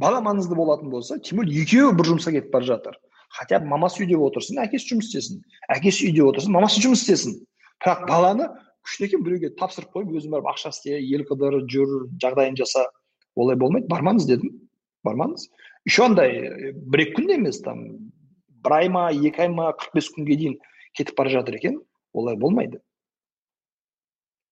Бала 0.00 0.22
маңызды 0.24 0.56
болатын 0.56 0.90
болса 0.90 1.18
тем 1.20 1.42
более 1.42 1.62
екеуі 1.62 1.92
бір 1.98 2.12
жұмысқа 2.12 2.32
кетіп 2.38 2.52
бара 2.52 2.68
жатыр. 2.70 2.98
Хотя 3.32 3.60
бы 3.60 3.68
мамасы 3.68 4.02
үйде 4.02 4.16
отырсын 4.16 4.60
әкесі 4.64 4.92
жұмыс 4.92 5.08
істесін. 5.08 5.42
Әкесі 5.72 6.08
үйде 6.08 6.24
отырсын 6.24 6.52
мамасы 6.52 6.82
жұмыс 6.84 7.04
істесін. 7.04 7.38
Бірақ 7.80 8.06
баланы 8.08 8.48
күшті 8.84 9.06
екен 9.08 9.22
біреуге 9.24 9.52
тапсырып 9.56 9.92
қойып 9.94 10.16
өзің 10.18 10.34
барып 10.34 10.50
ақша 10.52 10.72
істе 10.74 10.98
ел 11.00 11.24
қыдыр 11.28 11.62
жүр 11.70 11.94
жағдайын 12.20 12.58
жаса. 12.60 12.86
Олай 13.36 13.56
болмайды. 13.56 13.88
Бармаңыз 13.88 14.26
дедім. 14.28 14.52
Бармаңыз. 15.06 15.48
Еще 15.88 16.04
андай 16.04 16.72
бір 16.74 17.06
екі 17.06 17.16
күнде 17.20 17.38
емес 17.38 17.62
там 17.64 17.84
бір 18.64 18.76
ай 18.78 18.92
ма 18.92 19.08
екі 19.12 19.46
ай 19.46 19.52
ма 19.52 19.72
қырық 19.80 19.96
бес 19.96 20.10
күнге 20.16 20.36
дейін 20.36 20.58
кетіп 20.98 21.16
бара 21.16 21.32
жатыр 21.32 21.56
екен. 21.56 21.80
Олай 22.12 22.36
болмайды. 22.36 22.82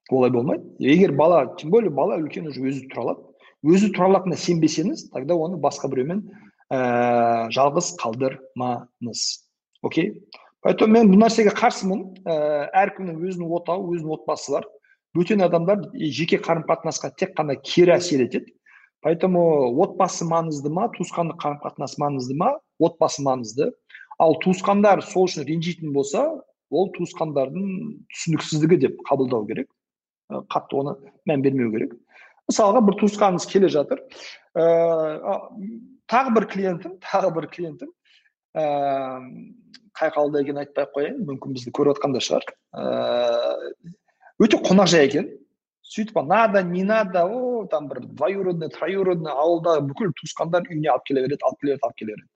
Олай 0.09 0.31
болмайды. 0.31 0.65
Егер 0.79 1.13
бала 1.13 1.55
тем 1.59 1.71
более 1.71 1.91
бала 1.91 2.17
үлкен 2.19 2.49
уже 2.49 2.63
өзі 2.65 2.89
тұра 2.91 3.05
алады 3.05 3.31
өзі 3.67 3.91
тұра 3.93 4.09
алатынына 4.09 4.39
сенбесеңіз 4.41 5.11
тогда 5.13 5.37
оны 5.37 5.59
басқа 5.61 5.91
біреумен 5.93 6.25
ә, 6.73 7.51
жалғыз 7.53 7.95
қалдырмаңыз. 8.01 9.25
Окей? 9.83 10.15
Поэтому 10.63 10.95
мен 10.95 11.11
бұл 11.13 11.25
нәрсеге 11.25 11.53
қарсымын. 11.57 12.05
Ә, 12.25 12.37
әркімнің 12.87 13.21
өзінің 13.21 13.53
отауы 13.61 13.97
өзінің 13.97 14.17
отбасы 14.17 14.57
бар 14.57 14.69
бөтен 15.17 15.43
адамдар 15.45 15.83
жеке 15.95 16.39
қарым 16.41 16.65
қатынасқа 16.69 17.13
тек 17.19 17.35
қана 17.37 17.57
кері 17.61 17.97
әсер 17.97 18.25
етеді. 18.25 18.55
Поэтому 19.03 19.73
отбасы 19.81 20.27
маңызды 20.29 20.71
ма 20.71 20.91
туысқандық 20.95 21.41
қарым 21.41 21.61
қатынас 21.65 21.97
маңызды 21.99 22.37
ма? 22.37 22.53
Отбасы 22.79 23.25
маңызды. 23.25 23.71
Ал 24.21 24.37
туысқандар 24.45 25.01
сол 25.03 25.27
үшін 25.29 25.47
ренжитін 25.49 25.95
болса 25.97 26.27
ол 26.71 26.91
туысқандардың 26.95 27.71
түсініксіздігі 28.13 28.81
деп 28.85 29.01
қабылдау 29.09 29.47
керек. 29.49 29.71
Қатты 30.53 30.81
оны 30.81 30.97
мән 31.29 31.45
бермеу 31.45 31.73
керек 31.75 31.95
мысалға 32.51 32.83
бір 32.87 32.99
туысқаныңыз 33.03 33.47
келе 33.51 33.71
жатыр 33.73 34.03
ә, 34.55 35.39
тағы 36.11 36.35
бір 36.37 36.47
клиентім 36.53 36.97
тағы 37.05 37.33
бір 37.37 37.49
клиентім 37.55 37.93
қай 38.55 40.11
қалада 40.15 40.43
екенін 40.43 40.65
айтпай 40.65 40.87
ақ 40.87 40.97
қояйын 40.97 41.21
мүмкін 41.29 41.55
бізді 41.55 41.75
көріп 41.77 41.99
жатқан 41.99 42.17
да 42.17 42.25
шығар 42.25 42.49
ыыы 42.81 43.95
өте 44.41 44.59
қонақжай 44.65 45.07
екен 45.07 45.31
сөйтіп 45.91 46.23
надо 46.27 46.63
не 46.63 46.83
надо 46.85 47.25
о 47.27 47.67
там 47.71 47.89
бір 47.89 48.01
двоюродный 48.07 48.71
троюродный 48.71 49.33
ауылда 49.33 49.81
бүкіл 49.87 50.15
туысқандар 50.21 50.67
үйіне 50.71 50.91
алып 50.95 51.05
келе 51.09 51.27
береді 51.27 51.45
алып 51.47 51.61
келе 51.61 51.75
береді 51.75 51.87
алып 51.87 51.99
келе 52.01 52.15
береді 52.15 52.29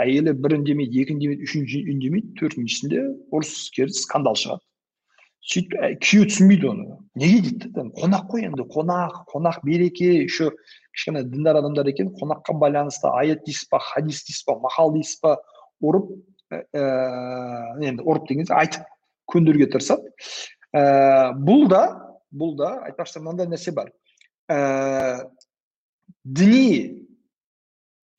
әйелі 0.00 0.34
бір 0.44 0.56
үндемейді 0.58 1.02
екі 1.02 1.14
үндемейді 1.16 1.48
үшінші 1.48 1.82
үндемейді 1.92 2.34
төртіншісінде 2.40 3.04
ұрыс 3.36 3.54
керіс 3.76 4.02
скандал 4.06 4.38
шығады 4.40 4.64
сөйтіп 5.52 6.00
күйеуі 6.04 6.30
түсінбейді 6.32 6.70
оны 6.72 6.89
неге 7.14 7.40
дейді 7.42 7.70
қонақ 7.98 8.28
қой 8.30 8.46
енді 8.46 8.66
қонақ 8.70 9.24
қонақ 9.32 9.64
береке 9.64 10.24
еще 10.24 10.52
кішкене 10.94 11.24
діндар 11.24 11.56
адамдар 11.58 11.86
екен 11.86 12.12
қонаққа 12.14 12.54
байланысты 12.54 13.08
аят 13.10 13.44
дейсіз 13.44 13.68
ба 13.70 13.78
хадис 13.78 14.22
дейсіз 14.26 14.44
ба 14.46 14.60
мақал 14.62 14.92
дейсіз 14.94 15.18
ба 15.22 15.36
ұрып 15.82 16.12
ә, 16.50 16.84
енді 17.82 18.04
ұрып 18.04 18.28
деген 18.28 18.46
айтып 18.54 18.86
көндіруге 19.30 19.70
тырысады. 19.72 20.10
Ә, 20.74 21.34
бұл 21.34 21.66
да 21.70 21.82
бұл 22.30 22.54
да 22.58 22.76
айтпақшы 22.86 23.22
мынандай 23.22 23.48
нәрсе 23.50 23.74
бар. 23.74 23.90
Ә, 24.50 25.26
діни 26.24 27.06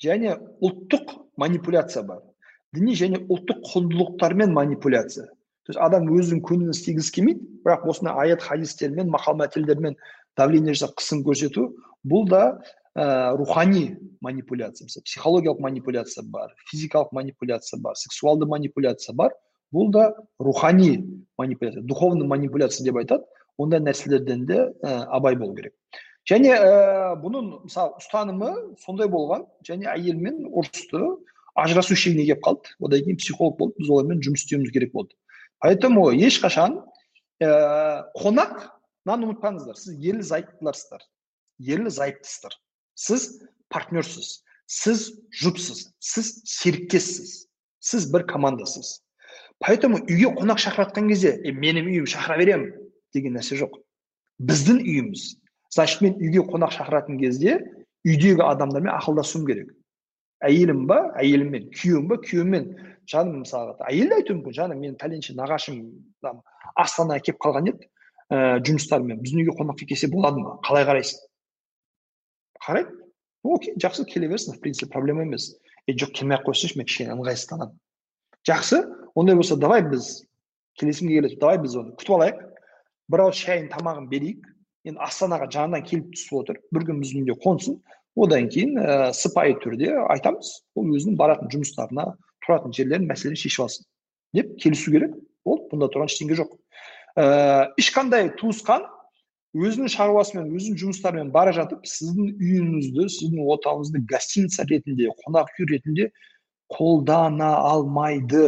және 0.03 0.35
ұлттық 0.59 1.15
манипуляция 1.37 2.03
бар. 2.03 2.23
Діни 2.75 2.95
және 2.95 3.23
ұлттық 3.27 3.63
құндылықтармен 3.71 4.51
манипуляция. 4.55 5.29
То 5.65 5.71
есть 5.71 5.79
адам 5.79 6.09
өзінің 6.09 6.41
көңілін 6.41 6.73
істегісі 6.73 7.13
келмейді. 7.15 7.45
Бірақ 7.65 7.85
осындай 7.91 8.31
аят 8.31 8.41
хадистермен 8.41 9.11
мақал 9.13 9.37
мәтелдермен 9.37 9.95
давление 10.37 10.73
жасап 10.73 10.95
қысым 10.97 11.21
көрсету 11.25 11.67
бұл 12.07 12.25
да 12.29 12.61
ә, 12.97 13.35
рухани 13.37 13.97
манипуляция. 14.21 14.85
Мысалы 14.85 15.05
психологиялық 15.05 15.61
манипуляция 15.61 16.23
бар 16.25 16.55
физикалық 16.71 17.11
манипуляция 17.11 17.79
бар 17.79 17.95
сексуалды 17.95 18.45
манипуляция 18.45 19.13
бар. 19.13 19.31
Бұл 19.71 19.91
да 19.91 20.15
рухани 20.39 21.05
манипуляция 21.37 21.83
духовный 21.83 22.27
манипуляция 22.27 22.85
деп 22.85 22.97
айтады. 22.97 23.23
Ондай 23.57 23.79
нәрселерден 23.79 24.45
де 24.45 24.65
ә, 24.81 25.05
абай 25.13 25.35
болу 25.35 25.53
керек. 25.55 25.75
Және 26.25 26.57
ә, 26.57 27.15
бұның 27.21 27.67
мысалы 27.67 28.01
ұстанымы 28.01 28.75
сондай 28.81 29.07
болған. 29.07 29.45
Және 29.67 29.93
әйелмен 29.93 30.47
ұрысты 30.49 31.05
ажырасу 31.55 31.95
шегіне 31.95 32.25
келіп 32.25 32.45
қалды. 32.45 32.75
Одан 32.79 33.05
кейін 33.05 33.17
психолог 33.21 33.57
болып 33.59 33.77
біз 33.77 33.89
олармен 33.89 34.21
жұмыс 34.25 34.45
істеуіміз 34.45 34.73
керек 34.73 34.93
болды. 34.93 35.13
Поэтому 35.61 36.09
ешқашан 36.11 36.81
ә, 37.41 38.05
қонақ 38.17 38.69
мынаны 39.05 39.31
ұмытпаңыздар. 39.31 39.77
Сіз 39.77 39.97
ерлі 39.97 40.25
зайыптыларсыздар. 40.27 41.05
Ерлі 41.61 41.93
зайыптысыздар. 41.93 42.57
Сіз 42.97 43.29
партнерсіз 43.69 44.41
сіз 44.71 45.11
жұпсыз. 45.35 45.91
Сіз 45.99 46.41
серіктессіз. 46.47 47.47
Сіз 47.79 48.07
бір 48.13 48.25
командасыз. 48.29 49.01
Поэтому 49.59 49.99
үйге 49.99 50.31
қонақ 50.37 50.61
шақыратын 50.63 51.09
кезде 51.11 51.35
е 51.43 51.51
менің 51.51 51.89
үйім 51.91 52.07
шақыра 52.09 52.37
беремін 52.39 52.71
деген 53.13 53.35
нәрсе 53.37 53.59
жоқ. 53.59 53.75
Біздің 54.39 54.79
үйіміз. 54.81 55.25
Значит 55.73 56.01
мен 56.01 56.15
үйге 56.21 56.45
қонақ 56.47 56.73
шақыратын 56.77 57.19
кезде 57.19 57.59
үйдегі 58.07 58.45
адамдармен 58.47 58.93
ақылдасуым 58.95 59.45
керек. 59.49 59.73
Әйелім 60.41 60.87
ба 60.89 61.11
әйеліммен 61.19 61.67
күйеуім 61.75 62.07
ба 62.09 62.17
күйеуіммен 62.23 62.71
жаным 63.09 63.41
мысалға 63.43 63.89
әйел 63.89 64.11
де 64.11 64.19
айтуы 64.19 64.37
мүмкін 64.37 64.57
жаным 64.59 64.81
мен 64.83 64.97
пәленше 65.01 65.35
нағашым 65.37 65.81
астанаға 66.75 67.25
келіп 67.25 67.39
қалған 67.41 67.69
еді 67.71 67.89
ә, 68.29 68.59
жұмыстарымен. 68.65 69.21
Біздің 69.23 69.43
үйге 69.43 69.55
қонаққа 69.57 69.87
келсе 69.89 70.09
болады 70.11 70.43
ма? 70.43 70.57
Қалай 70.67 70.85
қарайсың? 70.87 71.21
Қарайды 72.65 72.97
окей 73.43 73.75
жақсы 73.81 74.05
келе 74.05 74.29
берсін 74.29 74.55
в 74.55 74.61
принципе 74.61 74.91
проблема 74.91 75.23
емес. 75.23 75.55
Е 75.87 75.93
жоқ 75.97 76.13
келмей 76.19 76.37
ақ 76.37 76.51
қойсыншы 76.51 76.77
мен 76.77 76.85
кішкене 76.85 77.15
ыңғайсызданамын 77.17 77.79
жақсы 78.47 78.81
ондай 79.15 79.35
болса 79.35 79.55
давай 79.55 79.83
біз 79.85 80.23
келісімге 80.79 81.19
келесі 81.19 81.37
давай 81.41 81.59
біз 81.61 81.75
оны 81.77 81.93
күтіп 81.99 82.15
алайық. 82.17 82.41
Бір 83.11 83.23
ауыз 83.25 83.41
шайын 83.43 83.69
тамағын 83.69 84.07
берейік. 84.09 84.45
Енді 84.87 85.01
астанаға 85.05 85.49
жаңадан 85.51 85.85
келіп 85.85 86.13
түсіп 86.15 86.37
отыр. 86.39 86.61
Бір 86.73 86.87
күн 86.89 87.01
біздің 87.03 87.25
үйде 87.25 87.35
қонсын. 87.43 87.77
Одан 88.15 88.47
кейін 88.49 88.79
ә, 88.81 89.11
сыпайы 89.13 89.57
түрде 89.61 89.91
айтамыз. 90.09 90.51
Ол 90.75 90.89
өзінің 90.95 91.17
баратын 91.19 91.51
жұмыстарына 91.53 92.07
тұратын 92.45 92.75
жерлерін 92.75 93.09
мәселені 93.09 93.39
шешіп 93.39 93.65
алсын 93.65 93.87
деп 94.37 94.55
келісу 94.61 94.93
керек 94.93 95.13
болды 95.45 95.69
бұнда 95.71 95.89
тұрған 95.93 96.11
ештеңе 96.11 96.37
жоқ 96.39 96.55
ә, 97.17 97.69
ешқандай 97.81 98.31
туысқан 98.39 98.85
өзінің 99.57 99.91
шаруасымен 99.91 100.51
өзінің 100.55 100.79
жұмыстарымен 100.79 101.31
бара 101.33 101.51
жатып 101.55 101.83
сіздің 101.87 102.37
үйіңізді 102.39 103.07
сіздің 103.17 103.49
отауыңызды 103.57 104.03
гостиница 104.07 104.65
ретінде 104.69 105.09
қонақ 105.25 105.51
үй 105.59 105.67
ретінде 105.73 106.07
қолдана 106.71 107.51
алмайды 107.67 108.45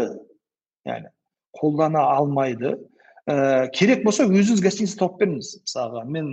яғни 0.88 1.12
қолдана 1.60 2.06
алмайды 2.16 2.78
ә, 3.28 3.68
керек 3.76 4.06
болса 4.06 4.26
өзіңіз 4.30 4.64
гостиница 4.64 5.02
тауып 5.02 5.20
беріңіз 5.20 5.52
мысалға 5.66 6.06
мен 6.08 6.32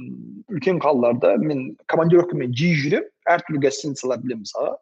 үлкен 0.53 0.79
қалаларда 0.83 1.35
мен 1.43 1.73
командировкамен 1.91 2.55
жиі 2.55 2.79
жүремін 2.85 3.11
әртүрлі 3.35 3.65
гостиницалар 3.67 4.23
білемін 4.23 4.47
мысалға 4.47 4.77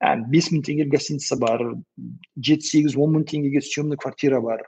бес 0.00 0.50
мың 0.52 0.62
теңгелік 0.66 0.92
гостиница 0.94 1.36
бар 1.36 1.62
жеті 2.36 2.66
сегіз 2.66 2.96
он 2.96 3.16
мың 3.16 3.24
теңгеге 3.26 3.62
съемный 3.64 3.98
квартира 3.98 4.40
бар. 4.40 4.62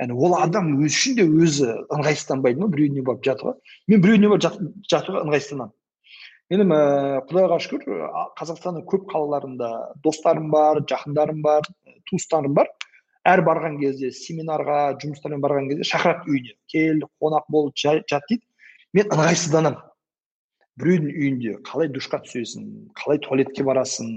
Яғни 0.00 0.16
ол 0.18 0.34
адам 0.36 0.74
өзі 0.82 0.90
үшін 0.90 1.16
де 1.16 1.24
өзі 1.24 1.70
ыңғайсызданбайды 1.94 2.60
ма? 2.60 2.68
Біреудің 2.68 3.06
барып 3.06 3.24
жатуға 3.24 3.54
мен 3.88 4.02
біреудің 4.02 4.34
барып 4.34 4.44
жатуға 4.90 5.22
ыңғайсызданамын. 5.24 5.72
Енді 6.52 6.66
ә, 6.68 7.22
құдайға 7.30 7.58
шүкір 7.64 8.02
қазақстанның 8.36 8.84
көп 8.90 9.06
қалаларында 9.08 9.70
достарым 10.04 10.50
бар 10.52 10.82
жақындарым 10.90 11.40
бар 11.46 11.64
туыстарым 12.10 12.52
бар. 12.58 12.68
Әр 13.24 13.40
барған 13.46 13.78
кезде 13.80 14.10
семинарға 14.12 14.98
жұмыстармен 15.00 15.40
барған 15.40 15.70
кезде 15.70 15.86
шақырады 15.88 16.28
үйіне. 16.28 16.58
Кел 16.68 17.00
қонақ 17.22 17.48
бол 17.48 17.70
жат 17.78 18.04
дейді. 18.28 18.44
Мен 18.92 19.08
ыңғайсызданамын. 19.08 19.80
Біреудің 20.82 21.14
үйінде 21.14 21.56
қалай 21.64 21.88
душқа 21.94 22.18
түсесің 22.26 22.66
қалай 22.98 23.22
туалетке 23.22 23.64
барасың 23.64 24.10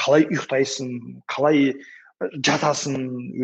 қалай 0.00 0.26
ұйықтайсың 0.30 0.92
қалай 1.30 1.74
жатасың 2.46 2.96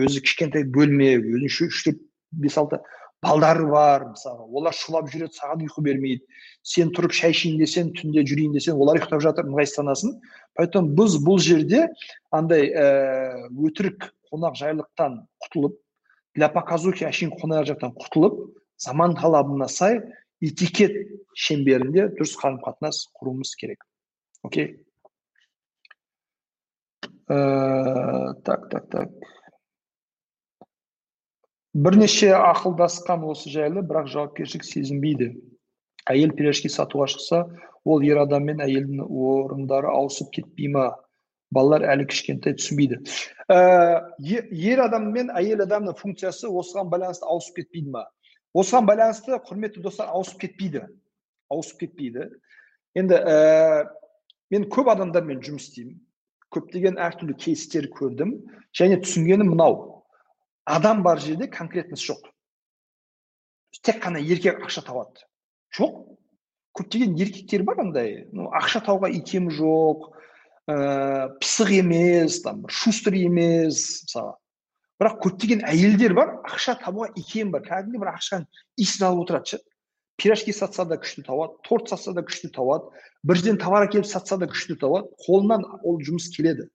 өзі 0.04 0.22
кішкентай 0.24 0.64
бөлме 0.74 1.16
өзінің 1.18 1.68
үш 1.68 1.82
төрт 1.86 2.00
бес 2.42 2.56
алты 2.60 2.78
балдары 3.22 3.66
бар 3.66 4.04
мысалы. 4.12 4.46
Олар 4.54 4.74
шулап 4.76 5.08
жүреді 5.10 5.34
саған 5.34 5.64
ұйқы 5.66 5.82
бермейді. 5.82 6.22
Сен 6.62 6.92
тұрып 6.94 7.14
шай 7.16 7.34
ішейін 7.34 7.58
десең 7.58 7.90
түнде 7.98 8.22
жүрейін 8.28 8.54
десең 8.54 8.78
олар 8.78 9.00
ұйықтап 9.00 9.22
жатыр 9.24 9.48
ыңғайсызданасың 9.50 10.14
поэтому 10.58 10.94
біз 10.98 11.18
бұл 11.26 11.40
жерде 11.42 11.86
андай 12.30 12.70
ә, 12.70 13.48
өтірік 13.50 14.10
қонақжайлықтан 14.30 15.18
құтылып 15.44 15.78
для 16.38 16.50
показухи 16.54 17.08
әшейін 17.08 17.34
қонақжайлықтан 17.40 17.96
құтылып 17.98 18.38
заман 18.78 19.16
талабына 19.18 19.68
сай 19.72 20.00
этикет 20.44 20.94
шеңберінде 21.34 22.12
дұрыс 22.14 22.36
қарым 22.38 22.60
қатынас 22.62 23.08
құруымыз 23.18 23.56
керек. 23.58 23.82
Окей? 24.46 24.76
Так 27.28 28.68
так 28.70 28.88
так. 28.90 29.10
Бірнеше 31.74 32.32
ақылдасқан 32.32 33.26
осы 33.28 33.50
жайлы 33.52 33.82
бірақ 33.84 34.08
жауапкершілік 34.08 34.64
сезінбейді. 34.64 35.28
Әйел 36.08 36.32
пирожки 36.32 36.70
сатуға 36.72 37.06
шықса 37.12 37.42
ол 37.84 38.00
ер 38.02 38.22
адам 38.24 38.48
мен 38.48 38.62
әйелдің 38.64 39.04
орындары 39.04 39.92
ауысып 39.92 40.32
кетпей 40.38 40.72
ма? 40.72 40.94
Балалар 41.52 41.84
әлі 41.92 42.08
кішкентай 42.08 42.56
түсінбейді. 42.56 43.02
Ә, 43.52 44.16
ер 44.18 44.82
адам 44.84 45.12
мен 45.12 45.30
әйел 45.30 45.62
адамның 45.64 45.96
функциясы 46.00 46.48
осыған 46.48 46.88
байланысты 46.92 47.28
ауысып 47.28 47.60
кетпейді 47.60 47.92
ма? 47.92 48.06
Осыған 48.56 48.88
байланысты 48.88 49.36
құрметті 49.44 49.84
достар 49.84 50.10
ауысып 50.16 50.40
кетпейді. 50.46 50.86
Ауысып 51.52 51.84
кетпейді. 51.84 52.30
Енді 52.96 53.20
ә, 53.20 53.86
мен 54.50 54.68
көп 54.72 54.90
адамдармен 54.96 55.44
жұмыс 55.44 55.68
істеймін. 55.68 56.00
Көптеген 56.54 56.98
әртүрлі 57.00 57.36
кейстер 57.38 57.88
көрдім. 57.92 58.34
Және 58.76 59.00
түсінгенім 59.02 59.52
мынау. 59.52 60.04
Адам 60.68 61.02
бар 61.02 61.20
жерде 61.20 61.48
конкретность 61.48 62.04
жоқ. 62.08 62.28
Тек 63.82 64.02
қана 64.02 64.20
еркек 64.20 64.60
ақша 64.64 64.82
табады 64.84 65.24
жоқ. 65.76 66.04
Көптеген 66.76 67.16
еркектер 67.18 67.64
бар 67.64 67.80
андай. 67.82 68.28
Ну, 68.32 68.50
ақша 68.54 68.82
табуға 68.84 69.10
икемі 69.12 69.52
жоқ. 69.54 70.10
Ә, 70.68 71.32
пысық 71.40 71.72
емес 71.78 72.42
там 72.44 72.66
шустер 72.68 73.16
емес 73.16 74.04
мысалы. 74.04 74.36
Бірақ 74.98 75.20
көптеген 75.22 75.62
әйелдер 75.68 76.14
бар 76.18 76.34
ақша 76.48 76.76
табуға 76.82 77.12
икем 77.16 77.52
бар. 77.54 77.64
Кәдімгідей 77.64 78.02
бір 78.02 78.12
ақшаның 78.12 78.46
иісін 78.76 79.06
алып 79.08 79.24
отырады 79.24 79.54
ше. 79.54 79.60
Пирожки 80.18 80.52
сатса 80.52 80.84
да 80.84 80.98
күшті 80.98 81.24
табады 81.26 81.54
торт 81.66 81.88
сатса 81.88 82.12
да 82.12 82.24
күшті 82.26 82.50
табады 82.54 82.90
бірден 83.22 83.58
товар 83.62 83.86
әкеліп 83.86 84.06
сатса 84.10 84.36
да 84.36 84.48
күшті 84.50 84.76
табады 84.82 85.08
қолынан 85.24 85.64
ол 85.82 86.00
жұмыс 86.02 86.28
келеді. 86.34 86.68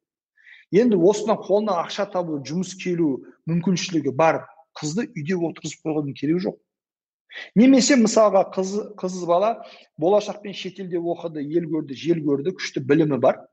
Енді 0.74 0.98
осыдан 0.98 1.38
қолына 1.44 1.78
ақша 1.84 2.08
табу 2.10 2.40
жұмыс 2.48 2.74
келу 2.80 3.20
мүмкіншілігі 3.50 4.16
бар. 4.18 4.46
Қызды 4.80 5.06
үйде 5.12 5.36
отырғызып 5.38 5.84
қойғанның 5.86 6.16
керегі 6.18 6.48
жоқ. 6.48 6.56
Немесе 7.58 7.98
мысалға 8.00 8.48
қыз 8.56 8.72
қыз 8.98 9.20
бала 9.30 9.52
болашақпен 10.02 10.56
шетелде 10.58 10.98
оқыды 10.98 11.44
ел 11.46 11.68
көрді 11.70 11.98
жел 11.98 12.24
көрді 12.26 12.56
күшті 12.58 12.82
білімі 12.90 13.20
бар. 13.22 13.44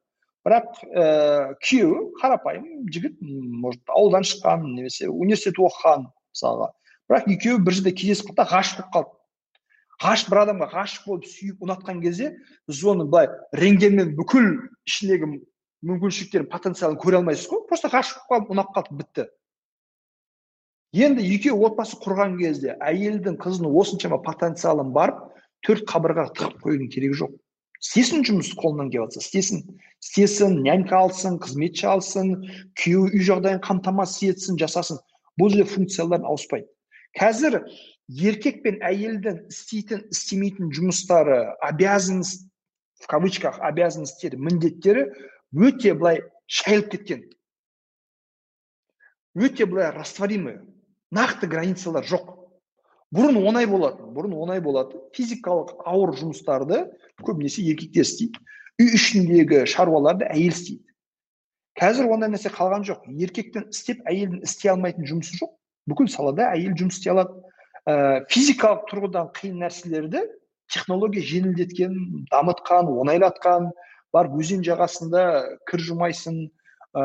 Бірақ 0.47 0.81
ә, 0.89 1.55
күйеуі 1.61 2.15
қарапайым 2.23 2.89
жігіт 2.89 3.19
может 3.21 3.83
ауылдан 3.93 4.25
шыққан 4.25 4.65
немесе 4.73 5.11
университет 5.13 5.61
оқыған 5.61 6.07
мысалға. 6.09 6.71
Бірақ 7.11 7.29
екеуі 7.37 7.61
бір 7.67 7.77
жерде 7.77 7.93
кездесіп 7.93 8.31
қалды 8.31 8.41
да 8.41 8.49
ғашық 8.55 8.81
болып 8.81 8.95
қалды. 8.95 9.20
Ғашық 10.01 10.31
бір 10.33 10.43
адамға 10.45 10.69
ғашық 10.73 11.07
болып 11.07 11.27
сүйіп 11.29 11.65
ұнатқан 11.67 12.01
кезде 12.01 12.31
сіз 12.71 12.85
оны 12.93 13.05
былай 13.11 13.29
рентгенмен 13.53 14.15
бүкіл 14.17 14.47
ішіндегі 14.89 15.29
мүмкіншіліктерін 15.87 16.49
потенциалын 16.53 16.99
көре 17.01 17.21
алмайсыз 17.21 17.51
ғой. 17.51 17.67
Просто 17.69 17.91
ғашық 17.93 18.25
болып 18.29 18.49
қалып 18.49 18.55
ұнап 18.55 18.73
қалды 18.77 18.97
бітті. 19.01 19.27
Енді 20.91 21.25
екеуі 21.37 21.69
отбасы 21.69 22.01
құрған 22.01 22.35
кезде 22.41 22.75
әйелдің 22.83 23.37
қыздың 23.41 23.77
осыншама 23.81 24.19
потенциалын 24.25 24.91
барып 24.97 25.21
төрт 25.67 25.87
қабырғаға 25.89 26.35
тығып 26.37 26.65
қоюдың 26.65 26.91
керегі 26.91 27.21
жоқ. 27.21 27.37
Істесін 27.81 28.25
жұмыс 28.29 28.51
қолынан 28.59 28.91
келіп 28.93 29.09
жатса 29.09 29.23
істесін. 29.23 29.63
Істесін 30.03 30.59
нянька 30.65 30.99
алсын 30.99 31.39
қызметші 31.41 31.87
алсын 31.93 32.35
күйеуі 32.77 33.15
үй 33.17 33.25
жағдайын 33.25 33.63
қамтамасыз 33.65 34.35
етсін 34.35 34.59
жасасын. 34.61 34.99
Бұл 35.41 35.55
жерде 35.55 35.71
функциялар 35.71 36.27
ауыспайды. 36.27 36.69
Қазір 37.17 37.63
еркек 38.11 38.63
пен 38.65 38.81
әйелдің 38.83 39.45
істейтін 39.53 40.03
істемейтін 40.11 40.71
жұмыстары 40.75 41.55
обязанность 41.63 42.49
в 43.01 43.07
кавычках 43.07 43.61
обязанностьтері 43.61 44.37
міндеттері 44.37 45.07
өте 45.55 45.95
былай 45.95 46.23
шайылып 46.47 46.91
кеткен. 46.91 47.23
Өте 49.39 49.67
былай 49.67 49.93
растворимый 49.95 50.59
нақты 51.15 51.47
границалар 51.47 52.05
жоқ. 52.05 52.35
Бұрын 53.15 53.39
оңай 53.41 53.67
болатын 53.71 54.13
бұрын 54.15 54.35
оңай 54.35 54.61
болатын 54.63 55.03
физикалық 55.15 55.79
ауыр 55.87 56.15
жұмыстарды 56.19 56.85
көбінесе 57.23 57.63
еркектер 57.63 58.07
істейді. 58.07 58.43
Үй 58.81 58.95
ішіндегі 58.97 59.65
шаруаларды 59.71 60.27
әйел 60.31 60.55
істейді. 60.55 60.85
Қазір 61.79 62.11
ондай 62.11 62.31
нәрсе 62.33 62.51
қалған 62.53 62.85
жоқ. 62.87 63.07
Еркектің 63.07 63.71
істеп 63.71 64.03
әйелдің 64.11 64.45
істей 64.47 64.71
алмайтын 64.75 65.07
жұмысы 65.09 65.39
жоқ. 65.41 65.55
Бүкіл 65.91 66.11
салада 66.13 66.51
әйел 66.55 66.75
жұмыс 66.79 66.99
істей 66.99 67.15
алады. 67.15 67.39
Ә, 67.89 68.25
физикалық 68.31 68.87
тұрғыдан 68.91 69.31
қиын 69.37 69.61
нәрселерді 69.65 70.25
технология 70.73 71.25
жеңілдеткен 71.25 71.97
дамытқан 72.31 72.91
оңайлатқан 72.93 73.71
барып 74.15 74.39
өзен 74.41 74.65
жағасында 74.67 75.25
кір 75.71 75.85
жумайсың 75.89 76.41
ә, 76.95 77.03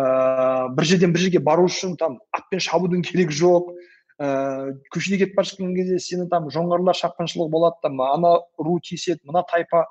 бір 0.76 0.90
жерден 0.92 1.14
бір 1.14 1.26
жерге 1.26 1.42
бару 1.44 1.68
үшін 1.70 1.96
там 2.00 2.20
атпен 2.36 2.64
шабудың 2.64 3.06
керегі 3.06 3.38
жоқ 3.42 3.72
ә, 4.20 4.74
көшеде 4.94 5.22
кетіп 5.24 5.38
бара 5.38 5.50
жатқан 5.50 5.76
кезде 5.78 6.00
сені 6.00 6.30
там 6.32 6.50
жоңғарлар 6.54 6.98
шапқыншылығы 6.98 7.52
болады 7.52 7.82
там 7.84 8.02
ана 8.02 8.38
ру 8.58 8.80
тиіседі 8.84 9.22
мына 9.30 9.46
тайпа 9.52 9.86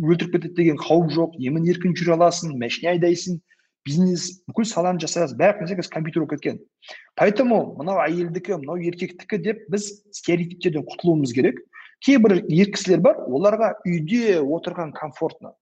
өлтіріп 0.00 0.36
кетеді 0.36 0.56
деген 0.56 0.80
қауіп 0.80 1.12
жоқ 1.16 1.38
емін 1.44 1.68
еркін 1.68 1.94
жүре 1.96 2.16
аласың 2.16 2.56
машина 2.60 2.94
айдайсың. 2.94 3.40
Бизнес 3.86 4.42
бүкіл 4.48 4.66
саланы 4.68 5.00
жасай 5.02 5.24
аласың 5.24 5.38
барлық 5.40 5.62
нәрсе 5.64 5.76
қазір 5.78 5.94
компьютер 5.94 6.22
болып 6.24 6.34
кеткен. 6.36 6.58
Поэтому 7.16 7.60
мынау 7.78 8.00
әйелдікі 8.04 8.58
мынау 8.60 8.76
еркектікі 8.90 9.40
деп 9.44 9.64
біз 9.72 9.88
стереотиптерден 10.16 10.84
құтылуымыз 10.88 11.32
керек. 11.36 11.62
Кейбір 12.04 12.38
ер 12.48 12.70
кісілер 12.72 13.00
бар 13.04 13.24
оларға 13.28 13.74
үйде 13.84 14.40
отырған 14.40 14.92
комфортно. 14.96 15.54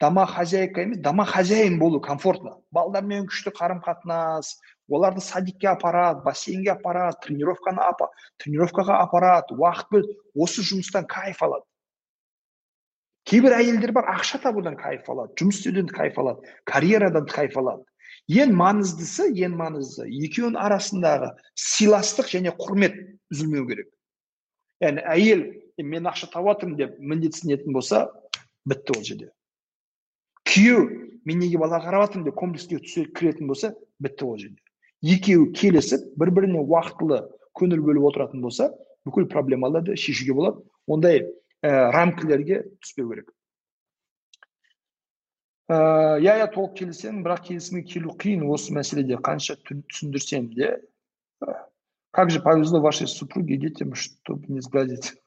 Домохозяйка 0.00 0.82
емес 0.82 0.98
домохозяин 1.00 1.78
болу 1.78 2.00
комфортно. 2.00 2.58
Балдармен 2.72 3.24
күшті 3.30 3.52
қарым 3.56 3.80
қатынас 3.84 4.58
оларды 4.88 5.22
садикке 5.24 5.70
апарады 5.70 6.20
бассейнге 6.24 6.74
апарады 6.74 7.16
тренировканы 7.24 7.80
апа, 7.80 8.10
тренировкаға 8.42 9.00
апарады 9.06 9.56
уақыт 9.56 9.88
бөліп 9.90 10.44
осы 10.44 10.60
жұмыстан 10.60 11.08
кайф 11.08 11.40
алады. 11.42 11.64
Кейбір 13.26 13.56
әйелдер 13.58 13.92
бар 13.96 14.06
ақша 14.14 14.38
табудан 14.42 14.76
кайф 14.78 15.08
алады 15.10 15.34
жұмыс 15.40 15.60
істеуден 15.60 15.88
кайф 15.90 16.18
алады 16.22 16.46
карьерадан 16.70 17.26
кайф 17.30 17.56
алады 17.58 17.82
ең 18.30 18.54
маңыздысы 18.58 19.28
ең 19.46 19.56
маңыздысы 19.58 20.06
екеуінің 20.26 20.58
арасындағы 20.62 21.32
сыйластық 21.58 22.30
және 22.30 22.54
құрмет 22.58 22.98
үзілмеу 23.34 23.66
керек 23.70 23.90
яғни 24.82 25.02
әйел 25.10 25.42
мен 25.82 26.06
ақша 26.10 26.30
жатырмын 26.30 26.76
деп 26.78 26.94
міндетсінетін 26.98 27.74
болса 27.74 28.06
бітті 28.66 28.96
ол 28.96 29.02
жерде 29.02 29.30
күйеу 30.46 30.86
мен 31.26 31.42
неге 31.42 31.58
бала 31.58 31.80
қарап 31.82 32.06
жатырмын 32.06 32.28
деп 32.30 32.38
комплекске 32.38 32.78
түсе 32.78 33.06
кіретін 33.10 33.50
болса 33.50 33.74
бітті 33.98 34.24
ол 34.24 34.38
жерде 34.38 34.62
екеуі 35.02 35.50
келісіп 35.52 36.12
бір 36.18 36.30
біріне 36.30 36.62
уақытылы 36.62 37.24
көңіл 37.58 37.82
бөліп 37.82 38.06
отыратын 38.10 38.42
болса 38.42 38.70
бүкіл 39.06 39.28
проблемаларды 39.30 39.96
шешуге 39.96 40.34
болады 40.34 40.62
ондай 40.86 41.26
рамкілерге 41.65 42.63
түспеу 42.81 43.09
керек 43.11 43.31
ә, 45.71 46.19
иә 46.21 46.37
иә 46.41 46.47
толық 46.53 46.73
келісемін 46.79 47.23
бірақ 47.25 47.45
келісімге 47.49 47.83
келу 47.93 48.15
қиын 48.19 48.47
осы 48.49 48.73
мәселеде 48.75 49.19
қанша 49.21 49.55
түсіндірсем 49.61 50.49
де 50.55 50.79
как 52.11 52.29
же 52.29 52.41
повезло 52.41 52.81
вашей 52.81 53.07
супруге 53.07 53.57
детям 53.57 53.95
чтобы 53.95 54.45
не 54.47 54.61
сгладить 54.61 55.13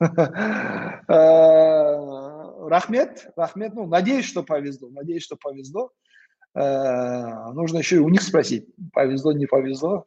рахмет 2.69 3.33
рахмет 3.37 3.75
ну 3.75 3.87
надеюсь 3.87 4.27
что 4.27 4.43
повезло 4.43 4.91
надеюсь 4.91 5.23
что 5.23 5.37
повезло 5.37 5.93
нужно 6.55 7.79
еще 7.79 7.97
и 7.97 8.01
у 8.01 8.09
них 8.09 8.23
спросить 8.23 8.69
повезло 8.93 9.33
не 9.33 9.47
повезло 9.47 10.07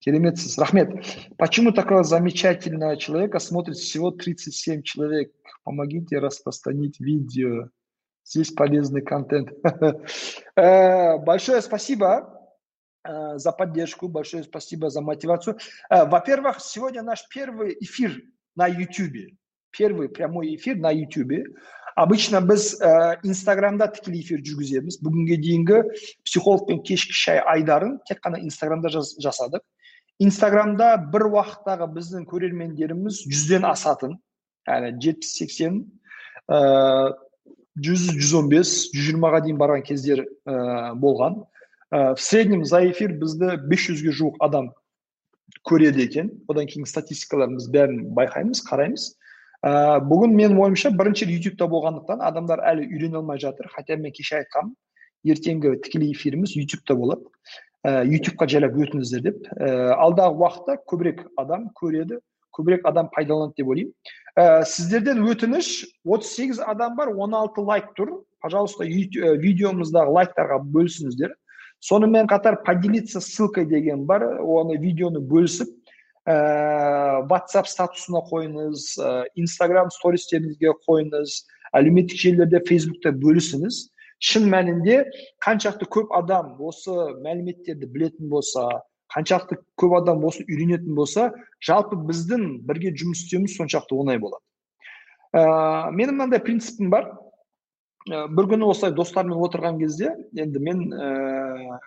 Кереметсіз. 0.00 0.58
Рахмет. 0.58 0.88
Почему 1.38 1.72
такого 1.72 2.04
замечательного 2.04 2.96
человека 2.96 3.38
смотрит 3.38 3.76
всего 3.76 4.10
37 4.10 4.82
человек? 4.82 5.32
Помогите 5.64 6.18
распространить 6.18 7.00
видео. 7.00 7.70
Здесь 8.24 8.52
полезный 8.52 9.02
контент. 9.02 9.50
Э, 10.56 11.18
большое 11.18 11.60
спасибо 11.62 12.50
э, 13.02 13.38
за 13.38 13.52
поддержку, 13.52 14.08
большое 14.08 14.44
спасибо 14.44 14.88
за 14.88 15.00
мотивацию. 15.00 15.58
Э, 15.90 16.04
во-первых, 16.04 16.60
сегодня 16.60 17.02
наш 17.02 17.26
первый 17.28 17.76
эфир 17.80 18.22
на 18.54 18.66
YouTube. 18.66 19.34
Первый 19.70 20.08
прямой 20.08 20.54
эфир 20.54 20.76
на 20.76 20.92
YouTube. 20.92 21.44
обычно 21.94 22.40
біз 22.40 22.80
ә, 22.82 23.20
инстаграмда 23.22 23.86
тікелей 23.86 24.24
эфир 24.24 24.42
жүргіземіз 24.42 24.98
бүгінге 24.98 25.36
дейінгі 25.38 25.78
психолог 26.26 26.66
пен 26.66 26.82
кешкі 26.82 27.14
шай 27.14 27.38
айдарын 27.38 28.00
тек 28.08 28.18
қана 28.24 28.40
инстаграмда 28.42 28.90
жасадық 28.90 29.62
Инстаграмда 30.19 30.95
бір 31.13 31.29
уақыттағы 31.29 31.87
біздің 31.95 32.27
көрермендеріміз 32.29 33.23
жүзден 33.29 33.67
асатын 33.69 34.17
яғни 34.67 34.93
жетпіс 35.03 35.35
сексен 35.39 35.81
ыыы 36.49 37.13
жүз 37.79 38.09
жүз 38.17 38.33
он 38.39 38.49
бес 38.51 38.73
жүз 38.91 39.05
жиырмаға 39.07 39.43
дейін 39.45 39.59
барған 39.59 39.85
кездер 39.87 40.25
ә, 40.25 40.93
болған 40.99 41.39
ә, 41.93 42.15
в 42.15 42.21
среднем 42.21 42.65
за 42.65 42.81
эфир 42.89 43.13
бізді 43.21 43.55
500-ге 43.69 44.11
жуық 44.11 44.39
адам 44.43 44.73
көреді 45.69 46.03
екен 46.03 46.31
одан 46.51 46.67
кейін 46.67 46.89
статистикаларымыз 46.89 47.69
бәрін 47.71 48.03
байқаймыз 48.17 48.63
қараймыз 48.67 49.05
ә, 49.63 50.01
бүгін 50.03 50.35
менің 50.35 50.59
ойымша 50.65 50.91
бірінші 50.91 51.29
ютубта 51.31 51.69
болғандықтан 51.71 52.25
адамдар 52.25 52.63
әлі 52.73 52.89
үйрене 52.89 53.21
алмай 53.21 53.39
жатыр 53.39 53.71
хотя 53.71 53.95
мен 53.95 54.11
кеше 54.11 54.41
айтқанмын 54.41 54.75
ертеңгі 55.29 55.77
тікелей 55.85 56.13
эфиріміз 56.15 56.57
ютубта 56.59 56.95
болады 56.99 57.23
ә, 57.85 58.03
ютубқа 58.07 58.47
жайлап 58.49 58.75
өтіңіздер 58.75 59.23
деп 59.23 59.45
ә, 59.55 59.93
алдағы 59.95 60.39
уақытта 60.41 60.77
көбірек 60.89 61.23
адам 61.39 61.69
көреді 61.79 62.19
көбірек 62.55 62.87
адам 62.89 63.09
пайдаланады 63.13 63.61
деп 63.61 63.71
ойлаймын 63.71 63.93
ә, 64.35 64.63
сіздерден 64.67 65.23
өтініш 65.29 65.85
38 66.03 66.59
адам 66.65 66.97
бар 66.97 67.13
16 67.15 67.63
лайк 67.69 67.93
тұр 67.97 68.17
пожалуйста 68.43 68.87
видеомыздағы 68.87 70.15
лайктарға 70.17 70.59
бөлісіңіздер 70.75 71.35
сонымен 71.79 72.27
қатар 72.27 72.59
поделиться 72.65 73.21
ссылкой 73.21 73.65
деген 73.65 74.05
бар 74.05 74.25
оны 74.41 74.77
видеоны 74.77 75.21
бөлісіп 75.23 75.71
ә, 76.27 77.23
whatsapp 77.31 77.67
статусына 77.71 78.23
қойыңыз 78.27 78.89
ә, 78.99 79.13
инстаграм 79.39 79.91
стористеріңізге 79.93 80.75
қойыңыз 80.87 81.39
әлеуметтік 81.79 82.19
желілерде 82.19 82.61
фейсбукта 82.67 83.15
бөлісіңіз 83.15 83.85
шын 84.19 84.49
мәнінде 84.51 85.03
қаншақты 85.43 85.87
көп 85.87 86.11
адам 86.17 86.55
осы 86.59 86.95
мәліметтерді 87.23 87.87
білетін 87.87 88.29
болса 88.31 88.67
қаншалықты 89.13 89.57
көп 89.79 89.95
адам 90.01 90.23
осы 90.27 90.43
үйренетін 90.45 90.93
болса 90.97 91.29
жалпы 91.65 91.97
біздің 92.09 92.61
бірге 92.67 92.91
жұмыс 92.93 93.23
істеуіміз 93.25 93.55
соншалықты 93.57 93.97
оңай 93.97 94.19
болады. 94.21 94.43
Ә, 95.33 95.41
менің 95.95 96.17
мынандай 96.17 96.43
принципім 96.45 96.91
бар. 96.93 97.09
Ә, 98.09 98.27
бір 98.27 98.51
күні 98.51 98.69
осылай 98.69 98.93
достарыммен 98.93 99.41
отырған 99.47 99.79
кезде 99.81 100.13
енді 100.37 100.61
мен 100.61 100.85
ә, 100.93 101.79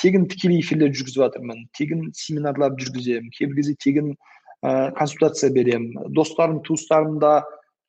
тегін 0.00 0.28
тікелей 0.30 0.62
эфирлер 0.62 0.94
жүргізіп 0.94 1.24
жатырмын 1.24 1.66
тегін 1.76 2.10
семинарлар 2.14 2.76
жүргіземін 2.78 3.34
кейбір 3.34 3.60
кезде 3.60 3.76
тегін 3.82 4.14
ә, 4.62 4.92
консультация 4.94 5.50
беремін. 5.50 6.12
Достарым 6.14 6.62
туыстарым 6.62 7.18
да 7.18 7.40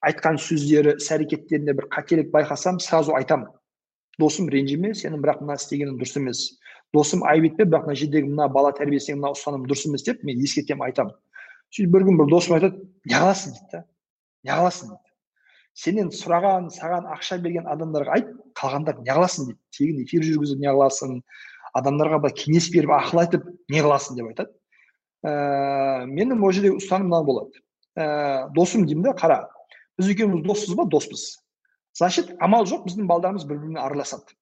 айтқан 0.02 0.42
сөздері 0.42 0.98
іс 0.98 1.12
әрекеттерінде 1.14 1.78
бір 1.78 1.92
қателік 1.94 2.34
байқасам 2.34 2.82
сразу 2.82 3.14
айтамын. 3.14 3.52
Досым 4.20 4.50
ренжіме 4.52 4.94
сенің 4.98 5.22
бірақ 5.24 5.42
мына 5.44 5.58
істегенің 5.60 6.00
дұрыс 6.00 6.18
емес. 6.20 6.42
Досым 6.94 7.24
айып 7.24 7.52
етпе 7.52 7.66
бірақ 7.66 7.88
мына 7.88 7.96
жердегі 7.96 8.32
мына 8.32 8.48
бала 8.52 8.74
тәрбиесіндегі 8.76 9.20
мына 9.22 9.32
ұстаным 9.36 9.68
дұрыс 9.70 9.86
емес 9.88 10.04
деп 10.08 10.24
мен 10.28 10.42
ескертемін 10.44 10.88
айтамын. 10.90 11.16
Сөйтіп 11.72 11.94
бір 11.96 12.08
күн 12.10 12.20
бір 12.20 12.32
досым 12.32 12.58
айтады 12.58 12.82
неғыласың 13.08 13.56
дейді 13.56 13.72
да. 13.72 13.84
Неғыласың 14.50 14.92
дейді. 14.92 15.12
Сенен 15.82 16.10
сұраған 16.12 16.68
саған 16.76 17.08
ақша 17.16 17.38
берген 17.44 17.70
адамдарға 17.72 18.18
айт 18.18 18.34
қалғандар 18.60 19.00
неғыласың 19.06 19.48
дейді. 19.48 19.60
Тегін 19.78 20.02
эфир 20.04 20.26
жүргізіп 20.28 20.60
неғыласың 20.66 21.22
адамдарға 21.80 22.20
былай 22.26 22.36
кеңес 22.36 22.68
беріп 22.74 22.92
ақыл 22.98 23.24
айтып 23.24 23.48
неғыласың 23.72 24.20
деп 24.20 24.34
айтады. 24.34 24.52
Ә, 25.24 26.04
менің 26.12 26.44
ол 26.44 26.52
жердегі 26.52 26.82
ұстаным 26.82 27.08
мынау 27.08 27.24
болады. 27.30 27.64
Ә, 27.96 28.50
досым 28.56 28.84
деймін 28.90 29.08
да 29.08 29.16
қара 29.16 29.46
біз 30.00 30.12
екеуміз 30.12 30.44
доспыз 30.44 30.76
ба? 30.76 30.86
Доспыз 30.92 31.24
значит 31.98 32.32
амал 32.40 32.66
жоқ 32.66 32.86
біздің 32.88 33.08
балдарымыз 33.10 33.46
бір 33.48 33.60
біріне 33.64 33.82
араласады. 33.82 34.36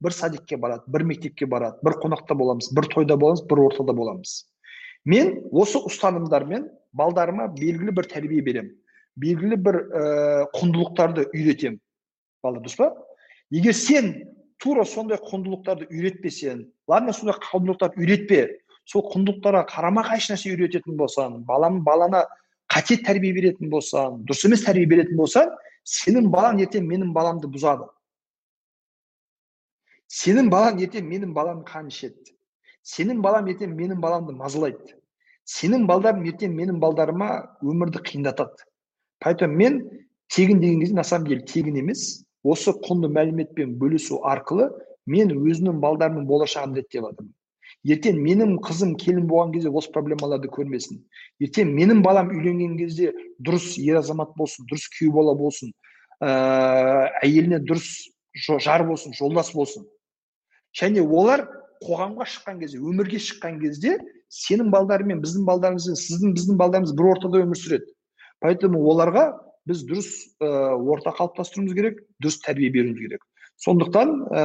Бір 0.00 0.12
садикке 0.12 0.56
барады 0.56 0.84
бір 0.86 1.04
мектепке 1.04 1.46
барады 1.46 1.78
бір 1.84 1.98
қонақта 2.02 2.34
боламыз 2.34 2.72
бір 2.74 2.88
тойда 2.92 3.16
боламыз 3.16 3.44
бір 3.48 3.62
ортада 3.66 3.92
боламыз. 3.92 4.44
Мен 5.04 5.40
осы 5.52 5.78
ұстанымдармен 5.78 6.68
балдарыма 6.92 7.48
белгілі 7.54 7.94
бір 7.94 8.08
тәрбие 8.10 8.42
беремін 8.42 8.74
белгілі 9.16 9.56
бір 9.56 9.76
ә, 9.76 10.00
құндылықтарды 10.56 11.28
үйретемін 11.32 11.80
бала 12.44 12.60
дұрыс 12.60 12.76
па? 12.76 12.90
Егер 13.50 13.74
сен 13.74 14.12
тура 14.60 14.84
сондай 14.84 15.18
құндылықтарды 15.22 15.88
үйретпесең 15.88 16.64
ладно 16.90 17.14
сондай 17.16 17.38
құндылықтарды 17.46 18.02
үйретпе 18.02 18.40
сол 18.88 19.06
құндылықтарға 19.12 19.64
қарама 19.70 20.04
қайшы 20.06 20.34
нәрсе 20.34 20.52
үйрететін 20.52 20.98
болсаң 21.00 21.40
балам 21.48 21.80
баланы 21.84 22.24
қате 22.72 22.98
тәрбие 23.06 23.32
беретін 23.36 23.70
болсаң 23.72 24.20
дұрыс 24.28 24.46
емес 24.48 24.64
тәрбие 24.66 24.88
беретін 24.90 25.16
болсаң 25.16 25.52
сенің 25.86 26.30
балаң 26.34 26.62
ертең 26.64 26.86
менің 26.90 27.12
баламды 27.14 27.50
бұзады 27.50 27.86
сенің 30.10 30.50
балаң 30.50 30.80
ертең 30.82 31.06
менің 31.10 31.34
баламның 31.36 31.66
қанын 31.68 31.92
ішеді 31.94 32.34
сенің 32.86 33.22
балам 33.22 33.48
ертең 33.50 33.74
менің 33.78 34.00
баламды 34.02 34.34
мазалайды 34.34 34.96
сенің 35.46 35.86
балдарың 35.86 36.26
ертең 36.32 36.54
менің 36.58 36.80
балдарыма 36.82 37.30
өмірді 37.62 38.02
қиындатады 38.08 38.66
поэтому 39.22 39.54
мен 39.54 39.80
тегін 40.28 40.60
деген 40.60 40.80
кезде 40.80 40.94
на 40.94 41.04
самом 41.04 41.28
деле 41.28 41.46
тегін 41.46 41.78
емес 41.82 42.24
осы 42.42 42.74
құнды 42.86 43.10
мәліметпен 43.14 43.76
бөлісу 43.78 44.18
арқылы 44.26 44.70
мен 45.06 45.30
өзімнің 45.30 45.78
балдарымның 45.82 46.26
болашағын 46.26 46.74
реттеп 46.74 47.06
жатырмын 47.06 47.32
ертең 47.86 48.18
менің 48.22 48.56
қызым 48.64 48.94
келін 48.98 49.26
болған 49.30 49.52
кезде 49.54 49.70
осы 49.70 49.92
проблемаларды 49.94 50.50
көрмесін. 50.52 51.00
Ертең 51.42 51.70
менің 51.76 52.02
балам 52.04 52.32
үйленген 52.34 52.76
кезде 52.80 53.12
дұрыс 53.42 53.76
ер 53.82 54.00
азамат 54.00 54.32
болсын 54.38 54.66
дұрыс 54.70 54.88
күйеу 54.96 55.12
бала 55.14 55.36
болсын 55.38 55.70
ә, 56.20 57.10
әйеліне 57.22 57.60
дұрыс 57.66 57.90
жар 58.64 58.86
болсын 58.88 59.14
жолдас 59.16 59.52
болсын. 59.54 59.86
Және 60.76 61.04
олар 61.04 61.46
қоғамға 61.84 62.26
шыққан 62.32 62.60
кезде 62.60 62.80
өмірге 62.80 63.20
шыққан 63.22 63.60
кезде 63.62 63.96
сенің 64.32 64.72
балдарың 64.72 65.12
мен 65.12 65.22
біздің 65.22 65.46
балдарымыз 65.46 65.88
сіздің 66.00 66.34
біздің 66.36 66.58
балдарымыз 66.60 66.94
бір 66.96 67.12
ортада 67.14 67.42
өмір 67.44 67.60
сүреді. 67.60 67.92
Поэтому 68.40 68.82
оларға 68.90 69.28
біз 69.68 69.84
дұрыс 69.86 70.10
ә, 70.40 70.74
орта 70.74 71.12
қалыптастыруымыз 71.16 71.76
керек 71.76 72.02
дұрыс 72.22 72.40
тәрбие 72.44 72.70
беруіміз 72.74 73.00
керек. 73.00 73.22
Сондықтан 73.62 74.12
ә, 74.30 74.42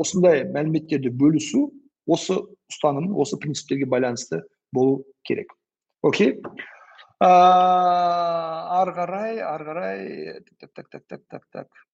осындай 0.00 0.44
мәліметтерді 0.52 1.12
бөлісу 1.12 1.66
осы 2.06 2.38
ұстаным 2.72 3.12
осы 3.16 3.38
принциптерге 3.42 3.86
байланысты 3.86 4.42
болу 4.72 5.02
керек 5.22 5.52
окей 6.02 6.36
ары 7.20 8.92
қарай 9.00 9.40
ары 9.40 9.68
қарай 9.70 9.98
так 10.60 10.70
так 10.74 10.88
так 10.90 11.04
так 11.08 11.22
так 11.30 11.44
так 11.52 11.86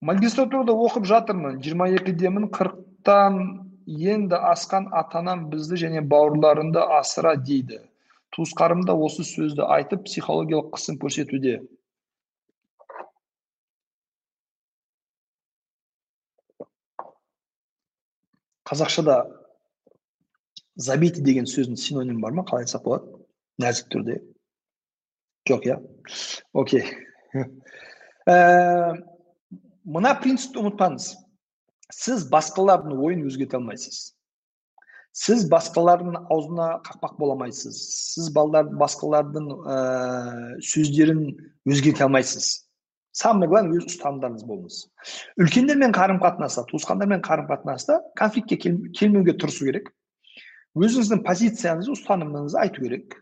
магистратурада 0.00 0.72
оқып 0.72 1.06
жатырмын. 1.10 1.58
Жиырма 1.62 1.88
екідемін 1.90 2.48
қырықтан 2.54 3.38
енді 3.88 4.38
асқан 4.52 4.88
ата 4.94 5.18
анам 5.22 5.48
бізді 5.50 5.80
және 5.82 6.02
бауырларыңды 6.06 6.82
асыра 6.98 7.34
дейді. 7.36 7.80
Туысқаным 8.34 8.84
да 8.86 8.94
осы 8.94 9.24
сөзді 9.26 9.66
айтып 9.66 10.04
психологиялық 10.06 10.70
қысым 10.76 11.00
көрсетуде. 11.02 11.58
Қазақшада 18.68 19.22
забейте 20.76 21.22
деген 21.24 21.48
сөздің 21.48 21.78
синонимі 21.80 22.22
бар 22.22 22.36
ма? 22.36 22.44
Қалай 22.48 22.66
айтсақ 22.66 22.84
болады. 22.84 23.22
Нәзік 23.62 23.88
түрде. 23.92 24.20
Жоқ 25.48 25.66
иә. 25.66 25.78
Окей. 26.52 26.84
Ә, 28.28 28.36
мына 29.96 30.14
принципті 30.20 30.62
ұмытпаңыз. 30.62 31.10
Сіз 31.94 32.28
басқалардың 32.28 33.00
ойын 33.00 33.24
өзгерте 33.26 33.56
алмайсыз. 33.56 34.12
Сіз 35.16 35.46
басқалардың 35.50 36.18
аузына 36.28 36.68
қақпақ 36.86 37.16
бола 37.18 37.34
алмайсыз. 37.34 37.78
Сіз 38.12 38.28
балдар, 38.36 38.68
басқалардың 38.68 39.48
ә, 39.64 39.78
сөздерін 40.62 41.24
өзгерте 41.66 42.04
алмайсыз. 42.04 42.67
Самое 43.18 43.50
главное 43.50 43.78
өз 43.80 43.88
ұстанымдарыңыз 43.90 44.44
болыңыз. 44.46 44.76
Үлкендермен 45.42 45.94
қарым 45.96 46.20
қатынаста 46.22 46.64
туысқандармен 46.70 47.22
қарым 47.24 47.48
қатынаста 47.50 48.00
конфликтке 48.16 48.58
келмеуге 48.94 49.34
тырысу 49.34 49.66
керек. 49.66 49.90
Өзіңіздің 50.78 51.24
позицияңызды 51.26 51.96
ұстанымыңызды 51.96 52.60
айту 52.62 52.84
керек. 52.84 53.18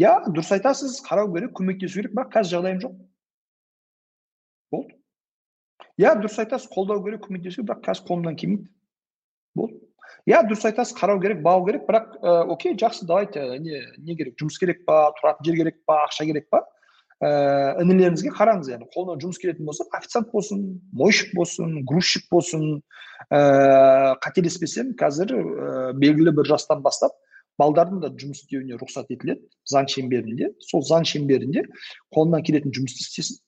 Иә 0.00 0.16
дұрыс 0.26 0.52
айтасыз 0.56 1.00
қарау 1.06 1.32
керек 1.34 1.52
көмектесу 1.58 2.00
керек 2.00 2.14
бірақ 2.16 2.32
қазір 2.32 2.56
жағдайым 2.56 2.80
жоқ. 2.82 2.94
Болды. 4.72 4.96
Иә 6.00 6.14
дұрыс 6.18 6.38
айтасыз 6.40 6.70
қолдау 6.72 7.04
керек 7.04 7.26
көмектесу 7.26 7.60
керек 7.60 7.68
бірақ 7.70 7.84
қазір 7.84 8.08
қолымнан 8.08 8.38
келмейді. 8.40 8.68
Болды. 9.54 9.80
Иә 10.26 10.40
дұрыс 10.48 10.64
айтасыз 10.70 10.96
қарау 10.96 11.20
керек 11.20 11.44
бағу 11.44 11.66
керек 11.68 11.84
бірақ 11.86 12.16
ә, 12.22 12.42
окей 12.48 12.74
жақсы 12.80 13.04
давайте 13.04 13.58
не 13.60 13.82
не 13.98 14.16
керек 14.16 14.38
жұмыс 14.40 14.56
керек 14.58 14.86
па 14.88 15.12
тұратын 15.20 15.44
жер 15.50 15.60
керек 15.60 15.82
па 15.86 16.00
ақша 16.06 16.24
керек 16.24 16.48
па? 16.50 16.64
Ә, 17.24 17.80
інілеріңізге 17.82 18.32
қараңыз 18.36 18.70
яғни 18.72 18.88
қолынан 18.92 19.20
жұмыс 19.22 19.40
келетін 19.40 19.68
болса 19.68 19.86
официант 19.96 20.30
болсын 20.32 20.64
мойщик 20.92 21.32
болсын 21.36 21.78
грузчик 21.88 22.26
болсын 22.32 22.64
ә, 23.32 24.14
қателеспесем 24.24 24.92
қазір 25.00 25.32
ә, 25.32 25.92
белгілі 25.96 26.34
бір 26.36 26.50
жастан 26.54 26.82
бастап 26.84 27.16
балдардың 27.60 28.02
да 28.02 28.10
жұмыс 28.12 28.42
істеуіне 28.44 28.78
рұқсат 28.80 29.12
етіледі 29.14 29.46
заң 29.70 29.88
шеңберінде 29.92 30.50
сол 30.68 30.84
заң 30.84 31.06
шеңберінде 31.08 31.64
қолынан 32.14 32.44
келетін 32.46 32.74
жұмысты 32.74 33.04
істесін 33.06 33.40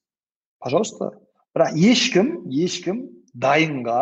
пожалуйста 0.62 1.10
бірақ 1.56 1.76
ешкім 1.90 2.30
ешкім 2.52 3.02
дайынға 3.34 4.00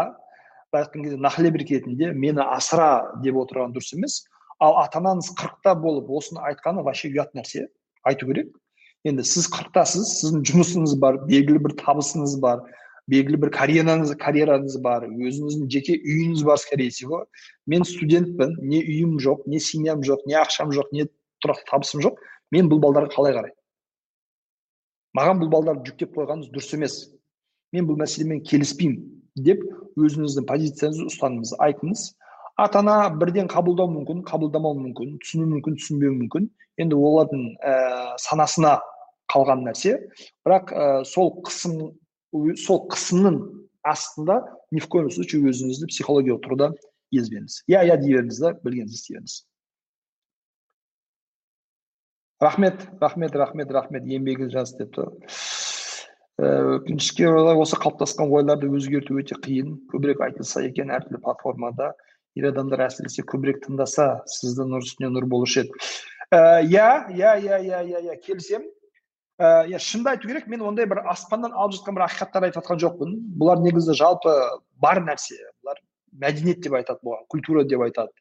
былай 0.74 0.84
айтқан 0.84 1.06
кезде 1.06 1.18
нахле 1.22 1.50
ретінде 1.50 2.12
мені 2.12 2.44
асыра 2.44 3.14
деп 3.22 3.36
отырған 3.42 3.74
дұрыс 3.74 3.94
емес 3.96 4.24
ал 4.60 4.76
ата 4.82 5.00
анаңыз 5.00 5.32
қырықта 5.38 5.74
болып 5.80 6.10
осыны 6.10 6.42
айтқаны 6.50 6.84
вообще 6.84 7.08
ұят 7.08 7.34
нәрсе 7.34 7.68
айту 8.04 8.26
керек 8.26 8.52
енді 9.05 9.24
сіз 9.28 9.50
қырықтасыз 9.52 10.09
сіздің 10.20 10.44
жұмысыңыз 10.48 10.96
бар 11.00 11.18
белгілі 11.28 11.61
бір 11.66 11.74
табысыңыз 11.80 12.38
бар 12.40 12.62
белгілі 13.11 13.40
бір 13.42 13.50
карьераңыз 13.52 14.14
карьераңыз 14.20 14.78
бар 14.84 15.05
өзіңіздің 15.11 15.68
жеке 15.72 15.98
үйіңіз 15.98 16.44
бар 16.44 16.57
скорее 16.59 16.90
всего. 16.90 17.26
Мен 17.66 17.84
студентпін 17.84 18.57
не 18.62 18.80
үйім 18.80 19.18
жоқ 19.20 19.44
не 19.46 19.61
семьям 19.61 20.00
жоқ 20.00 20.24
не 20.26 20.38
ақшам 20.40 20.72
жоқ 20.72 20.88
не 20.92 21.05
тұрақты 21.44 21.68
табысым 21.68 22.00
жоқ. 22.00 22.16
Мен 22.50 22.70
бұл 22.72 22.80
балдарға 22.80 23.12
қалай 23.12 23.36
қараймын? 23.36 23.59
Маған 25.14 25.42
бұл 25.42 25.52
балдарды 25.52 25.90
жүктеп 25.90 26.16
қойғаныңыз 26.16 26.48
дұрыс 26.55 26.72
емес. 26.74 26.96
Мен 27.76 27.84
бұл 27.84 28.00
мәселемен 28.00 28.40
келіспеймін 28.48 29.05
деп 29.36 29.61
өзіңіздің 30.00 30.48
позицияңызды 30.48 31.11
ұстаныңыз 31.12 31.55
айтыңыз. 31.61 32.09
Ата 32.57 32.80
ана 32.80 33.11
бірден 33.11 33.50
қабылдау 33.50 33.90
мүмкін 33.90 34.24
қабылдамауы 34.28 34.80
мүмкін 34.80 35.16
түсіну 35.20 35.48
мүмкін 35.50 35.76
түсінбеуі 35.80 36.16
мүмкін. 36.22 36.48
Енді 36.78 36.98
олардың 36.98 37.42
ә, 37.59 37.74
санасына 38.22 38.78
қалған 39.32 39.64
нәрсе. 39.68 39.96
Бірақ 40.46 40.74
ә, 40.74 41.04
сол 41.08 41.32
қысым 41.46 41.94
сол 42.58 42.84
қысымның 42.90 43.40
астында 43.86 44.42
ни 44.72 44.80
в 44.80 44.88
коем 44.90 45.10
случае 45.10 45.44
өзіңізді 45.50 45.90
психологиялық 45.92 46.44
тұрғыда 46.44 46.70
езбеңіз. 47.14 47.62
Иә 47.70 47.84
иә 47.88 47.98
дей 48.02 48.16
беріңіз 48.18 48.40
да 48.42 48.54
білгеніңізді 48.64 49.00
істей 49.00 49.18
беріңіз 49.18 49.42
рахмет 52.44 52.88
рахмет 53.00 53.34
рахмет 53.36 53.70
рахмет 53.72 54.04
еңбегі 54.04 54.50
жаз 54.52 54.74
депті. 54.76 55.08
Өкінішке 56.38 57.28
орай 57.30 57.56
осы 57.62 57.78
қалыптасқан 57.80 58.32
ойларды 58.34 58.68
өзгерту 58.68 59.20
өте 59.20 59.38
қиын. 59.38 59.76
Көбірек 59.92 60.22
айтылса 60.26 60.64
екен 60.66 60.90
әртүрлі 60.94 61.22
платформада. 61.22 61.92
Ер 62.34 62.50
адамдар 62.50 62.88
әсіресе 62.88 63.22
көбірек 63.30 63.62
тыңдаса 63.64 64.24
сіздің 64.26 64.72
нұр 64.74 64.82
үстіне 64.82 65.12
нұр 65.14 65.28
болушы 65.30 65.62
еді. 65.62 65.84
Иә 66.34 66.88
иә 67.14 67.36
иә 67.38 67.60
иә 67.62 67.82
иә 67.86 68.00
иә 68.08 68.16
келісемін. 68.26 68.66
Ә, 69.39 69.78
шынымды 69.78 70.11
айту 70.14 70.28
керек 70.28 70.47
мен 70.47 70.62
ондай 70.62 70.87
бір 70.87 71.03
аспаннан 71.11 71.53
алып 71.53 71.76
жатқан 71.78 71.97
бір 71.97 72.07
ақиқаттар 72.07 72.47
айтып 72.49 72.61
жатқан 72.62 72.82
жоқпын. 72.82 73.14
Бұлар 73.39 73.62
негізі 73.64 73.97
жалпы 73.99 74.35
бар 74.82 75.03
нәрсе. 75.03 75.39
Бұлар 75.62 75.80
мәдениет 76.22 76.62
деп 76.62 76.76
айтады 76.78 77.03
бұған 77.05 77.26
культура 77.32 77.64
деп 77.64 77.82
айтады. 77.87 78.12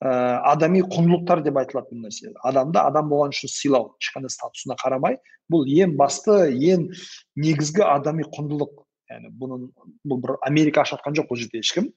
Ә, 0.00 0.40
адами 0.50 0.82
құндылықтар 0.82 1.44
деп 1.44 1.58
айтылады 1.60 1.92
бұл 1.92 2.06
нәрсе. 2.08 2.32
Адамды 2.42 2.80
адам 2.80 3.10
болған 3.12 3.34
үшін 3.36 3.52
сыйлау 3.52 3.92
ешқандай 4.00 4.32
статусына 4.32 4.76
қарамай 4.80 5.20
бұл 5.52 5.68
ең 5.68 5.94
басты 6.00 6.48
ең 6.52 6.88
негізгі 7.36 7.84
адами 7.86 8.24
құндылық. 8.24 8.80
Яғни 9.12 9.30
бұның 9.36 9.68
бұл 10.08 10.20
бір 10.24 10.36
америка 10.48 10.82
ашып 10.82 10.98
жатқан 10.98 11.18
жоқ 11.20 11.28
бұл 11.30 11.40
жерде 11.42 11.60
ешкім. 11.60 11.92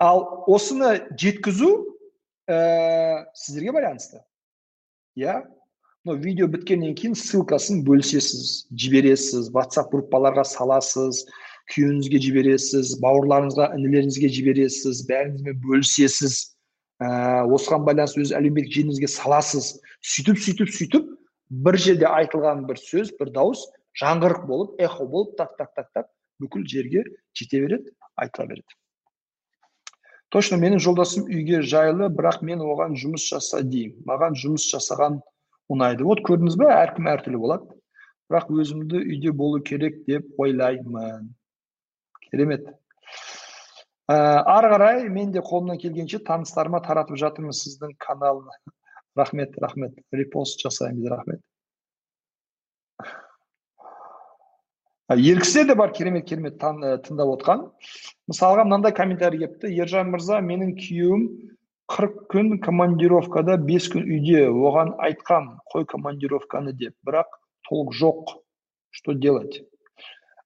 Ал 0.00 0.22
осыны 0.46 1.08
жеткізу 1.18 1.70
ә, 2.48 3.26
сіздерге 3.34 3.74
байланысты. 3.74 4.22
Иә? 5.18 5.42
Мынау 6.06 6.22
видео 6.22 6.46
біткеннен 6.46 6.94
кейін 6.94 7.16
ссылкасын 7.18 7.80
бөлісесіз 7.82 8.68
жібересіз 8.78 9.48
ватсап 9.50 9.90
группаларға 9.90 10.44
саласыз 10.46 11.24
күйеуіңізге 11.72 12.20
жібересіз 12.22 12.92
бауырларыңызға 13.02 13.72
інілеріңізге 13.74 14.30
жібересіз 14.36 15.02
бәріңізбен 15.08 15.58
бөлісесіз. 15.64 16.36
Ә, 17.02 17.08
осыған 17.50 17.82
байланысты 17.88 18.22
өз 18.22 18.30
әлеуметтік 18.38 18.70
желіңізге 18.76 19.10
саласыз. 19.10 19.72
Сөйтіп 20.00 20.38
сөйтіп 20.46 20.70
сөйтіп 20.78 21.10
бір 21.66 21.80
жерде 21.82 22.06
айтылған 22.06 22.62
бір 22.70 22.78
сөз 22.80 23.10
бір 23.18 23.34
дауыс 23.34 23.66
жаңғырық 23.98 24.46
болып 24.46 24.80
эхо 24.80 25.10
болып 25.10 25.36
так 25.36 25.58
так 25.58 25.74
так 25.74 25.90
так 25.92 26.10
бүкіл 26.40 26.64
жерге 26.70 27.02
жете 27.34 27.66
береді 27.66 27.90
айтыла 28.14 28.46
береді. 28.46 28.78
Точно 30.30 30.56
менің 30.62 30.78
жолдасым 30.86 31.26
үйге 31.26 31.64
жайлы 31.66 32.08
бірақ 32.14 32.44
мен 32.46 32.62
оған 32.62 32.94
жұмыс 32.94 33.26
жаса 33.26 33.60
деймін 33.66 34.06
маған 34.06 34.38
жұмыс 34.38 34.70
жасаған 34.70 35.20
ұнайды 35.72 36.06
вот 36.06 36.22
көрдіңіз 36.26 36.56
ба 36.60 36.70
әркім 36.76 37.08
әртүрлі 37.10 37.40
болады 37.42 37.76
бірақ 38.30 38.50
өзімді 38.50 39.02
үйде 39.02 39.32
болу 39.34 39.62
керек 39.66 40.02
деп 40.06 40.28
ойлаймын 40.42 41.28
керемет 42.30 42.68
ә, 44.10 44.16
ары 44.16 44.70
қарай 44.74 45.08
мен 45.10 45.32
де 45.34 45.42
қолымнан 45.42 45.80
келгенше 45.82 46.22
таныстарыма 46.26 46.82
таратып 46.86 47.18
жатырмын 47.22 47.56
сіздің 47.56 47.96
каналны 48.02 48.54
рахмет 49.16 49.58
рахмет 49.62 49.98
репост 50.12 50.62
жасаймыз 50.62 51.10
рахмет 51.10 51.42
еркісі 55.14 55.66
де 55.66 55.74
бар 55.78 55.92
керемет 55.94 56.26
керемет 56.26 56.58
тыңдап 56.62 57.34
отқан 57.36 57.68
мысалға 58.30 58.66
мынандай 58.66 58.94
комментарий 58.94 59.42
келіпті 59.44 59.70
ержан 59.82 60.10
мырза 60.10 60.40
менің 60.42 60.74
күйеуім 60.78 61.28
қырық 61.86 62.26
күн 62.32 62.58
командировкада 62.62 63.56
бес 63.62 63.86
күн 63.92 64.02
үйде. 64.02 64.46
Оған 64.50 64.96
айтқам 64.98 65.60
қой 65.72 65.86
командировканы 65.86 66.72
деп. 66.72 66.96
Бірақ 67.06 67.30
толық 67.68 67.94
жоқ 67.94 68.36
что 68.90 69.12
делать. 69.12 69.62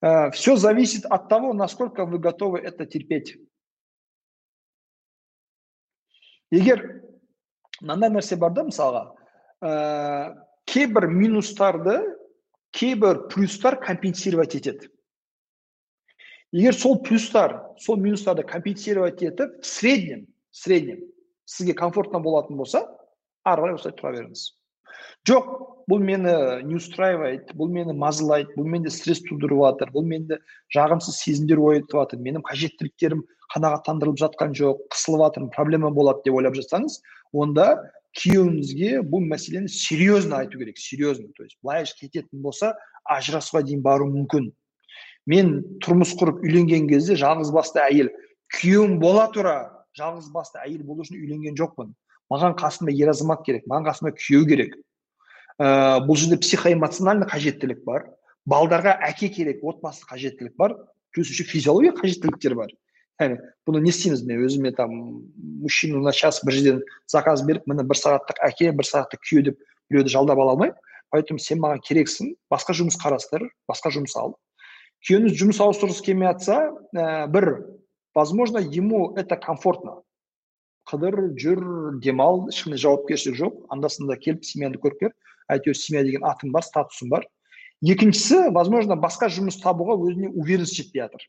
Ә, 0.03 0.30
все 0.32 0.57
зависит 0.57 1.07
от 1.07 1.28
того 1.28 1.53
насколько 1.53 2.05
вы 2.05 2.18
готовы 2.18 2.59
это 2.59 2.86
терпеть. 2.86 3.38
Егер 6.51 7.05
мынандай 7.80 8.11
нәрсе 8.11 8.36
бар 8.36 8.53
да 8.53 8.64
мысалға 8.66 9.03
ә, 9.62 10.34
кейбір 10.66 11.07
минустарды 11.07 12.01
кейбір 12.74 13.28
плюстар 13.28 13.78
компенсировать 13.80 14.57
етеді. 14.57 14.91
Егер 16.53 16.74
сол 16.74 16.99
плюстар 17.03 17.70
сол 17.78 17.97
минустарды 17.97 18.43
компенсировать 18.43 19.22
етіп 19.22 19.62
в 19.62 19.66
среднем 19.66 20.26
в 20.51 20.57
среднем 20.57 21.07
сізге 21.51 21.74
комфортно 21.74 22.22
болатын 22.22 22.57
болса 22.61 22.86
ары 23.44 23.66
қарай 23.66 23.76
осылай 23.78 23.96
тұра 23.98 24.14
беріңіз. 24.16 24.46
Жоқ 25.28 25.46
бұл 25.90 26.03
мені 26.03 26.32
не 26.66 26.76
устраивает 26.78 27.53
бұл 27.59 27.70
мені 27.72 27.94
мазалайды 27.96 28.55
бұл 28.57 28.68
менде 28.70 28.90
стресс 28.94 29.22
тудырып 29.26 29.62
жатыр 29.64 29.92
бұл 29.94 30.07
менде 30.07 30.38
жағымсыз 30.74 31.18
сезімдер 31.24 31.61
оятып 31.62 31.96
жатыр 31.98 32.20
менің 32.24 32.44
қажеттіліктерім 32.46 33.22
қанағаттандырылып 33.55 34.20
жатқан 34.20 34.55
жоқ 34.59 34.84
қысылып 34.94 35.24
жатырмын 35.24 35.51
проблема 35.55 35.90
болады 35.94 36.22
деп 36.26 36.38
ойлап 36.38 36.59
жатсаңыз 36.59 37.01
онда 37.32 37.66
күйеуіңізге 38.18 39.03
бұл 39.11 39.26
мәселені 39.30 39.68
серьезно 39.68 40.40
айту 40.42 40.59
керек 40.59 40.78
серьезно. 40.78 41.28
То 41.36 41.44
есть 41.44 41.59
былай 41.62 41.84
кететін 41.84 42.42
болса 42.42 42.74
ажырасуға 43.05 43.62
дейін 43.66 43.82
баруы 43.82 44.11
мүмкін. 44.11 44.51
Мен 45.26 45.61
тұрмыс 45.84 46.14
құрып 46.18 46.42
үйленген 46.42 46.88
кезде 46.90 47.16
жалғыз 47.18 47.53
басты 47.55 47.82
әйел 47.84 48.11
күйеуім 48.57 48.98
бола 49.03 49.28
тұра 49.34 49.80
жалғыз 49.99 50.30
басты 50.34 50.61
әйел 50.62 50.84
болу 50.86 51.05
үшін 51.05 51.18
үйленген 51.20 51.57
жоқпын. 51.59 51.93
Маған 52.30 52.55
қасымда 52.59 52.95
ер 52.95 53.11
азамат 53.11 53.43
керек 53.47 53.66
маған 53.70 53.88
қасымда 53.88 54.12
күйеу 54.14 54.47
керек. 54.47 54.76
Ә, 55.59 56.01
бұл 56.07 56.16
жерде 56.16 56.38
психоэмоциональный 56.41 57.28
қажеттілік 57.30 57.82
бар. 57.84 58.07
Балдарға 58.47 58.95
әке 59.09 59.28
керек 59.34 59.64
отбасы 59.64 60.07
қажеттілік 60.07 60.55
бар. 60.57 60.76
Плюс 61.12 61.30
еще 61.30 61.45
физиологиялық 61.45 62.01
қажеттіліктер 62.05 62.55
бар. 62.55 62.70
Яғни 63.20 63.41
бұны 63.68 63.82
не 63.84 63.91
істейміз 63.91 64.22
мен 64.24 64.45
өзіме 64.47 64.70
там 64.72 64.95
мужчина 65.61 66.01
на 66.01 66.12
час 66.12 66.41
бір 66.47 66.57
жерден 66.57 66.78
заказ 67.11 67.43
беріп 67.45 67.66
міне 67.68 67.84
бір 67.84 67.99
сағаттық 67.99 68.41
әке 68.47 68.70
бір 68.72 68.88
сағаттық 68.88 69.20
күйеу 69.26 69.43
деп 69.51 69.59
біреуді 69.91 70.14
жалдап 70.14 70.38
ала 70.38 70.55
алмаймын. 70.55 70.78
Поэтому 71.11 71.43
сен 71.43 71.59
маған 71.61 71.82
керексің 71.82 72.36
басқа 72.49 72.76
жұмыс 72.78 72.97
қарастыр 73.03 73.51
басқа 73.68 73.91
жұмыс 73.91 74.14
ал. 74.16 74.36
Күйеуіңіз 75.05 75.36
жұмыс 75.36 75.61
ауыстырғысы 75.61 76.05
келмей 76.07 76.30
жатса 76.30 76.70
ә, 76.95 77.26
бір 77.26 77.51
возможно 78.21 78.59
ему 78.59 79.14
это 79.16 79.37
комфортно. 79.37 80.03
Қыдыр 80.91 81.33
жүр 81.41 82.01
демал 82.05 82.49
ешқандай 82.51 82.81
жауапкершілік 82.83 83.37
жоқ. 83.39 83.59
Анда 83.73 83.89
санда 83.89 84.16
келіп 84.21 84.45
семьяңды 84.45 84.81
көріп 84.83 84.99
кел 85.01 85.12
әйтеуір 85.55 85.79
семья 85.79 86.03
деген 86.05 86.25
атың 86.27 86.53
бар 86.53 86.66
статусың 86.66 87.11
бар. 87.12 87.27
Екіншісі 87.81 88.51
возможно 88.53 88.97
басқа 89.01 89.31
жұмыс 89.33 89.61
табуға 89.62 89.97
өзіне 89.97 90.29
уверенность 90.35 90.77
жетпей 90.77 91.07
жатыр. 91.07 91.23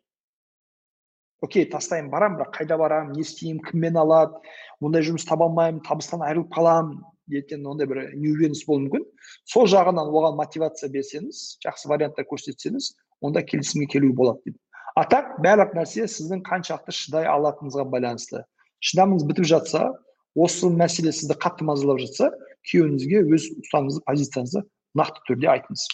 Окей 1.41 1.65
тастаймын 1.71 2.11
барамын 2.11 2.41
бірақ 2.41 2.51
қайда 2.57 2.77
барамын 2.77 3.15
не 3.15 3.23
істеймін 3.23 3.61
кіммен 3.69 3.95
алады 3.97 4.41
ондай 4.83 5.05
жұмыс 5.07 5.25
таба 5.29 5.47
алмаймын 5.47 5.79
табыстан 5.87 6.25
айырылып 6.27 6.51
қаламын 6.53 6.99
деген 7.31 7.65
ондай 7.71 7.87
бір 7.87 8.01
неуверенность 8.13 8.67
болуы 8.67 8.89
мүмкін. 8.89 9.07
Сол 9.45 9.69
жағынан 9.71 10.11
оған 10.11 10.35
мотивация 10.37 10.91
берсеңіз 10.93 11.61
жақсы 11.63 11.89
варианттар 11.89 12.27
көрсетсеңіз 12.29 12.91
онда 13.21 13.45
келісімге 13.47 13.87
келуге 13.95 14.17
болады 14.17 14.43
дейді. 14.45 14.59
А 14.95 15.05
так 15.07 15.37
барлық 15.43 15.75
нәрсе 15.77 16.07
сіздің 16.09 16.43
қаншалықты 16.47 16.95
шыдай 16.95 17.29
алатыныңызға 17.31 17.85
байланысты. 17.93 18.43
Шыдамыңыз 18.81 19.27
бітіп 19.29 19.47
жатса 19.53 19.87
осы 20.35 20.71
мәселе 20.73 21.13
сізді 21.15 21.37
қатты 21.39 21.67
мазалап 21.67 22.01
жатса 22.03 22.31
күйеуіңізге 22.69 23.25
өз 23.35 23.49
ұстанымыңызды 23.63 24.05
позицияңызды 24.07 24.63
нақты 24.97 25.25
түрде 25.29 25.51
айтыңыз. 25.55 25.87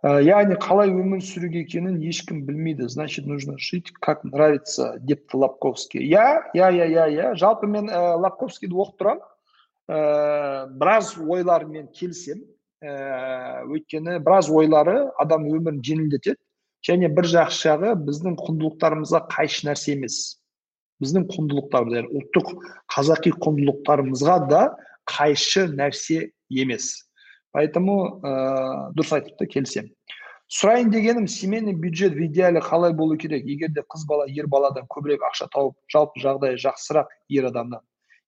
Э, 0.00 0.22
яғни 0.24 0.56
қалай 0.56 0.88
өмір 0.94 1.20
сүру 1.20 1.50
екенін 1.60 1.98
ешкім 2.00 2.44
білмейді. 2.46 2.88
Значит 2.88 3.26
нужно 3.26 3.58
жить 3.58 3.92
как 4.00 4.24
нравится 4.24 4.96
депті 5.00 5.36
лапковский 5.36 6.00
иә 6.00 6.52
иә 6.54 6.70
иә 6.72 6.86
иә 6.88 7.08
иә 7.16 7.34
жалпы 7.34 7.66
мен 7.66 7.90
ә, 7.90 8.16
лапковскийді 8.16 8.72
оқып 8.72 8.96
тұрамын 8.96 9.20
ә, 9.92 10.66
біраз 10.72 11.18
ойларымен 11.18 11.92
келісемін. 11.92 12.46
Ә, 12.80 13.64
өйткені 13.68 14.18
біраз 14.24 14.50
ойлары 14.50 15.10
адам 15.20 15.46
өмірін 15.50 15.82
жеңілдетеді. 15.84 16.40
Және 16.86 17.10
бір 17.12 17.28
жақсы 17.28 17.68
жағы 17.68 17.92
біздің 18.06 18.38
құндылықтарымызға 18.40 19.20
қайшы 19.32 19.66
нәрсе 19.68 19.92
емес. 19.98 20.16
Біздің 21.04 21.26
құндылықтарымыз 21.28 21.98
яғни 21.98 22.20
ұлттық 22.20 22.52
қазақи 22.94 23.34
құндылықтарымызға 23.36 24.36
да 24.48 24.62
қайшы 25.08 25.66
нәрсе 25.76 26.30
емес. 26.48 26.94
Поэтому 27.52 28.22
ә, 28.24 28.92
дұрыс 28.96 29.12
айтыпты 29.18 29.48
келісемін. 29.50 29.92
Сұрайын 30.50 30.88
дегенім 30.90 31.28
семейный 31.28 31.74
бюджет 31.74 32.14
в 32.14 32.24
идеале 32.26 32.60
қалай 32.60 32.92
болу 32.92 33.16
керек? 33.16 33.44
Егер 33.46 33.68
де 33.70 33.84
қыз 33.86 34.06
бала 34.08 34.24
ер 34.26 34.48
баладан 34.48 34.88
көбірек 34.90 35.22
ақша 35.28 35.46
тауып 35.52 35.76
жалпы 35.92 36.18
жағдайы 36.24 36.58
жақсырақ 36.58 37.12
ер 37.28 37.46
адамнан. 37.46 37.84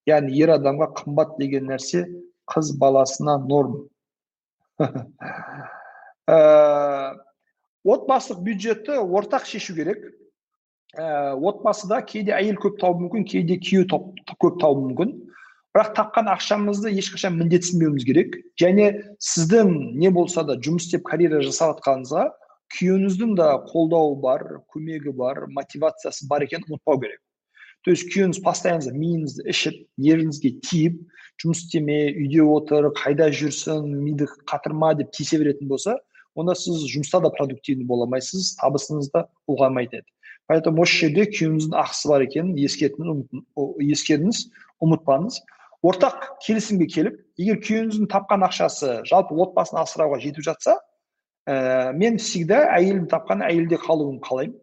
Яғни 0.07 0.37
ер 0.39 0.53
адамға 0.55 0.93
қымбат 1.01 1.35
деген 1.41 1.67
нәрсе 1.67 2.05
қыз 2.47 2.77
баласына 2.79 3.39
норм. 3.43 3.89
Ә, 6.31 6.39
отбасылық 7.85 8.43
бюджетті 8.47 8.99
ортақ 9.03 9.47
шешу 9.49 9.75
керек. 9.77 10.05
Ә, 10.97 11.35
отбасыда 11.35 12.03
кейде 12.07 12.35
әйел 12.37 12.59
көп 12.61 12.79
табуы 12.81 13.07
мүмкін 13.07 13.27
кейде 13.29 13.59
күйеу 13.63 13.89
көп 13.89 14.61
табуы 14.61 14.91
мүмкін. 14.91 15.17
Бірақ 15.73 15.95
тапқан 15.97 16.29
ақшамызды 16.29 16.93
ешқашан 17.01 17.39
міндетсінбеуіміз 17.41 18.05
керек. 18.05 18.37
Және 18.61 18.93
сіздің 19.25 19.97
не 19.97 20.11
болса 20.13 20.45
да 20.45 20.59
жұмыс 20.61 20.91
істеп 20.91 21.07
карьера 21.09 21.41
жасап 21.41 21.79
жатқаныңызға 21.79 22.29
күйеуіңіздің 22.77 23.35
да 23.39 23.49
қолдауы 23.71 24.19
бар 24.21 24.45
көмегі 24.73 25.15
бар 25.17 25.47
мотивациясы 25.49 26.29
бар 26.29 26.45
екенін 26.45 26.69
ұмытпау 26.69 27.01
керек. 27.01 27.21
То 27.83 27.91
есть 27.91 28.07
күйеуіңіз 28.13 28.43
постоянно 28.45 28.93
миыңызды 28.95 29.49
ішіп 29.51 29.81
нервіңізге 29.99 30.53
тиіп 30.69 31.01
жұмыс 31.41 31.65
істеме 31.65 31.99
үйде 32.13 32.43
отыр 32.45 32.91
қайда 32.99 33.31
жүрсің 33.33 33.87
миды 34.05 34.29
қатырма 34.51 34.93
деп 34.99 35.13
тиісе 35.17 35.41
беретін 35.41 35.71
болса 35.71 35.97
онда 36.35 36.55
сіз 36.59 36.85
жұмыста 36.93 37.23
да 37.23 37.31
продуктивный 37.33 37.87
бола 37.87 38.07
алмайсыз 38.07 38.57
табысыңыз 38.61 39.13
да 39.15 39.27
ұлғаймайды 39.49 40.03
поэтому 40.51 40.85
осы 40.85 41.07
жерде 41.07 41.27
күйеуіңіздің 41.31 41.77
ақысы 41.81 42.11
бар 42.11 42.25
екенін 42.27 42.57
ескеріңіз 42.61 44.41
ұмытпаңыз. 44.83 45.39
Ортақ 45.83 46.27
келісімге 46.45 46.87
келіп 46.91 47.21
егер 47.41 47.61
күйеуіңіздің 47.63 48.11
тапқан 48.13 48.45
ақшасы 48.47 49.01
жалпы 49.09 49.39
отбасын 49.43 49.81
асырауға 49.83 50.21
жетіп 50.23 50.45
жатса 50.47 50.77
ә, 51.49 51.93
мен 51.97 52.21
всегда 52.23 52.67
әйелім 52.77 53.09
тапқан 53.11 53.43
әйелде 53.47 53.81
қалуын 53.83 54.21
қалаймын 54.23 54.59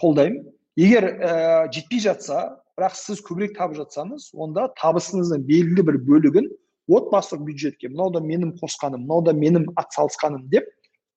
қолдаймын. 0.00 0.46
Егер 0.80 1.08
ә, 1.10 1.32
жетпей 1.72 2.00
жатса 2.00 2.62
бірақ 2.76 2.96
сіз 3.00 3.22
көбірек 3.24 3.56
табып 3.56 3.80
жатсаңыз 3.80 4.30
онда 4.36 4.68
табысыңыздың 4.80 5.44
белгілі 5.48 5.84
бір 5.88 6.00
бөлігін 6.08 6.48
отбасылық 6.92 7.46
бюджетке 7.48 7.88
мынау 7.88 8.12
да 8.12 8.20
менің 8.20 8.52
қосқаным 8.60 9.06
мынау 9.06 9.24
да 9.24 9.32
менің 9.32 9.70
атсалысқаным 9.80 10.44
деп 10.52 10.68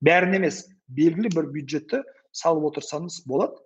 бәрін 0.05 0.37
емес 0.39 0.63
белгілі 0.87 1.31
бір 1.35 1.49
бюджетті 1.53 2.03
салып 2.31 2.69
отырсаңыз 2.71 3.21
болады. 3.27 3.57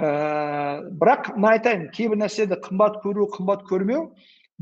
Ә, 0.00 0.84
бірақ 1.00 1.32
мына 1.36 1.56
айтайын 1.56 1.88
кейбір 1.94 2.20
нәрседі 2.22 2.58
қымбат 2.64 3.00
көру 3.04 3.26
қымбат 3.34 3.64
көрмеу 3.68 4.10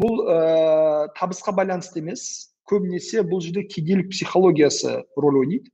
бұл 0.01 0.23
ә, 0.27 1.09
табысқа 1.19 1.55
байланысты 1.55 2.03
емес. 2.03 2.55
Көбінесе 2.69 3.23
бұл 3.25 3.41
жерде 3.41 3.65
кедейлік 3.65 4.11
психологиясы 4.13 5.03
рөл 5.17 5.41
ойнайды. 5.43 5.71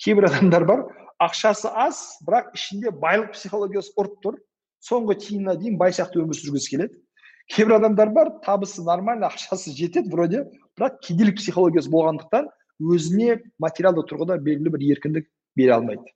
Кейбір 0.00 0.30
адамдар 0.30 0.64
бар 0.64 0.84
ақшасы 1.22 1.70
аз 1.74 2.18
бірақ 2.26 2.54
ішінде 2.56 2.92
байлық 2.94 3.34
психологиясы 3.34 3.92
ұрып 3.98 4.20
тұр. 4.24 4.38
Соңғы 4.84 5.18
тиынына 5.24 5.56
дейін 5.58 5.78
бай 5.80 5.94
сияқты 5.94 6.22
өмір 6.22 6.38
сүргісі 6.38 6.74
келеді. 6.74 7.00
Кейбір 7.48 7.78
адамдар 7.78 8.10
бар 8.12 8.30
табысы 8.44 8.84
нормально 8.84 9.30
ақшасы 9.30 9.72
жетеді 9.72 10.12
вроде 10.12 10.44
бірақ 10.78 11.00
кедейлік 11.06 11.38
психологиясы 11.40 11.90
болғандықтан 11.90 12.50
өзіне 12.78 13.38
материалды 13.58 14.04
тұрғыда 14.10 14.38
белгілі 14.38 14.74
бір 14.74 14.84
еркіндік 14.94 15.28
бере 15.56 15.74
алмайды. 15.78 16.12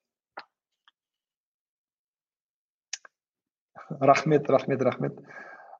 Рахмет 4.01 4.49
рахмет 4.51 4.83
рахмет. 4.83 5.19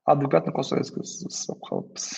Адекватный 0.05 0.53
қосып 0.53 1.59
қалыппыз 1.63 2.09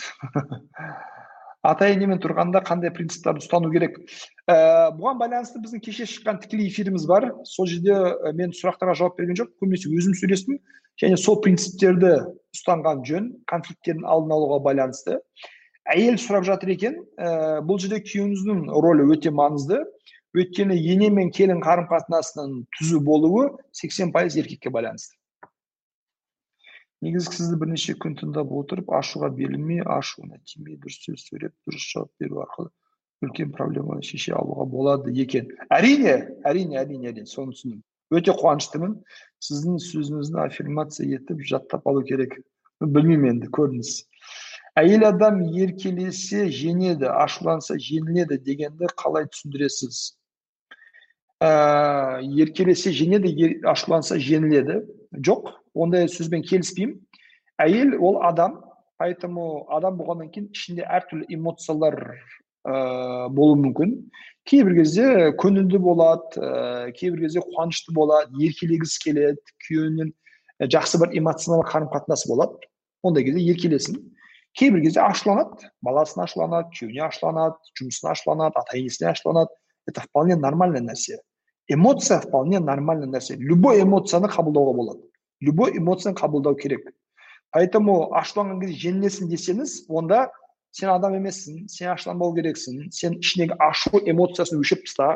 ата 1.66 1.88
енемен 1.90 2.20
тұрғанда 2.22 2.62
қандай 2.66 2.92
принциптарды 2.94 3.44
ұстану 3.44 3.72
керек? 3.74 3.98
Ә, 4.46 4.92
бұған 4.98 5.20
байланысты 5.20 5.62
біздің 5.64 5.82
кеше 5.86 6.08
шыққан 6.10 6.40
тікелей 6.44 6.70
эфиріміз 6.70 7.08
бар. 7.10 7.32
Сол 7.50 7.68
жерде 7.70 7.96
ә, 7.96 8.34
мен 8.38 8.54
сұрақтарға 8.56 8.96
жауап 9.00 9.18
берген 9.18 9.40
жоқ 9.40 9.52
көбінесе 9.62 9.90
өзім 9.90 10.16
сөйлестім. 10.20 10.60
Және 11.02 11.18
сол 11.20 11.40
принциптерді 11.44 12.14
ұстанған 12.56 13.04
жөн 13.08 13.32
конфликттердің 13.52 14.06
алдын 14.08 14.36
алуға 14.38 14.62
байланысты. 14.70 15.20
Әйел 15.92 16.20
сұрап 16.22 16.46
жатыр 16.48 16.76
екен. 16.76 17.02
Ә, 17.18 17.62
бұл 17.66 17.82
жерде 17.82 18.02
күйеуіңіздің 18.06 18.66
рөлі 18.86 19.10
өте 19.16 19.34
маңызды. 19.34 19.82
Өйткені 20.36 20.76
ене 20.76 21.10
мен 21.16 21.30
келін 21.32 21.62
қарым 21.64 21.88
қатынасының 21.92 22.66
түзу 22.78 23.00
болуы 23.04 23.50
80 23.80 24.12
пайыз 24.16 24.36
еркекке 24.42 24.70
байланысты. 24.70 25.16
Негізі 27.06 27.34
сізді 27.36 27.60
бірнеше 27.62 27.96
күн 28.02 28.18
тыңдап 28.20 28.52
отырып 28.60 28.90
ашуға 29.00 29.30
берілмей 29.38 29.84
ашуына 29.98 30.42
тимей 30.50 30.80
дұрыс 30.82 31.00
сөз 31.06 31.28
сөйлеп 31.30 31.54
дұрыс 31.68 31.86
жауап 31.92 32.12
беру 32.20 32.42
арқылы 32.46 32.72
үлкен 33.26 33.54
проблеманы 33.56 34.04
шеше 34.04 34.34
алуға 34.36 34.66
болады 34.70 35.14
екен. 35.16 35.48
Әрине 35.74 36.18
әрине 36.46 36.82
әрине 36.82 37.12
әрине 37.14 37.30
соны 37.30 37.56
түсіндім. 37.56 37.80
Өте 38.14 38.36
қуаныштымын. 38.38 38.98
Сіздің 39.46 39.80
сөзіңізді 39.82 40.42
аффирмация 40.44 41.08
етіп 41.16 41.42
жаттап 41.48 41.88
алу 41.88 42.04
керек. 42.06 42.36
Білмеймін 42.84 43.38
енді 43.38 43.50
көріңіз 43.56 43.96
әйел 44.80 45.06
адам 45.08 45.40
еркелесе 45.56 46.46
жеңеді 46.52 47.08
ашуланса 47.08 47.78
жеңіледі 47.80 48.38
дегенді 48.44 48.90
қалай 49.00 49.30
түсіндіресіз? 49.32 50.00
Ә, 51.40 52.20
еркелесе 52.44 52.92
жеңеді 52.96 53.62
ашуланса 53.72 54.20
жеңіледі 54.20 54.82
жоқ. 55.16 55.54
Ондай 55.76 56.08
сөзбен 56.12 56.46
келіспеймін. 56.48 56.98
Әйел 57.62 57.96
ол 58.00 58.22
адам 58.26 58.62
поэтому 59.00 59.66
адам 59.76 59.98
болғаннан 60.00 60.32
кейін 60.32 60.50
ішінде 60.56 60.86
әртүрлі 60.88 61.28
эмоциялар 61.36 61.98
ә, 62.66 63.28
болуы 63.30 63.60
мүмкін. 63.64 63.96
Кейбір 64.48 64.78
кезде 64.80 65.08
көңілді 65.40 65.80
болады 65.84 66.40
ә, 66.40 66.92
кейбір 66.96 67.26
кезде 67.26 67.44
қуанышты 67.44 67.96
болады 67.96 68.46
еркелегісі 68.48 69.02
келеді 69.04 69.56
күйеуінен 69.68 70.14
жақсы 70.72 71.02
бір 71.02 71.16
эмоционалдық 71.20 71.72
қарым 71.72 71.92
қатынасы 71.92 72.30
болады. 72.32 72.70
Ондай 73.04 73.26
кезде 73.28 73.44
еркелесін. 73.52 74.00
Кейбір 74.56 74.86
кезде 74.86 75.04
ашуланады 75.04 75.70
баласына 75.84 76.30
ашуланады 76.30 76.72
күйеуіне 76.78 77.04
ашуланады 77.10 77.76
жұмысына 77.80 78.14
ашуланады 78.16 78.62
ата 78.62 78.78
енесіне 78.78 79.12
ашуланады. 79.12 79.52
Это 79.88 80.02
вполне 80.02 80.36
нормальный 80.36 80.82
нәрсе. 80.82 81.20
Эмоция 81.68 82.22
вполне 82.22 82.60
нормальный 82.60 83.08
нәрсе. 83.08 83.36
Любой 83.36 83.82
эмоцияны 83.82 84.30
қабылдауға 84.32 84.74
болады. 84.74 85.04
Любой 85.42 85.78
эмоцияны 85.78 86.16
қабылдау 86.18 86.56
керек. 86.56 86.90
Поэтому 87.52 88.12
ашуланған 88.16 88.60
кезде 88.62 88.90
жеңілесің 88.90 89.30
десеңіз 89.32 89.86
онда 89.88 90.26
сен 90.76 90.92
адам 90.92 91.16
емессің 91.20 91.70
сен 91.72 91.94
ашуланбау 91.94 92.34
керексің 92.36 92.90
сен 92.92 93.16
ішіңдегі 93.22 93.56
ашу 93.64 94.02
эмоциясын 94.04 94.60
өшіріп 94.60 94.84
таста 94.90 95.16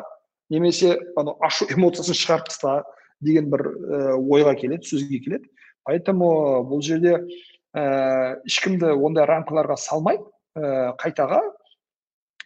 немесе 0.50 0.94
анау 1.20 1.36
ашу 1.44 1.68
эмоциясын 1.68 2.16
шығарып 2.16 2.48
таста 2.48 2.76
деген 3.20 3.50
бір 3.52 3.66
ә, 3.68 4.00
ойға 4.16 4.54
келеді 4.56 4.88
сөзге 4.88 5.20
келеді. 5.24 5.50
Поэтому 5.84 6.30
бұл 6.68 6.80
жерде 6.84 7.18
ә, 7.76 8.40
ешкімді 8.48 8.94
ондай 8.96 9.28
рамкаларға 9.28 9.76
салмай 9.76 10.20
ә, 10.56 10.94
қайтаға 11.00 11.42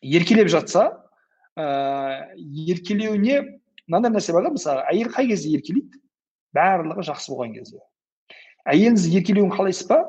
еркелеп 0.02 0.50
жатса 0.50 0.88
ә, 1.54 2.34
еркелеуіне 2.42 3.60
мынандай 3.86 4.16
нәрсе 4.16 4.34
бар 4.34 4.48
да 4.48 4.54
мысалы 4.56 4.82
әйел 4.90 5.14
қай 5.14 5.30
кезде 5.30 5.54
еркелейді? 5.54 6.02
Барлығы 6.54 7.04
жақсы 7.10 7.32
болған 7.32 7.56
кезде. 7.58 7.80
Әйеліңіз 8.70 9.08
еркелеуін 9.18 9.52
қалайсыз 9.52 9.88
ба? 9.90 10.00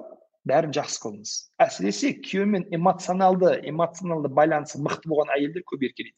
Бәрін 0.45 0.75
жақсы 0.77 1.01
қылыңыз. 1.01 1.31
Әсіресе 1.65 2.11
күйеуімен 2.21 2.67
эмоционалды 2.77 3.55
эмоционалды 3.65 4.29
байланысы 4.29 4.77
мықты 4.77 5.09
болған 5.09 5.33
әйелдер 5.35 5.65
көп 5.65 5.87
еркелейді. 5.87 6.15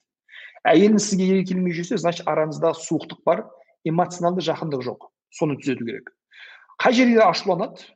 Әйеліңіз 0.68 1.06
сізге 1.08 1.28
еркелемей 1.38 1.76
жүрсе 1.78 1.98
значит 2.02 2.28
араңызда 2.28 2.74
суықтық 2.76 3.22
бар 3.26 3.46
эмоционалды 3.88 4.44
жақындық 4.44 4.84
жоқ. 4.84 5.08
Соны 5.32 5.56
түзету 5.62 5.88
керек. 5.88 6.12
Қай 6.82 6.98
жерде 6.98 7.24
ашуланады? 7.24 7.88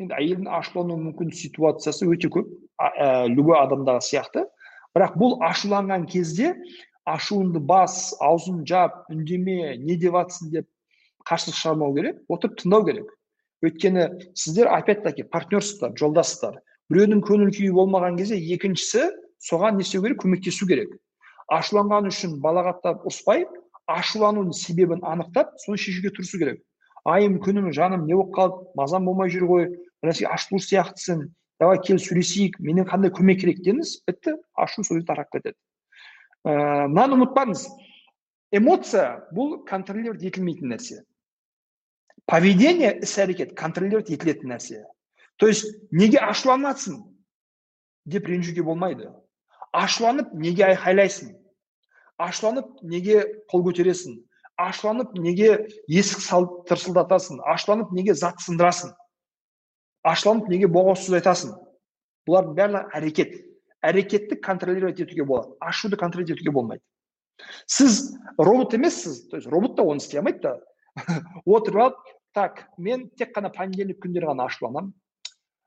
Енді 0.00 0.16
әйелдің 0.16 0.48
ашулану 0.56 0.96
мүмкін 0.96 1.34
ситуациясы 1.36 2.08
өте 2.08 2.30
көп 2.32 2.48
ә, 2.80 3.28
любой 3.28 3.58
адамдағы 3.60 4.00
сияқты. 4.06 4.46
Бірақ 4.96 5.18
бұл 5.20 5.36
ашуланған 5.44 6.06
кезде 6.08 6.54
ашуыңды 7.04 7.60
бас 7.60 8.14
аузын 8.24 8.64
жап 8.66 9.04
үндеме 9.12 9.76
не 9.76 9.98
деп 10.00 10.16
жатсың 10.16 10.54
деп 10.54 10.68
қарсылық 11.30 11.56
шығармау 11.60 11.94
керек 11.96 12.20
отырып 12.28 12.58
тыңдау 12.60 12.86
керек. 12.88 13.14
Өйткені 13.62 14.08
сіздер 14.34 14.72
опять 14.74 15.04
таки 15.04 15.22
партнерсыздар 15.22 15.94
жолдассыздар 15.96 16.60
біреудің 16.90 17.22
көңіл 17.22 17.52
күйі 17.54 17.72
болмаған 17.76 18.18
кезде 18.18 18.38
екіншісі 18.56 19.10
соған 19.46 19.78
не 19.78 19.86
істеу 19.86 20.02
керек 20.02 20.18
көмектесу 20.24 20.66
керек. 20.66 20.96
Ашуланғаны 21.50 22.10
үшін 22.10 22.38
балағаттап 22.42 23.04
ұрыспай 23.06 23.44
ашуланудың 23.90 24.54
себебін 24.54 25.04
анықтап 25.06 25.54
соны 25.62 25.78
шешуге 25.78 26.10
тырысу 26.14 26.38
керек. 26.38 26.62
Айым 27.04 27.38
күнім 27.42 27.70
жаным 27.72 28.06
не 28.06 28.14
болып 28.14 28.34
қалды? 28.36 28.66
Мазам 28.76 29.06
болмай 29.08 29.30
жүр 29.32 29.46
ғой. 29.48 29.68
Бір 30.02 30.10
нәрсеге 30.10 30.30
ашулы 30.34 30.60
сияқтысың. 30.64 31.24
Давай 31.60 31.80
кел 31.84 31.98
сөйлесейік. 31.98 32.58
Менен 32.60 32.86
қандай 32.88 33.12
көмек 33.14 33.40
керек 33.40 33.62
деңіз? 33.64 34.00
Бітті 34.08 34.36
ашу 34.54 34.84
сол 34.84 34.98
жерде 34.98 35.06
тарап 35.08 35.30
кетеді. 35.32 35.56
Ә, 36.44 36.86
мынаны 36.88 37.18
ұмытпаңыз. 37.18 37.66
Эмоция 38.52 39.26
бұл 39.34 39.60
контролировать 39.68 40.22
етілмейтін 40.26 40.74
нәрсе. 40.74 41.02
Поведение 42.30 42.92
іс 43.02 43.16
әрекет 43.18 43.56
контролировать 43.58 44.10
етілетін 44.14 44.54
нәрсе. 44.54 44.84
То 45.36 45.48
есть 45.50 45.66
неге 45.90 46.20
ашуланасың? 46.22 47.02
Деп 48.06 48.28
ренжуге 48.30 48.62
болмайды. 48.62 49.10
Ашуланып 49.72 50.32
неге 50.34 50.68
айқайлайсың? 50.70 51.34
Ашуланып 52.18 52.82
неге 52.82 53.24
қол 53.50 53.64
көтересің? 53.66 54.20
Ашуланып 54.60 55.14
неге 55.18 55.66
есік 55.88 56.22
салып 56.22 56.68
тырсылдатасың? 56.68 57.40
Ашуланып 57.42 57.90
неге 57.96 58.14
зат 58.14 58.38
сындырасың? 58.44 58.94
Ашуланып 60.06 60.48
неге 60.52 60.70
боғауыз 60.70 61.10
айтасың? 61.18 61.56
Бұлардың 62.28 62.54
барлығы 62.60 62.94
әрекет. 62.94 63.34
Әрекетті 63.82 64.36
контролировать 64.36 65.00
етуге 65.00 65.24
болады. 65.24 65.56
Ашуды 65.58 65.96
контролировать 65.96 66.38
етуге 66.38 66.52
болмайды. 66.52 66.82
Сіз 67.66 68.14
робот 68.36 68.74
емессіз? 68.74 69.28
То 69.28 69.36
есть 69.36 69.48
робот 69.48 69.76
та 69.76 69.82
оны 69.82 69.98
істей 69.98 70.20
алмайды 70.20 70.40
да. 70.42 70.60
Отырып 71.46 71.80
алып 71.80 72.10
так 72.34 72.68
мен 72.78 73.08
тек 73.18 73.34
қана 73.36 73.50
понедельник 73.52 74.00
күндері 74.02 74.30
ғана 74.32 74.46
ашуланамын 74.46 74.92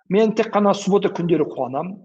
мен 0.09 0.33
тек 0.35 0.53
қана 0.53 0.73
суббота 0.73 1.09
күндері 1.09 1.47
қуанамын 1.51 1.97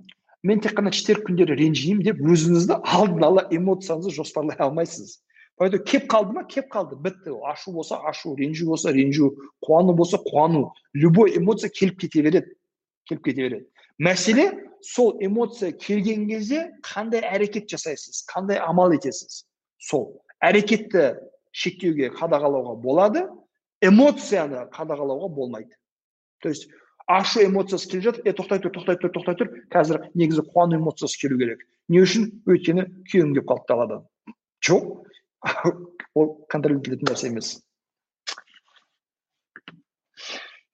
мен 0.42 0.60
тек 0.60 0.76
қана 0.78 0.90
четверг 0.94 1.26
күндері 1.28 1.56
ренжимін 1.58 2.04
деп 2.06 2.20
өзіңізді 2.22 2.80
алдын 2.82 3.24
ала 3.26 3.46
эмоцияңызды 3.50 4.14
жоспарлай 4.14 4.56
алмайсыз. 4.58 5.18
Поэтому 5.58 5.82
кеп 5.82 6.06
қалды 6.10 6.32
ма? 6.32 6.44
Кеп 6.46 6.70
қалды. 6.70 6.96
Бітті. 6.96 7.34
Ашу 7.50 7.72
болса 7.72 7.98
ашу 8.06 8.36
ренжу 8.36 8.66
болса 8.66 8.92
ренжу 8.92 9.34
қуану 9.60 9.92
болса 9.92 10.18
қуану. 10.18 10.70
Любой 10.94 11.36
эмоция 11.36 11.70
келіп 11.70 11.98
кете 11.98 12.22
береді. 12.22 12.54
Келіп 13.08 13.24
кете 13.24 13.42
береді. 13.42 13.66
Мәселе 13.98 14.52
сол 14.80 15.18
эмоция 15.20 15.72
келген 15.72 16.28
кезде 16.28 16.70
қандай 16.86 17.26
әрекет 17.26 17.66
жасайсыз 17.66 18.22
қандай 18.30 18.62
амал 18.62 18.94
етесіз? 18.94 19.42
Сол 19.78 20.22
әрекетті 20.38 21.16
шектеуге 21.50 22.12
қадағалауға 22.14 22.76
болады. 22.78 23.26
Эмоцияны 23.84 24.66
қадағалауға 24.74 25.28
болмайды. 25.34 25.76
То 26.42 26.48
есть 26.48 26.68
ашу 27.06 27.44
эмоциясы 27.44 27.88
келіп 27.90 28.04
жатыр 28.04 28.28
е 28.28 28.34
тоқтай 28.36 28.62
тұр 28.62 28.74
тоқтай 28.74 28.98
тұр 29.00 29.12
тоқтай 29.14 29.38
тұр 29.40 29.52
қазір 29.72 30.02
негізі 30.14 30.44
қуану 30.50 30.78
эмоциясы 30.78 31.18
келу 31.20 31.38
керек. 31.38 31.64
Не 31.88 32.02
үшін? 32.04 32.28
Өйткені 32.46 32.88
күйеуім 33.08 33.32
келіп 33.34 33.48
қалды 33.48 33.68
даладан 33.68 34.04
жоқ. 34.64 35.08
Ол 36.18 36.34
контроль 36.50 36.80
етілетін 36.80 37.08
нәрсе 37.08 37.30
емес. 37.30 37.56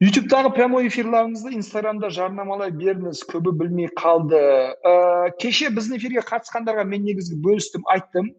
Ютубтағы 0.03 0.51
прямой 0.57 0.89
эфирларыңызды 0.89 1.53
инстаграмда 1.55 2.11
жарнамалай 2.13 2.73
беріңіз 2.75 3.23
көбі 3.31 3.53
білмей 3.61 3.89
қалды. 3.95 4.41
Ә, 4.75 5.31
кеше 5.39 5.71
біздің 5.73 6.01
эфирге 6.01 6.25
қатысқандарға 6.27 6.85
мен 6.89 7.05
негізі 7.07 7.39
бөлістім 7.41 7.87
айттым. 7.95 8.33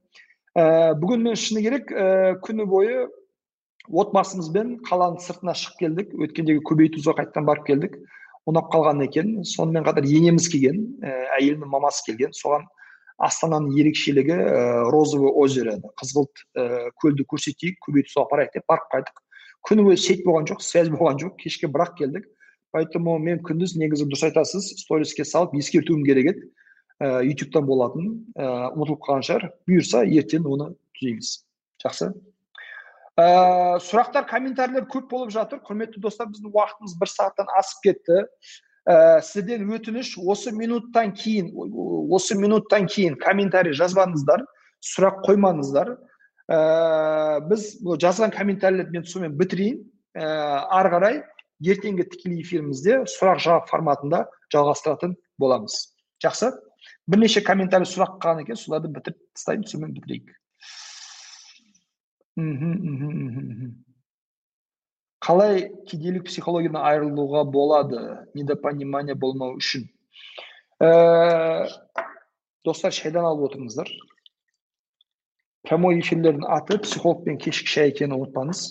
Ә, 0.51 0.93
бүгін 0.99 1.23
мен 1.29 1.39
шыны 1.39 1.63
керек 1.63 1.93
ә, 1.95 2.35
күні 2.43 2.67
бойы 2.69 3.07
отбасымызбен 3.89 4.77
қаланың 4.87 5.21
сыртына 5.23 5.55
шығып 5.57 5.81
келдік. 5.81 6.13
Өткендегі 6.25 6.63
көбейтузға 6.65 7.15
қайтадан 7.19 7.45
барып 7.47 7.67
келдік. 7.69 7.97
Ұнап 8.49 8.71
қалған 8.73 9.03
екен. 9.05 9.31
Сонымен 9.45 9.85
қатар 9.85 10.05
енеміз 10.05 10.47
келген 10.53 10.81
ә, 11.01 11.13
әйелімнің 11.39 11.71
мамасы 11.71 12.05
келген. 12.07 12.33
Соған 12.37 12.65
астананың 13.17 13.73
ерекшелігі 13.79 14.35
ә, 14.35 14.89
розовый 14.93 15.31
озеро 15.31 15.77
қызғылт 16.01 16.43
ә, 16.57 16.65
көлді 17.01 17.25
көрсетейік 17.31 17.79
көбейтұзға 17.87 18.25
апарайық 18.25 18.57
деп 18.57 18.67
барып 18.69 18.91
қайттық. 18.93 19.21
Күні 19.65 19.87
бойы 19.87 19.97
сеть 19.97 20.25
болған 20.25 20.49
жоқ 20.51 20.61
связь 20.61 20.91
болған 20.93 21.21
жоқ. 21.21 21.37
Кешке 21.41 21.67
бірақ 21.67 21.95
келдік. 21.97 22.27
Поэтому 22.75 23.17
мен 23.23 23.39
күндіз 23.39 23.77
негізі 23.79 24.05
дұрыс 24.09 24.25
айтасыз 24.27 24.73
сториске 24.81 25.23
салып 25.25 25.55
ескертуім 25.55 26.03
керек 26.05 26.33
еді. 26.33 26.49
Ә, 26.99 27.23
ютубтан 27.23 27.65
болатын 27.65 28.11
ә, 28.35 28.71
ұмытылып 28.75 29.01
қалған 29.07 29.25
шығар. 29.25 29.49
Бұйырса 29.67 30.03
ертең 30.05 30.45
оны 30.51 30.73
түзейміз. 30.99 31.31
Жақсы? 31.81 32.11
Ә, 33.19 33.79
сұрақтар 33.83 34.27
комментарийлер 34.29 34.87
көп 34.91 35.09
болып 35.11 35.33
жатыр. 35.35 35.61
Құрметті 35.65 36.01
достар 36.03 36.29
біздің 36.31 36.51
уақытымыз 36.51 36.95
бір 36.99 37.11
сағаттан 37.11 37.51
асып 37.59 37.83
кетті. 37.87 38.23
Ә, 38.85 39.21
сіздерден 39.25 39.71
өтініш 39.77 40.15
осы 40.21 40.51
минуттан 40.53 41.13
кейін 41.17 41.49
осы 42.13 42.37
минуттан 42.37 42.85
кейін 42.85 43.15
комментарий 43.17 43.73
жазбаңыздар 43.73 44.43
сұрақ 44.85 45.23
қоймаңыздар 45.25 45.95
ә, 46.51 46.59
біз 47.49 47.71
жазған 47.81 48.35
комментарийлерді 48.35 48.99
мен 48.99 49.07
сонымен 49.09 49.39
бітірейін. 49.39 49.81
Ә, 50.15 50.27
ары 50.69 50.93
қарай 50.93 51.19
ертеңгі 51.65 52.05
тікелей 52.11 52.43
эфирімізде 52.43 53.01
сұрақ 53.09 53.41
жауап 53.41 53.69
форматында 53.71 54.25
жалғастыратын 54.53 55.15
боламыз. 55.41 55.95
Жақсы. 56.23 56.51
Бірнеше 57.09 57.41
комментарий 57.45 57.89
сұрақ 57.89 58.19
қалған 58.21 58.43
екен 58.45 58.59
соларды 58.59 58.91
бітіріп 58.93 59.17
тастаймын 59.33 59.67
сонымен 59.69 59.95
бітірейік. 59.97 60.29
Қалай 65.25 65.61
кедейлік 65.87 66.25
психологиядан 66.27 66.81
айырылуға 66.83 67.45
болады 67.47 68.01
недопонимание 68.35 69.15
болмау 69.15 69.55
үшін? 69.61 69.87
Ә, 70.83 71.69
достар 72.67 72.91
шайдан 72.91 73.25
алып 73.25 73.47
отырыңыздар. 73.49 73.87
Прямой 75.65 76.01
эфирлердің 76.01 76.43
аты 76.45 76.77
психолог 76.83 77.23
пен 77.25 77.39
кешкі 77.39 77.71
шай 77.71 77.93
екенін 77.93 78.19
ұмытпаңыз. 78.19 78.65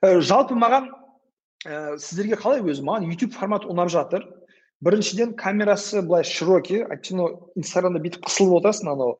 Ә, 0.00 0.18
жалпы 0.24 0.56
маған 0.56 0.88
ә, 1.68 1.98
сіздерге 2.00 2.40
қалай 2.40 2.64
өзі 2.64 2.88
маған 2.88 3.06
YouTube 3.12 3.36
формат 3.36 3.68
ұнап 3.68 3.92
жатыр. 3.92 4.24
Біріншіден 4.84 5.34
камерасы 5.34 6.02
былай 6.06 6.24
широкий 6.24 6.84
әйтпесе 6.84 7.32
инстаграмда 7.58 8.02
бүйтіп 8.04 8.28
қысылып 8.28 8.60
отырасың 8.60 8.92
анау 8.92 9.16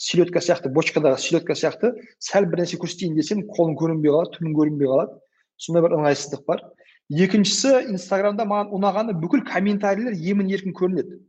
селедка 0.00 0.40
сияқты 0.44 0.72
бочкадағы 0.72 1.20
селедка 1.20 1.54
сияқты. 1.56 1.92
Сәл 2.20 2.46
бір 2.50 2.62
нәрсе 2.62 2.78
көрсетейін 2.80 3.16
десем 3.16 3.42
қолың 3.48 3.76
көрінбей 3.80 4.12
қалады 4.12 4.36
түнің 4.36 4.54
көрінбей 4.58 4.90
қалады. 4.92 5.16
Сондай 5.60 5.84
бір 5.84 5.96
ыңғайсыздық 5.98 6.44
бар. 6.48 6.62
Екіншісі 7.10 7.72
инстаграмда 7.92 8.46
маған 8.48 8.72
ұнағаны 8.76 9.16
бүкіл 9.20 9.44
комментарийлер 9.48 10.16
емін 10.16 10.52
еркін 10.52 10.76
көрінеді. 10.76 11.20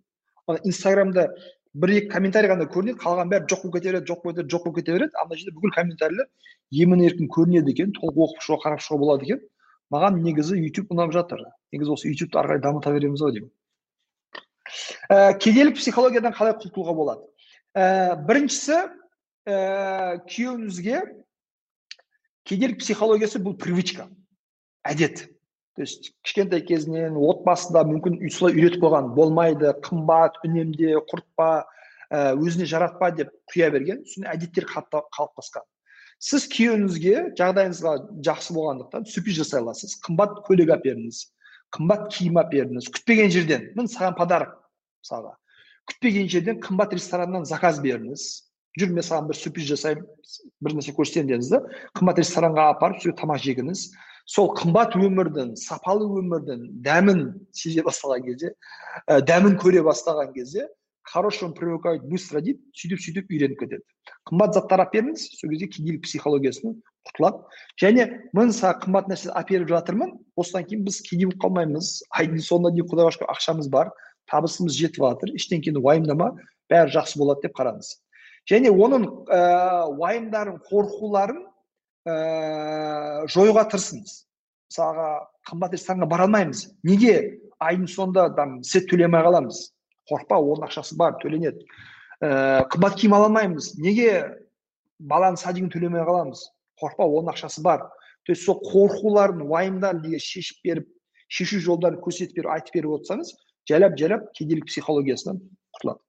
Инстаграмда 0.67 1.29
бір 1.73 1.95
екі 1.97 2.11
комментарий 2.11 2.51
ғана 2.51 2.67
көрінеді 2.71 2.99
қалған 3.03 3.31
бәрі 3.31 3.47
жоқ 3.51 3.63
болып 3.63 3.79
кете 3.79 3.91
береді 3.91 4.11
жоқ 4.11 4.23
болып 4.23 4.51
жоқ 4.51 4.65
болып 4.67 4.79
кете 4.79 4.95
береді. 4.97 5.15
Ана 5.23 5.39
жерде 5.39 5.55
бүкіл 5.55 5.75
комментарийлер 5.75 6.27
емін 6.71 7.07
еркін 7.07 7.31
көрінеді 7.31 7.75
екен 7.75 7.95
толық 7.97 8.19
оқып 8.27 8.45
шығуға 8.47 8.63
қарап 8.67 8.85
шығуға 8.85 9.03
болады 9.03 9.27
екен. 9.27 9.41
Маған 9.91 10.21
негізі 10.23 10.59
ютуб 10.59 10.91
ұнап 10.95 11.11
жатыр. 11.11 11.43
Негізі 11.75 11.95
осы 11.97 12.11
ютубты 12.11 12.39
ары 12.39 12.53
қарай 12.53 12.63
дамыта 12.63 12.93
береміз 12.95 13.23
ау 13.25 13.31
деймін. 13.35 13.51
Ә, 15.09 15.33
кедейлік 15.39 15.77
психологиядан 15.79 16.35
қалай 16.35 16.55
құтылуға 16.59 16.95
болады? 16.95 17.27
Ә, 17.75 18.15
біріншісі 18.27 18.77
ә, 18.77 20.21
күйеуіңізге 20.27 21.03
кедейлік 22.47 22.81
психологиясы 22.81 23.41
бұл 23.43 23.57
привычка 23.57 24.09
әдет. 24.83 25.27
То 25.75 25.83
есть 25.83 26.11
кішкентай 26.25 26.65
кезінен 26.67 27.15
отбасында 27.15 27.85
мүмкін 27.87 28.17
солай 28.35 28.57
үйретіп 28.57 28.81
қойған 28.83 29.13
болмайды 29.15 29.71
қымбат 29.85 30.41
үнемде 30.43 30.97
құртпа 31.07 31.51
өзіне 32.11 32.67
жаратпа 32.67 33.11
деп 33.15 33.31
құя 33.53 33.69
берген 33.71 34.01
сондай 34.05 34.35
әдеттер 34.35 34.67
қалыптасқан. 34.67 35.63
Сіз 36.21 36.45
күйеуіңізге 36.51 37.31
жағдайыңызға 37.39 37.93
жақсы 38.27 38.53
болғандықтан 38.53 39.07
сюрприз 39.09 39.39
жасай 39.39 39.61
аласыз. 39.63 39.95
Қымбат 40.05 40.43
көлік 40.45 40.75
алып 40.75 40.83
беріңіз 40.89 41.23
қымбат 41.73 42.09
киім 42.13 42.37
алып 42.37 42.51
беріңіз 42.51 42.89
күтпеген 42.93 43.31
жерден. 43.33 43.69
Міне 43.77 43.89
саған 43.89 44.17
подарок. 44.19 44.57
Мысалға 45.01 45.35
күтпеген 45.89 46.29
жерден 46.31 46.61
қымбат 46.63 46.93
рестораннан 46.95 47.45
заказ 47.49 47.81
беріңіз 47.83 48.27
жүр 48.79 48.93
мен 48.95 49.03
саған 49.03 49.27
бір 49.31 49.39
сюрприз 49.39 49.67
жасаймын 49.73 50.05
бір 50.63 50.75
нәрсе 50.77 50.93
көрсетемін 50.95 51.33
дедіңіз 51.33 51.49
да 51.51 51.61
қымбат 51.97 52.21
ресторанға 52.21 52.67
апарып 52.75 53.01
сол 53.03 53.15
тамақ 53.19 53.41
жегіңіз 53.43 53.87
сол 54.31 54.51
қымбат 54.55 54.95
өмірдің 54.95 55.55
сапалы 55.59 56.07
өмірдің 56.21 56.67
дәмін 56.85 57.25
сезе 57.51 57.83
бастаған 57.83 58.23
кезде 58.27 58.53
ә, 59.09 59.19
дәмін 59.19 59.57
көре 59.59 59.83
бастаған 59.83 60.31
кезде 60.37 60.69
хорошему 61.03 61.53
привыкают 61.57 62.05
быстро 62.07 62.39
дейді 62.45 62.61
сөйтіп 62.77 63.01
сөйтіп 63.03 63.33
үйреніп 63.33 63.59
кетеді 63.59 63.83
қымбат 64.29 64.55
заттар 64.55 64.85
алып 64.85 64.93
беріңіз 64.95 65.25
сол 65.39 65.51
кезде 65.51 65.67
кедейлік 65.73 66.05
психологиясынан 66.05 66.77
құтылады 67.09 67.41
және 67.81 68.07
мен 68.37 68.53
саған 68.55 68.79
қымбат 68.85 69.09
нәрсе 69.11 69.33
алып 69.33 69.51
беріп 69.55 69.73
жатырмын 69.73 70.13
осыдан 70.37 70.67
кейін 70.69 70.85
біз 70.85 71.01
кедей 71.09 71.27
болып 71.27 71.41
қалмаймыз 71.43 71.91
айдың 72.21 72.45
соңына 72.45 72.71
дейін 72.77 72.89
құдайға 72.93 73.15
шүкір 73.17 73.33
ақшамыз 73.33 73.71
бар 73.73 73.91
табысымыз 74.31 74.77
жетіп 74.79 75.03
жатыр 75.05 75.35
ештеңкені 75.35 75.83
уайымдама 75.83 76.31
бәрі 76.71 76.95
жақсы 76.95 77.19
болады 77.19 77.47
деп 77.47 77.57
қараңыз 77.57 77.97
және 78.49 78.71
оның 78.71 79.05
ә, 79.29 79.41
уайымдарын 79.91 80.57
қорқуларын 80.65 81.43
ә, 82.07 83.27
жоюға 83.29 83.67
тырысыңыз. 83.69 84.15
Мысалға 84.71 85.09
қымбат 85.49 85.75
ресторанға 85.75 86.07
бара 86.09 86.27
алмаймыз. 86.27 86.65
Неге? 86.87 87.39
Айдың 87.61 87.89
соңында 87.91 88.29
там 88.35 88.61
свет 88.65 88.87
төлемей 88.89 89.21
қаламыз. 89.25 89.59
Қорықпа 90.09 90.39
оның 90.39 90.69
ақшасы 90.69 90.97
бар 90.97 91.19
төленеді. 91.21 91.67
Ә, 92.23 92.65
қымбат 92.71 92.97
киім 92.97 93.13
ала 93.17 93.29
алмаймыз. 93.29 93.75
Неге? 93.77 94.39
Баланың 94.99 95.37
садигін 95.41 95.69
төлемей 95.73 96.05
қаламыз. 96.07 96.47
Қорықпа 96.81 97.05
оның 97.05 97.35
ақшасы 97.35 97.61
бар. 97.61 97.89
То 98.25 98.33
есть 98.33 98.45
сол 98.45 98.61
қорқуларын 98.65 99.45
уайымдарын 99.45 100.05
егер 100.05 100.21
шешіп 100.21 100.61
беріп 100.63 100.89
шешу 101.27 101.59
жолдарын 101.59 102.01
көрсетіп 102.01 102.35
беріп 102.37 102.51
айтып 102.53 102.75
беріп 102.75 102.97
отырсаңыз 102.99 103.31
жайлап 103.69 103.97
жайлап 103.99 104.31
кедейлік 104.37 104.67
психологиясынан 104.69 105.41
құтылады 105.75 106.01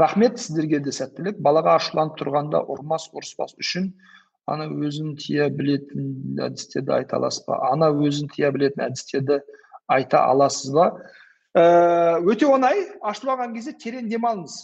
рахмет 0.00 0.38
сіздерге 0.40 0.80
де 0.84 0.94
сәттілік 0.96 1.40
балаға 1.44 1.76
ашуланып 1.80 2.16
тұрғанда 2.20 2.62
ұрмас 2.72 3.08
ұрыспас 3.12 3.56
үшін 3.60 3.90
ана 4.50 4.66
өзін 4.70 5.14
тия 5.20 5.48
білетін 5.52 6.40
әдістерді 6.46 6.96
айта 6.96 7.18
аласыз 7.20 7.44
ба 7.48 7.60
ана 7.70 7.90
өзін 7.92 8.30
тия 8.32 8.50
білетін 8.54 8.86
әдістерді 8.88 9.40
айта 9.92 10.24
аласыз 10.32 10.72
ба 10.74 10.88
өте 11.54 12.48
оңай 12.48 12.86
ашуланған 13.12 13.54
кезде 13.56 13.76
терең 13.84 14.08
демалыңыз 14.10 14.56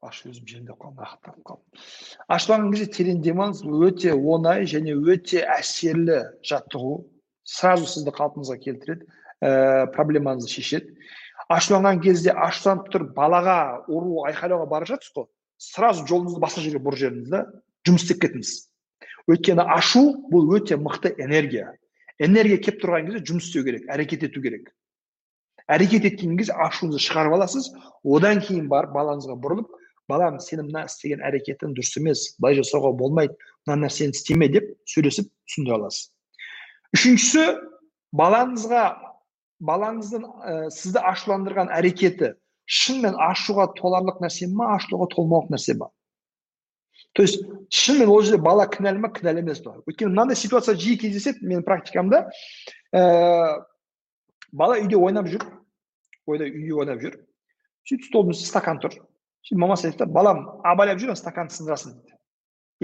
аш 0.00 0.22
өзім 0.24 0.46
жерінде 0.48 0.74
қалдым 0.80 1.04
ақталып 1.04 1.42
қалдым. 1.44 1.80
Ашуланған 2.32 2.72
кезде 2.72 2.86
терең 2.96 3.18
демалыңыз 3.24 3.60
өте 3.88 4.14
оңай 4.16 4.64
және 4.70 4.94
өте 4.96 5.42
әсерлі 5.56 6.20
жаттығу 6.46 6.92
сразу 7.44 7.88
сізді 7.90 8.14
қалпыңызға 8.16 8.56
келтіреді 8.64 9.04
ә, 9.44 9.90
проблемаңызды 9.92 10.54
шешеді. 10.54 10.94
Ашуланған 11.52 12.00
кезде 12.04 12.32
ашуланып 12.32 12.88
тұрып 12.94 13.12
балаға 13.16 13.58
ұру 13.92 14.24
айқайлауға 14.30 14.68
бара 14.70 14.88
жатсыз 14.88 15.12
ғой. 15.16 15.28
Сразу 15.60 16.06
жолыңызды 16.08 16.40
басқа 16.40 16.64
жерге 16.64 16.80
бұрып 16.80 17.02
жіберіңіз 17.02 17.32
да 17.34 17.44
жұмыс 17.88 18.06
істеп 18.06 18.22
кетіңіз. 18.24 18.52
Өйткені 19.28 19.66
ашу 19.76 20.04
бұл 20.32 20.54
өте 20.56 20.78
мықты 20.80 21.12
энергия. 21.20 21.74
Энергия 22.18 22.60
келіп 22.62 22.80
тұрған 22.84 23.10
кезде 23.10 23.24
жұмыс 23.32 23.50
істеу 23.50 23.66
керек 23.66 23.84
әрекет 23.92 24.24
ету 24.30 24.40
керек. 24.40 24.70
Әрекет 25.68 26.06
еткен 26.08 26.38
кезде 26.38 26.56
ашуыңызды 26.56 27.02
шығарып 27.04 27.36
аласыз. 27.36 27.68
Одан 28.04 28.40
кейін 28.44 28.68
барып 28.70 28.94
балаңызға 28.96 29.36
бұрылып 29.40 29.76
балам 30.10 30.38
сенің 30.42 30.70
мына 30.70 30.84
істеген 30.88 31.22
әрекетің 31.26 31.74
дұрыс 31.76 31.94
емес 32.00 32.24
былай 32.38 32.58
жасауға 32.58 32.92
болмайды 32.98 33.36
мына 33.68 33.86
нәрсені 33.86 34.16
істеме 34.16 34.48
деп 34.52 34.66
сөйлесіп 34.90 35.30
түсіндіре 35.48 35.76
аласыз. 35.78 36.10
Үшіншісі 36.96 37.46
балаңызға 38.20 38.84
балаңыздың 39.70 40.26
ә, 40.26 40.58
сізді 40.74 41.04
ашуландырған 41.12 41.72
әрекеті 41.76 42.34
шынымен 42.70 43.16
ашуға 43.30 43.70
толарлық 43.78 44.20
нәрсе 44.24 44.50
ма 44.50 44.74
ашуға 44.76 45.08
толмалық 45.14 45.50
нәрсе 45.54 45.76
ма 45.78 45.90
то 47.12 47.22
есть 47.22 47.42
шынымен 47.70 48.08
ол 48.08 48.22
жерде 48.22 48.42
бала 48.42 48.66
кінәлі 48.70 49.02
ма 49.02 49.10
кінәлі 49.14 49.42
емес 49.42 49.62
па 49.64 49.76
өйткені 49.84 50.12
мынандай 50.12 50.38
ситуация 50.38 50.76
жиі 50.78 50.98
кездеседі 51.00 51.46
менің 51.46 51.64
практикамда. 51.66 52.26
Ә, 52.94 53.02
бала 54.52 54.78
үйде 54.78 54.98
ойнап 54.98 55.26
жүр 55.30 55.46
ойда 56.30 56.46
үйде 56.46 56.74
ойнап 56.76 57.02
жүр. 57.02 57.16
Сөйтіп 57.88 58.06
столдың 58.06 58.38
стакан 58.38 58.80
тұр. 58.82 58.94
Мамасы 59.52 59.88
айтады 59.88 60.06
да 60.06 60.14
балам 60.14 60.44
абайлап 60.64 60.98
жүр 60.98 61.16
стаканды 61.16 61.54
сындырасың 61.54 61.94
дейді 61.94 62.16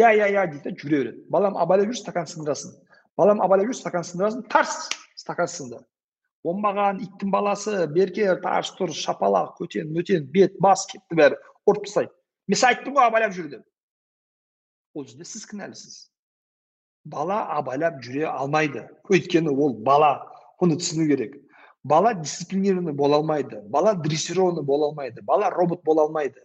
иә 0.00 0.12
иә 0.16 0.28
иә 0.32 0.46
дейді 0.52 0.70
да 0.70 0.76
жүре 0.80 0.98
береді 0.98 1.24
балам 1.30 1.56
абайлап 1.56 1.92
жүр 1.92 2.00
стакан 2.00 2.26
сындырасың 2.30 2.72
балам 3.16 3.42
абайлап 3.44 3.70
жүр 3.70 3.78
стакан 3.80 4.04
сындырасың 4.04 4.48
тарс 4.52 4.88
стакан 5.16 5.48
сынды 5.48 5.80
оңбаған 6.46 7.00
иттің 7.04 7.30
баласы 7.30 7.86
берке 7.92 8.28
тарс 8.42 8.72
тұр 8.78 8.92
шапалақ 8.94 9.56
көтен 9.60 9.92
мөтен 9.94 10.26
бет 10.32 10.58
бас 10.62 10.86
кетті 10.90 11.18
бәрі 11.18 11.40
ұрып 11.66 11.86
тастайды 11.86 12.12
мен 12.48 12.60
саған 12.60 12.76
айттым 12.76 12.98
ғой 12.98 13.08
абайлап 13.10 13.34
жүр 13.36 13.48
деп 13.54 13.64
ол 14.94 15.06
жерде 15.06 15.24
сіз 15.28 15.46
кінәлісіз 15.50 15.96
бала 17.04 17.40
абайлап 17.56 18.00
жүре 18.04 18.26
алмайды 18.30 18.86
өйткені 19.10 19.52
ол 19.52 19.76
бала 19.88 20.12
оны 20.60 20.78
түсіну 20.80 21.08
керек 21.10 21.36
бала 21.86 22.14
дисциплинированный 22.14 22.92
бола 22.92 23.16
алмайды 23.16 23.62
бала 23.62 23.94
дрессированный 23.94 24.62
бола 24.62 24.88
алмайды 24.88 25.22
бала 25.22 25.50
робот 25.50 25.82
бола 25.84 26.02
алмайды. 26.02 26.40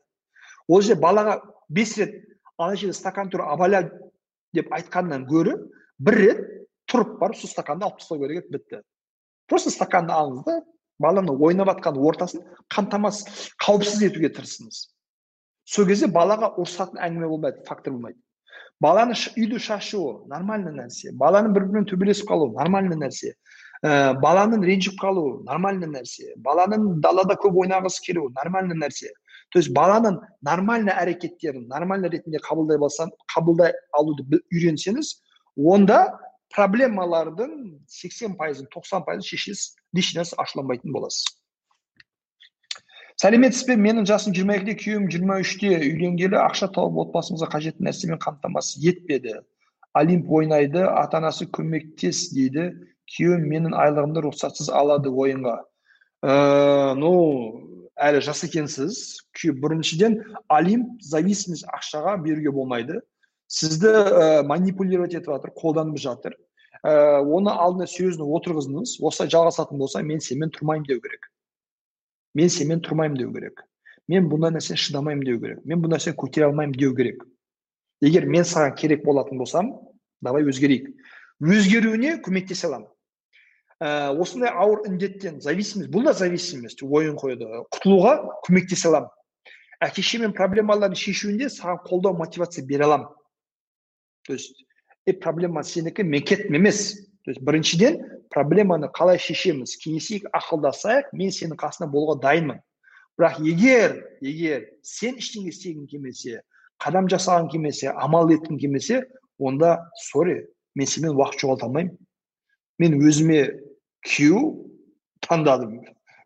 Ол 0.68 0.82
жерде 0.82 1.02
балаға 1.02 1.42
бес 1.70 1.98
рет 1.98 2.14
ана 2.58 2.76
жерде 2.76 2.94
стакан 2.94 3.32
тұр 3.34 3.48
абайла 3.50 3.84
деп 4.54 4.72
айтқаннан 4.72 5.26
гөрі 5.26 5.58
бір 6.00 6.20
рет 6.22 6.42
тұрып 6.92 7.18
барып 7.20 7.40
сол 7.42 7.50
стаканды 7.50 7.88
алып 7.88 8.00
тастау 8.00 8.20
керек 8.22 8.46
еді 8.46 8.58
бітті. 8.58 8.82
Просто 9.50 9.74
стаканды 9.74 10.14
алыңыз 10.14 10.46
да 10.46 10.60
баланың 11.02 11.42
ойнап 11.42 11.72
жатқан 11.72 11.98
ортасын 11.98 12.46
қамтамасыз 12.74 13.54
қауіпсіз 13.66 14.06
етуге 14.12 14.30
тырысыңыз. 14.36 14.84
Сол 15.66 15.88
кезде 15.90 16.08
балаға 16.12 16.54
ұрысатын 16.62 17.02
әңгіме 17.02 17.32
болмайды 17.32 17.66
фактор 17.66 17.96
болмайды. 17.96 18.20
Баланы 18.82 19.14
үйде 19.38 19.60
шашуы 19.62 20.28
нормальный 20.30 20.74
нәрсе. 20.74 21.12
Баланың 21.14 21.54
бір 21.54 21.68
бірімен 21.68 21.86
төбелесіп 21.90 22.30
қалуы 22.30 22.54
нормальный 22.56 22.98
нәрсе. 22.98 23.36
Ә, 23.82 24.14
баланың 24.22 24.64
ренжіп 24.66 25.00
қалуы 25.02 25.42
нормальный 25.48 25.90
нәрсе 25.90 26.36
баланың 26.46 27.02
далада 27.02 27.38
көп 27.42 27.58
ойнағысы 27.64 28.04
келуі 28.06 28.34
нормальный 28.36 28.78
нәрсе 28.78 29.10
то 29.52 29.60
есть 29.60 29.74
баланың 29.76 30.20
нормальный 30.46 30.94
әрекеттерін 30.94 31.68
нормальный 31.68 32.12
ретінде 32.14 32.40
қабылдай 32.46 32.78
алсаң 32.78 33.12
қабылдай 33.34 33.74
алуды 33.98 34.42
үйренсеңіз 34.54 35.16
онда 35.58 36.04
проблемалардың 36.56 37.54
сексен 37.88 38.38
пайызын 38.38 38.70
тоқсан 38.74 39.06
пайызын 39.08 39.28
шешесіз 39.28 40.18
раз 40.18 40.34
ашуланбайтын 40.38 40.94
боласыз 40.94 41.26
сәлеметсіз 43.22 43.68
бе 43.68 43.76
менің 43.78 44.06
жасым 44.10 44.34
жиырма 44.36 44.56
екіде 44.60 44.78
күйеуім 44.78 45.10
жиырма 45.14 45.40
үште 45.44 45.74
үйленгелі 45.78 46.40
ақша 46.42 46.72
тауып 46.76 47.02
отбасымызға 47.06 47.52
қажетті 47.56 47.86
нәрсемен 47.86 48.22
қамтамасыз 48.22 48.82
етпеді 48.92 49.36
олимп 49.94 50.32
ойнайды 50.32 50.82
ата 50.88 51.20
анасы 51.20 51.46
көмектес 51.46 52.30
дейді 52.34 52.72
күйеуім 53.12 53.48
менің 53.52 53.76
айлығымды 53.76 54.24
рұқсатсыз 54.26 54.72
алады 54.74 55.12
ойынға. 55.12 55.58
Ә, 56.22 56.94
ну 56.98 57.12
әлі 57.98 58.22
жас 58.26 58.44
екенсіз. 58.48 59.22
Біріншіден 59.42 60.20
олимп 60.50 61.02
зависимость 61.02 61.68
ақшаға 61.68 62.18
беруге 62.24 62.52
болмайды. 62.52 63.02
Сізді 63.48 63.90
ә, 63.90 64.44
манипулировать 64.48 65.16
етіп 65.18 65.34
жатыр 65.36 65.54
қолданып 65.58 66.00
жатыр. 66.00 66.38
Ә, 66.86 67.22
оны 67.22 67.52
алдына 67.52 67.88
сөзіне 67.90 68.26
отырғызыңыз. 68.26 68.98
Осылай 69.02 69.32
жалғасатын 69.34 69.82
болса 69.82 70.02
мен 70.06 70.22
сенімен 70.24 70.54
тұрмаймын 70.56 70.88
деу 70.88 71.02
керек. 71.04 71.28
Мен 72.34 72.50
сенімен 72.50 72.82
тұрмаймын 72.86 73.20
деу 73.20 73.34
керек. 73.34 73.66
Мен 74.08 74.30
бұндай 74.32 74.56
нәрсені 74.56 74.80
шыдамаймын 74.80 75.26
деу 75.26 75.42
керек. 75.42 75.66
Мен 75.66 75.84
бұл 75.84 75.94
нәрсені 75.94 76.18
көтере 76.20 76.48
алмаймын 76.48 76.78
деу 76.78 76.96
керек. 76.96 77.26
Егер 78.02 78.26
мен 78.26 78.48
саған 78.48 78.76
керек 78.80 79.04
болатын 79.06 79.38
болсам 79.38 79.76
давай 80.22 80.48
өзгерейік. 80.48 80.90
Өзгеруіне 81.42 82.18
көмектесе 82.26 82.68
аламын. 82.70 82.90
Ә, 83.82 84.14
осындай 84.14 84.52
ауыр 84.54 84.86
індеттен 84.88 85.42
зависимость 85.42 85.92
бұл 85.92 86.06
да 86.06 86.14
зависимость 86.14 86.84
ойын 86.84 87.18
қойды 87.18 87.50
құтылуға 87.74 88.14
көмектесе 88.48 88.92
аламын 88.92 89.10
әке 89.82 90.04
шешемен 90.06 90.36
проблемаларын 90.38 90.96
шешуінде 90.96 91.50
саған 91.50 91.82
қолдау 91.88 92.18
мотивация 92.18 92.66
бере 92.66 92.86
аламын 92.86 93.10
то 94.28 94.34
есть 94.34 94.66
е 95.06 95.14
проблема 95.14 95.64
сенікі 95.64 96.04
мен 96.04 96.22
кеттім 96.22 96.56
емес 96.56 96.94
то 97.26 97.32
есть 97.32 97.42
біріншіден 97.42 97.98
проблеманы 98.34 98.90
қалай 98.94 99.20
шешеміз 99.22 99.76
кеңесейік 99.82 100.30
ақылдасайық 100.34 101.12
мен 101.14 101.34
сенің 101.34 101.58
қасында 101.60 101.90
болуға 101.92 102.18
дайынмын. 102.24 102.62
Бірақ 103.20 103.42
егер 103.46 103.98
егер 104.22 104.66
сен 104.82 105.20
ештеңе 105.22 105.52
істегің 105.52 105.86
келмесе 105.92 106.42
қадам 106.82 107.10
жасағың 107.12 107.52
келмесе 107.52 107.92
амал 107.92 108.32
еткің 108.34 108.58
келмесе 108.62 109.04
онда 109.38 109.80
сорри 110.08 110.48
мен 110.76 110.88
сенімен 110.88 111.18
уақыт 111.20 111.44
жоғалта 111.44 111.68
алмаймын 111.68 111.98
мен 112.80 112.98
өзіме 113.02 113.42
күйеу 114.08 114.44
таңдадым 115.28 115.80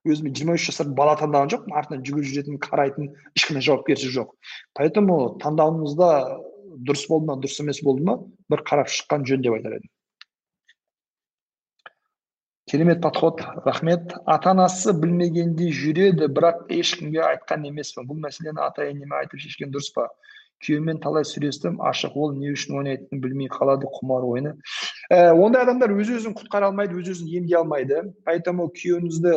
өзіме 0.06 0.32
жиырма 0.38 0.56
үш 0.60 0.68
жасар 0.70 0.92
бала 0.98 1.16
таңдаған 1.20 1.52
жоқпын 1.54 1.78
артынан 1.80 2.04
жүгіріп 2.08 2.30
жүретін 2.32 2.60
қарайтын 2.66 3.10
ешқандай 3.40 3.66
жауапкершілік 3.68 4.16
жоқ 4.20 4.54
поэтому 4.78 5.18
таңдауыңызда 5.42 6.10
дұрыс 6.88 7.08
болды 7.10 7.32
ма 7.32 7.38
дұрыс 7.42 7.60
емес 7.64 7.82
болды 7.86 8.06
ма 8.06 8.20
бір 8.52 8.64
қарап 8.70 8.92
шыққан 8.94 9.26
жөн 9.30 9.46
деп 9.46 9.58
айтар 9.58 9.80
едім 9.80 9.92
керемет 12.70 13.02
подход 13.02 13.42
рахмет 13.66 14.14
ата 14.26 14.52
анасы 14.52 14.94
білмегендей 14.94 15.74
жүреді 15.74 16.30
бірақ 16.38 16.66
ешкімге 16.74 17.22
айтқан 17.32 17.68
емеспін 17.70 18.08
бұл 18.10 18.22
мәселені 18.26 18.62
ата 18.66 18.88
енеме 18.90 19.20
айтып 19.22 19.42
шешкен 19.42 19.74
дұрыс 19.74 19.92
па 19.96 20.10
күйеуіммен 20.64 21.02
талай 21.03 21.26
сөйлестім 21.27 21.80
ашық 21.84 22.15
ол 22.15 22.34
не 22.38 22.53
үшін 22.56 22.80
ойнайтынын 22.80 23.22
білмей 23.22 23.49
қалады 23.52 23.90
құмар 23.98 24.26
ойыны. 24.27 24.56
Ә, 25.11 25.34
ондай 25.34 25.65
адамдар 25.65 25.94
өз 25.95 26.14
өзін 26.19 26.36
құтқара 26.38 26.69
алмайды 26.72 26.98
өз 26.99 27.11
өзін 27.15 27.30
емдей 27.41 27.60
алмайды. 27.60 28.02
Поэтому 28.26 28.69
күйеуіңізді 28.72 29.36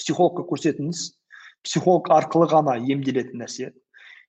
психологқа 0.00 0.46
көрсетіңіз. 0.48 1.04
Психолог 1.62 2.10
арқылы 2.10 2.48
ғана 2.50 2.78
емделетін 2.80 3.44
нәрсе. 3.44 3.72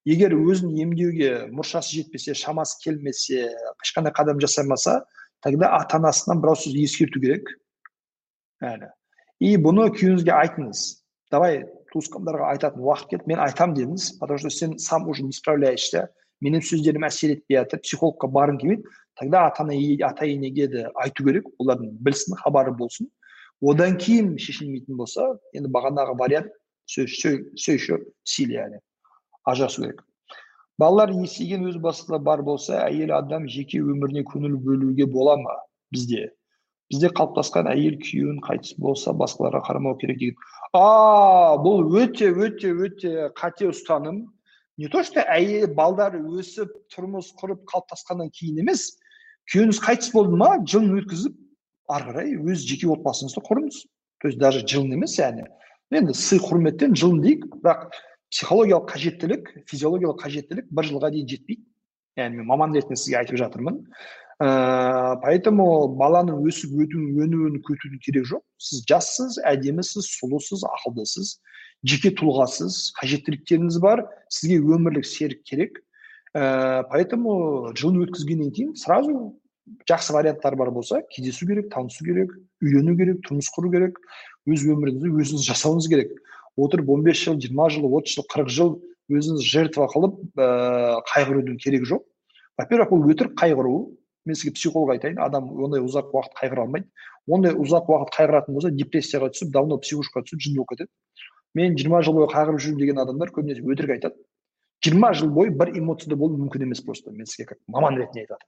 Егер 0.06 0.36
өзін 0.36 0.74
емдеуге 0.84 1.48
мұршасы 1.56 1.96
жетпесе 1.96 2.36
шамасы 2.36 2.78
келмесе 2.84 3.48
ешқандай 3.82 4.12
қадам 4.14 4.42
жасамаса 4.44 5.02
тогда 5.42 5.72
ата 5.80 5.98
анасынан 5.98 6.42
біраз 6.44 6.66
сөз 6.66 6.76
ескерту 6.84 7.22
керек. 7.24 7.48
Әлі. 8.62 8.92
И 9.40 9.56
бұны 9.58 9.88
күйеуіңізге 9.96 10.36
айтыңыз. 10.36 10.84
Давай 11.32 11.64
туысқандарға 11.94 12.50
айтатын 12.56 12.84
уақыт 12.84 13.10
келді. 13.14 13.30
Мен 13.32 13.40
айтамын 13.46 13.78
дедіңіз. 13.78 14.18
Потому 14.20 14.40
что 14.40 14.50
сен 14.50 14.78
сам 14.80 15.08
уже 15.08 15.24
не 15.24 15.32
справляешься. 15.32 16.10
Менің 16.44 16.66
сөздерім 16.66 17.06
әсер 17.08 17.38
етпей 17.38 17.62
жатыр. 17.62 17.80
Психологқа 17.86 18.28
барғың 18.28 18.60
келмейді. 18.62 18.96
Тогда 19.20 19.46
ата 19.48 19.64
ата 19.64 20.26
енеге 20.26 20.68
де 20.68 20.90
айту 20.96 21.24
керек? 21.24 21.46
Олардың 21.60 21.92
білсін 22.02 22.36
хабары 22.42 22.74
болсын. 22.74 23.08
Одан 23.62 23.98
кейін 23.98 24.38
шешілмейтін 24.38 24.98
болса 24.98 25.38
енді 25.54 25.70
бағанағы 25.70 26.18
вариант 26.18 26.52
все 26.86 27.04
еще 27.06 28.00
әлі. 28.26 28.80
Ажырасу 29.46 29.84
керек. 29.84 30.04
Балалар 30.80 31.12
есейген 31.14 31.68
өз 31.70 31.78
басында 31.78 32.20
бар 32.20 32.42
болса 32.42 32.82
әйел 32.88 33.14
адам 33.16 33.48
жеке 33.48 33.80
өміріне 33.80 34.24
көңіл 34.26 34.58
бөлуге 34.58 35.06
бола 35.06 35.38
ма? 35.38 35.56
Бізде. 35.92 36.32
Бізде 36.94 37.10
қалыптасқан 37.18 37.70
әйел 37.74 37.98
күйеуін 38.02 38.40
қайтыс 38.46 38.78
болса 38.80 39.12
басқаларға 39.18 39.64
қарамау 39.68 39.98
керек 40.00 40.20
деген. 40.22 40.38
А 40.78 41.58
бұл 41.62 41.90
өте 42.00 42.30
өте 42.32 42.72
өте 42.72 43.30
қате 43.38 43.68
ұстаным. 43.74 44.28
Не 44.78 44.88
то 44.88 45.04
что 45.04 45.22
әйел 45.22 45.74
балдар 45.74 46.16
өсіп 46.18 46.72
тұрмыс 46.94 47.34
құрып 47.38 47.66
қалыптасқаннан 47.70 48.32
кейін 48.34 48.64
емес 48.64 48.94
күйеуіңіз 49.52 49.82
қайтыс 49.84 50.14
болды 50.14 50.38
ма 50.38 50.56
жылын 50.66 51.02
өткізіп 51.02 51.36
ары 51.94 52.08
қарай 52.10 52.32
өз 52.42 52.64
жеке 52.66 52.88
отбасыңызды 52.90 53.44
құрыңыз 53.46 53.84
то 54.24 54.28
есть 54.30 54.40
даже 54.40 54.64
жылын 54.66 54.96
емес 54.96 55.18
яғни. 55.20 55.44
Енді 55.92 56.14
сый 56.16 56.40
құрметтен 56.40 56.96
жылын 56.96 57.20
дейік 57.22 57.44
бірақ 57.60 57.90
психологиялық 58.32 58.88
қажеттілік 58.88 59.50
физиологиялық 59.68 60.22
қажеттілік 60.24 60.70
бір 60.72 60.88
жылға 60.88 61.10
дейін 61.12 61.28
жетпейді. 61.28 61.66
Яғни 62.18 62.40
мен 62.40 62.48
маман 62.48 62.74
ретінде 62.74 62.96
сізге 62.96 63.20
айтып 63.20 63.38
жатырмын. 63.42 63.82
Ә, 64.44 65.16
поэтому 65.24 65.66
баланың 66.00 66.42
өсіп 66.50 66.74
өтуін 66.84 67.22
өнуін 67.24 67.62
күтудің 67.64 68.02
керек 68.04 68.28
жоқ. 68.28 68.44
Сіз 68.60 68.84
жассыз 68.90 69.38
әдемісіз 69.48 70.10
сұлусыз 70.18 70.66
ақылдысыз 70.68 71.38
жеке 71.88 72.12
тұлғасыз 72.20 72.92
қажеттіліктеріңіз 73.00 73.80
бар 73.84 74.04
сізге 74.28 74.60
өмірлік 74.60 75.08
серік 75.08 75.44
керек. 75.48 75.80
Ә, 76.36 76.84
поэтому 76.92 77.72
жылын 77.78 78.04
өткізгеннен 78.08 78.52
кейін 78.52 78.76
сразу 78.80 79.34
жақсы 79.88 80.14
варианттар 80.14 80.56
бар 80.60 80.72
болса 80.72 81.02
кездесу 81.14 81.48
керек 81.48 81.70
танысу 81.72 82.04
керек 82.04 82.34
үйлену 82.62 82.98
керек 82.98 83.22
тұрмыс 83.28 83.48
құру 83.56 83.72
керек 83.72 84.00
өз 84.50 84.66
өміріңізді 84.68 85.14
өзіңіз 85.24 85.48
жасауыңыз 85.52 85.90
керек. 85.92 86.16
Отырып 86.58 86.90
15 86.90 87.24
жыл 87.24 87.40
жиырма 87.40 87.70
жыл 87.72 87.88
отыз 87.88 88.18
жыл 88.18 88.28
қырық 88.34 88.50
жыл 88.52 88.74
өзіңіз 89.14 89.46
жертва 89.46 89.88
қылып 89.94 90.20
ә, 90.36 90.48
қайғырудың 91.14 91.60
керегі 91.64 91.94
жоқ. 91.94 92.04
Во 92.60 92.68
первых 92.70 92.92
бұл 92.92 93.14
өтірік 93.14 93.38
қайғыру 93.40 93.78
мен 94.26 94.36
сізге 94.36 94.54
психолог 94.58 94.94
айтайын 94.96 95.20
адам 95.24 95.50
ондай 95.52 95.84
ұзақ 95.84 96.14
уақыт 96.14 96.38
қайғыра 96.40 96.66
алмайды. 96.66 96.90
Ондай 97.28 97.54
ұзақ 97.54 97.90
уақыт 97.92 98.14
қайғыратын 98.18 98.58
болса 98.58 98.72
депрессияға 98.72 99.32
түсіп 99.34 99.52
давно 99.54 99.80
психушкаға 99.84 100.28
түсіп 100.28 100.44
жын 100.48 100.58
болып 100.58 100.74
кетеді 100.74 100.92
мен 101.54 101.78
жиырма 101.78 102.02
жыл 102.04 102.18
бойы 102.18 102.32
қайғырып 102.34 102.64
жүрмін 102.64 102.80
деген 102.82 103.04
адамдар 103.04 103.32
көбінесе 103.36 103.62
өтірік 103.62 103.96
айтады. 103.98 104.18
Жиырма 104.84 105.14
жыл 105.14 105.30
бойы 105.32 105.54
бір 105.54 105.76
эмоцияда 105.78 106.18
болу 106.18 106.40
мүмкін 106.42 106.66
емес 106.66 106.82
просто 106.82 107.12
мен 107.12 107.30
сізге 107.30 107.54
как 107.54 107.60
маман 107.68 108.00
ретінде 108.00 108.26
айтатын 108.26 108.48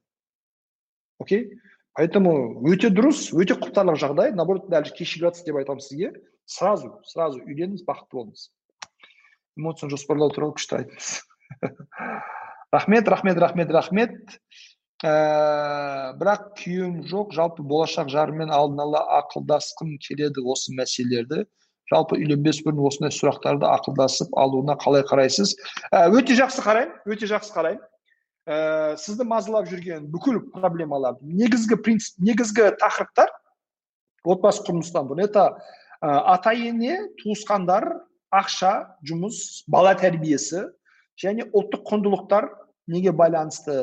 окей? 1.19 1.59
Поэтому 1.95 2.59
өте 2.67 2.89
дұрыс 2.91 3.29
өте 3.31 3.55
құптарлық 3.55 3.99
жағдай. 4.01 4.33
Наоборот 4.35 4.67
дәл 4.71 4.89
кешігіп 4.97 5.37
деп 5.45 5.59
айтамын 5.61 5.83
сізге. 5.83 6.11
Сразу 6.45 6.91
сразу 7.07 7.39
үйленіңіз 7.39 7.85
бақытты 7.87 8.19
болыңыз. 8.19 8.49
Эмоцияны 9.55 9.95
жоспарлау 9.95 10.33
туралы 10.35 10.57
күшті 10.57 10.81
айттыңыз 10.81 11.13
рахмет 12.75 13.07
рахмет 13.07 13.37
рахмет 13.39 13.71
рахмет. 13.71 14.39
Ә, 15.05 16.13
бірақ 16.19 16.47
күйеуім 16.59 17.03
жоқ. 17.09 17.33
Жалпы 17.37 17.63
болашақ 17.65 18.09
жарыммен 18.11 18.51
алдын 18.53 18.81
ала 18.85 19.03
ақылдасқым 19.21 19.95
келеді 20.01 20.43
осы 20.43 20.73
мәселелерді. 20.77 21.45
Жалпы 21.91 22.17
үйленбес 22.17 22.63
бұрын 22.65 22.81
осындай 22.87 23.13
сұрақтарды 23.13 23.67
ақылдасып 23.69 24.33
алуына 24.41 24.77
қалай 24.81 25.05
қарайсыз? 25.05 25.53
Ә, 25.93 26.07
өте 26.09 26.37
жақсы 26.37 26.63
қараймын 26.65 27.13
өте 27.13 27.29
жақсы 27.29 27.53
қараймын. 27.53 27.83
Ә, 28.45 28.57
сізді 29.01 29.27
мазалап 29.29 29.69
жүрген 29.69 30.09
бүкіл 30.13 30.41
проблемалар 30.53 31.19
негізгі 31.21 31.77
принцип 31.85 32.17
негізгі 32.21 32.71
тақырыптар 32.81 33.29
отбасы 34.25 34.65
құрмыстан 34.65 35.09
бұрын. 35.09 35.29
Это 35.29 35.45
ә, 36.01 36.09
ата 36.33 36.53
ене 36.57 36.97
туысқандар 37.21 37.91
ақша 38.33 38.97
жұмыс 39.05 39.65
бала 39.69 39.93
тәрбиесі 39.97 40.65
және 41.21 41.45
ұлттық 41.53 41.85
құндылықтар 41.89 42.49
неге 42.91 43.11
байланысты 43.15 43.73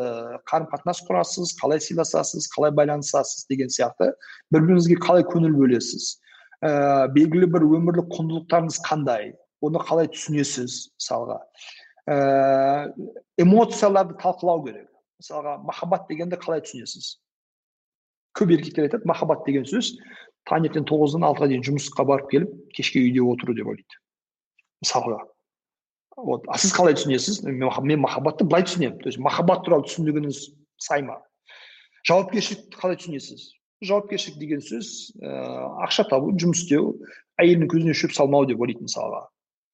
қарым 0.48 0.68
қатынас 0.70 1.02
құрасыз 1.06 1.54
қалай 1.58 1.80
сыйласасыз 1.82 2.48
қалай 2.54 2.72
байланысасыз 2.76 3.46
деген 3.50 3.70
сияқты. 3.72 4.12
Бір 4.52 4.66
біріңізге 4.66 4.98
қалай 5.02 5.26
көңіл 5.26 5.56
бөлесіз? 5.58 6.18
Ә, 6.62 7.08
белгілі 7.14 7.48
бір 7.50 7.66
өмірлік 7.66 8.12
құндылықтарыңыз 8.14 8.78
қандай? 8.86 9.32
Оны 9.62 9.82
қалай 9.82 10.10
түсінесіз 10.12 10.94
мысалға? 10.94 11.40
Ә, 12.06 12.92
эмоцияларды 13.42 14.18
талқылау 14.22 14.64
керек. 14.66 14.88
Мысалға 15.22 15.58
махаббат 15.66 16.06
дегенді 16.10 16.38
қалай 16.38 16.62
түсінесіз? 16.62 17.16
Көп 18.38 18.54
еркектер 18.54 18.86
айтады 18.86 19.08
махаббат 19.10 19.44
деген 19.46 19.66
сөз 19.68 19.96
таңертең 20.48 20.86
тоғыздан 20.88 21.26
алтыға 21.26 21.50
дейін 21.50 21.66
жұмысқа 21.66 22.06
барып 22.06 22.30
келіп 22.32 22.54
кешке 22.74 23.02
үйде 23.02 23.22
отыру 23.22 23.54
деп 23.54 23.68
ойлайды. 23.70 24.00
Мысалға. 24.82 25.20
Вот. 26.16 26.44
А 26.48 26.58
сіз 26.58 26.72
қалай 26.76 26.96
түсінесіз? 26.96 27.42
Мен 27.44 28.00
махаббатты 28.02 28.44
былай 28.44 28.66
түсінемін. 28.66 28.98
То 29.02 29.08
есть 29.08 29.18
махаббат 29.18 29.64
туралы 29.64 29.86
түсінігіңіз 29.88 30.40
сай 30.82 31.02
ма? 31.06 31.20
Жауапкершілікті 32.08 32.78
қалай 32.78 32.98
түсінесіз? 33.00 33.48
Жауапкершілік 33.82 34.38
деген 34.38 34.62
сөз 34.62 35.12
ә, 35.18 35.30
ақша 35.86 36.06
табу 36.10 36.32
жұмыс 36.38 36.62
істеу 36.64 36.92
әйелдің 37.42 37.70
көзіне 37.72 37.94
шөп 37.98 38.14
салмау 38.14 38.46
деп 38.46 38.60
ойлайды 38.62 38.86
мысалға. 38.86 39.24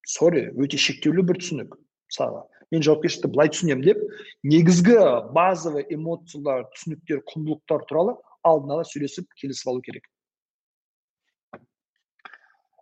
Сорри 0.09 0.49
өте 0.57 0.81
шектеулі 0.81 1.25
бір 1.29 1.41
түсінік 1.43 1.75
мысалға. 1.77 2.45
Мен 2.73 2.85
жауапкершілікті 2.85 3.33
былай 3.35 3.53
түсінемін 3.53 3.85
деп 3.85 4.01
негізгі 4.45 4.97
базовый 5.37 5.85
эмоциялар 5.93 6.67
түсініктер 6.77 7.25
құндылықтар 7.29 7.85
туралы 7.89 8.17
алдын 8.49 8.77
ала 8.77 8.87
сөйлесіп 8.89 9.29
келісіп 9.41 9.73
алу 9.73 9.85
керек. 9.85 10.09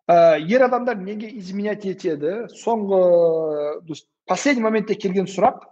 Ер 0.09 0.63
адамдар 0.63 0.97
неге 1.03 1.31
изменять 1.39 1.85
етеді? 1.85 2.47
Соңғы 2.55 3.97
последний 4.27 4.63
моментте 4.63 4.95
келген 4.95 5.27
сұрақ. 5.27 5.65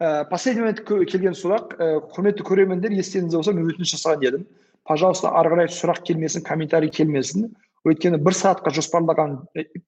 Ә, 0.00 0.24
последний 0.30 0.64
моментте 0.64 1.04
келген 1.06 1.36
сұрақ. 1.38 1.76
Ә, 1.76 1.90
құрметті 2.14 2.46
көрермендер 2.48 2.94
естеріңізде 2.98 3.36
болса 3.36 3.54
мен 3.54 3.70
өтініш 3.70 3.94
жасаған 3.94 4.26
едім. 4.26 4.46
Пожалуйста 4.88 5.30
ары 5.38 5.52
қарай 5.54 5.70
сұрақ 5.70 6.02
келмесін 6.08 6.42
комментарий 6.42 6.90
келмесін. 6.90 7.52
Өйткені 7.86 8.18
бір 8.18 8.34
сағатқа 8.34 8.72
жоспарлаған 8.74 9.38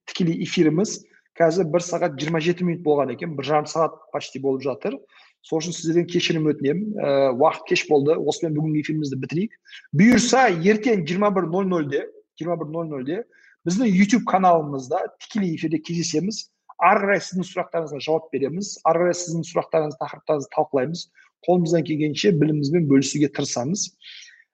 тікелей 0.07 0.45
эфиріміз 0.45 1.01
қазір 1.39 1.67
бір 1.73 1.83
сағат 1.85 2.15
27 2.21 2.63
минут 2.63 2.85
болған 2.85 3.13
екен. 3.17 3.35
Бір 3.37 3.49
жарым 3.51 3.67
сағат 3.67 3.99
почти 4.13 4.39
болып 4.39 4.63
жатыр. 4.63 4.99
Сол 5.43 5.59
үшін 5.59 5.75
сіздерден 5.75 6.07
кешірім 6.11 6.49
өтінемін 6.53 6.97
ә, 7.03 7.13
уақыт 7.35 7.67
кеш 7.71 7.85
болды. 7.89 8.15
Осымен 8.15 8.55
бүгінгі 8.57 8.83
эфирімізді 8.85 9.19
бітірейік. 9.25 9.57
Бұйырса 9.99 10.47
ертең 10.55 11.03
жиырма 11.09 11.33
бір 11.35 11.49
нөл 11.51 11.67
нөлде 11.67 12.05
жиырма 12.39 12.57
бір 12.61 12.71
нөл 12.71 12.91
нөлде 12.93 13.23
біздің 13.67 13.91
YouTube 13.91 14.25
каналымызда 14.31 15.03
тікелей 15.23 15.57
эфирде 15.57 15.83
кездесеміз. 15.83 16.49
Ары 16.83 17.07
қарай 17.07 17.23
сіздің 17.23 17.47
сұрақтарыңызға 17.47 18.01
жауап 18.03 18.31
береміз. 18.35 18.75
Ары 18.87 19.05
қарай 19.05 19.19
сіздің 19.19 19.45
сұрақтарыңыз 19.51 19.99
тақырыптарыңызды 20.01 20.51
талқылаймыз. 20.57 21.05
Қолымыздан 21.47 21.87
келгенше 21.87 22.33
білімімізбен 22.39 22.89
бөлісуге 22.91 23.31
тырысамыз. 23.35 23.87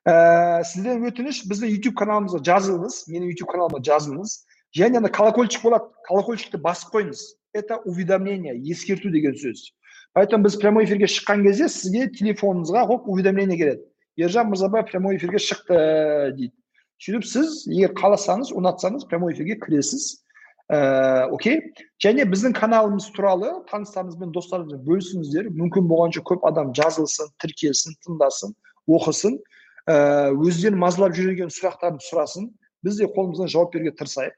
Ә, 0.09 0.60
сізден 0.69 1.05
өтініш 1.09 1.43
біздің 1.48 1.73
YouTube 1.73 1.97
каналымызға 2.01 2.43
жазылыңыз. 2.48 3.01
Менің 3.12 3.32
YouTube 3.32 3.52
каналыма 3.52 3.81
жазылыңыз. 3.85 4.36
Және 4.77 5.01
ана 5.01 5.09
колокольчик 5.09 5.65
болады. 5.65 5.89
Колокольчикті 6.09 6.60
басып 6.60 6.93
қойыңыз. 6.97 7.24
Это 7.56 7.81
уведомление 7.89 8.56
ескерту 8.56 9.10
деген 9.10 9.32
сөз. 9.32 9.73
Поэтому 10.12 10.44
біз 10.44 10.56
прямой 10.56 10.85
эфирге 10.85 11.06
шыққан 11.06 11.43
кезде 11.43 11.68
сізге 11.68 12.09
телефоныңызға 12.14 12.86
хоп 12.86 13.09
уведомление 13.09 13.59
келеді. 13.59 13.82
Ержан 14.16 14.48
мырзабаев 14.48 14.90
прямой 14.90 15.16
эфирге 15.16 15.39
шықты 15.39 16.32
дейді. 16.36 16.55
Сөйтіп 16.98 17.26
сіз 17.30 17.66
егер 17.70 17.93
қаласаңыз 17.94 18.51
ұнатсаңыз 18.59 19.06
прямой 19.06 19.35
эфирге 19.35 19.55
кіресіз 19.62 20.24
ә, 20.66 21.28
окей? 21.30 21.60
Және 22.02 22.26
біздің 22.26 22.56
каналымыз 22.59 23.06
туралы 23.14 23.52
таныстарыңызбен 23.70 24.32
достарыңызбен 24.35 24.82
бөлісіңіздер. 24.89 25.52
Мүмкін 25.55 25.86
болғанша 25.89 26.24
көп 26.26 26.43
адам 26.48 26.72
жазылсын 26.74 27.30
тіркелсін 27.39 27.94
тыңдасын 28.02 28.56
оқысын 28.90 29.39
ә, 29.86 30.35
өздерін 30.35 30.82
мазалап 30.82 31.14
жүрген 31.14 31.55
сұрақтарын 31.55 32.02
сұрасын. 32.02 32.51
Біз 32.82 32.98
де 32.98 33.06
қолымыздан 33.06 33.48
жауап 33.55 33.72
беруге 33.72 33.94
тырысайық. 33.94 34.35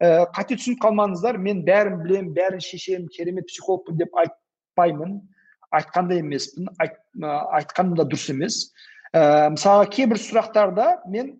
Ә, 0.00 0.24
қате 0.32 0.56
түсініп 0.56 0.80
қалмаңыздар 0.80 1.36
мен 1.36 1.60
бәрін 1.68 2.00
білемін 2.02 2.32
бәрін 2.32 2.64
шешемін 2.64 3.06
керемет 3.12 3.46
психологпын 3.52 4.00
деп 4.00 4.16
айтпаймын. 4.70 5.20
Айтқан 5.70 6.08
да 6.08 6.14
емеспін. 6.18 6.68
Айт, 6.78 6.96
айтқаным 7.20 7.96
да 7.96 8.04
дұрыс 8.04 8.30
емес. 8.30 8.72
Ә, 9.14 9.50
мысалға 9.50 9.88
кейбір 9.90 10.18
сұрақтарда 10.18 11.00
мен 11.08 11.38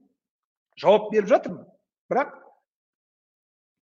жауап 0.78 1.10
беріп 1.10 1.28
жатырмын. 1.30 1.64
Бірақ 2.10 2.36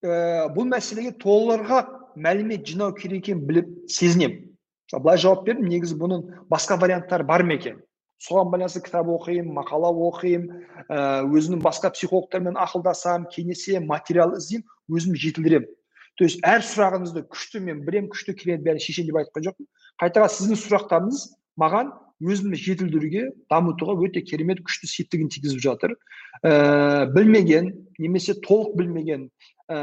ә, 0.03 0.47
бұл 0.55 0.67
мәселеге 0.71 1.15
толығырақ 1.19 1.91
мәлімет 2.15 2.65
жинау 2.67 2.93
керек 2.95 3.27
екенін 3.27 3.45
біліп 3.47 3.73
сезінемін. 3.91 4.43
Мысалы 4.87 5.03
былай 5.03 5.19
жауап 5.19 5.43
бердім 5.45 5.67
негізі 5.67 5.97
бұның 5.99 6.23
басқа 6.49 6.79
варианттары 6.79 7.27
бар 7.27 7.43
ма 7.43 7.57
екен? 7.57 7.81
Соған 8.23 8.49
байланысты 8.49 8.81
кітап 8.81 9.07
оқимын 9.13 9.51
мақала 9.53 9.91
оқимын 9.91 10.63
ә, 10.87 11.27
өзімнің 11.27 11.59
басқа 11.61 11.91
психологтармен 11.93 12.55
ақылдасамын 12.57 13.27
кеңесемін 13.35 13.85
материал 13.87 14.33
іздеймін 14.39 14.65
өзімді 14.89 15.21
жетілдіремін. 15.21 15.67
То 16.17 16.25
есть 16.25 16.41
әр 16.45 16.63
сұрағыңызды 16.65 17.23
күшті 17.29 17.61
мен 17.61 17.83
білемін 17.85 18.09
күшті 18.09 18.33
керемет 18.37 18.63
бәрін 18.65 18.81
шешемін 18.81 19.11
деп 19.11 19.19
айтқан 19.21 19.45
жоқпын. 19.47 19.67
Қайтаға 20.01 20.29
сіздің 20.33 20.59
сұрақтарыңыз 20.63 21.23
маған 21.61 21.91
өзімді 22.25 22.57
жетілдіруге 22.57 23.23
дамытуға 23.53 23.93
өте 24.07 24.23
керемет 24.25 24.63
күшті 24.65 24.89
септігін 24.89 25.29
тигізіп 25.29 25.61
жатыр. 25.61 25.93
Ә, 26.41 27.05
білмеген 27.13 27.69
немесе 28.01 28.33
толық 28.41 28.73
білмеген 28.79 29.27
ә, 29.69 29.77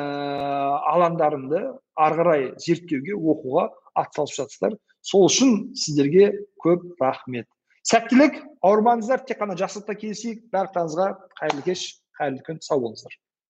алаңдарымды 0.90 1.62
ары 1.94 2.18
қарай 2.18 2.46
зерттеуге 2.58 3.14
оқуға 3.14 3.68
атсалысып 3.94 4.42
жатсыздар. 4.42 4.78
Сол 5.06 5.28
үшін 5.28 5.76
сіздерге 5.78 6.32
көп 6.64 6.96
рахмет. 6.98 7.46
Сәттілік 7.86 8.40
ауырмаңыздар. 8.64 9.22
Тек 9.28 9.38
қана 9.42 9.54
жақсылықта 9.60 9.94
кездесейік. 10.00 10.46
Барлықтарыңызға 10.54 11.10
қайырлы 11.38 11.66
кеш 11.68 11.84
қайырлы 12.18 12.42
күн. 12.46 12.62
Сау 12.64 12.80
болыңыздар. 12.80 13.18